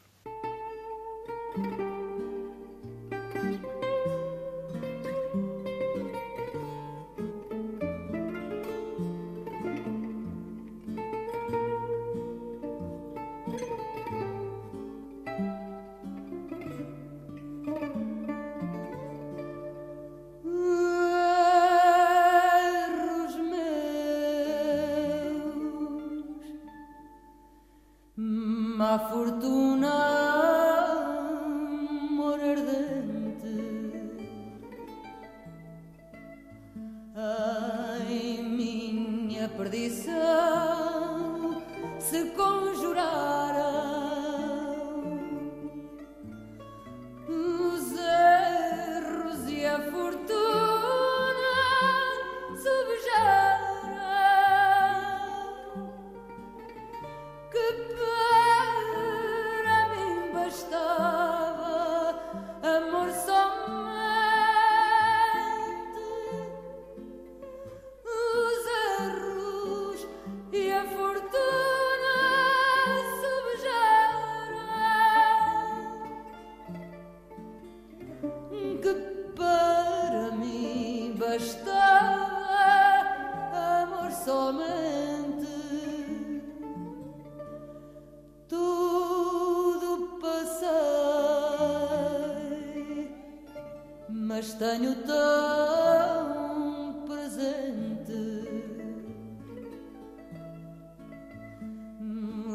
Mas 94.40 94.54
tenho 94.54 94.94
tão 95.04 97.04
presente. 97.06 98.48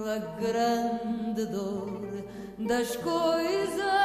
A 0.07 0.17
grande 0.41 1.45
dor 1.45 2.01
das 2.57 2.95
coisas 2.95 4.04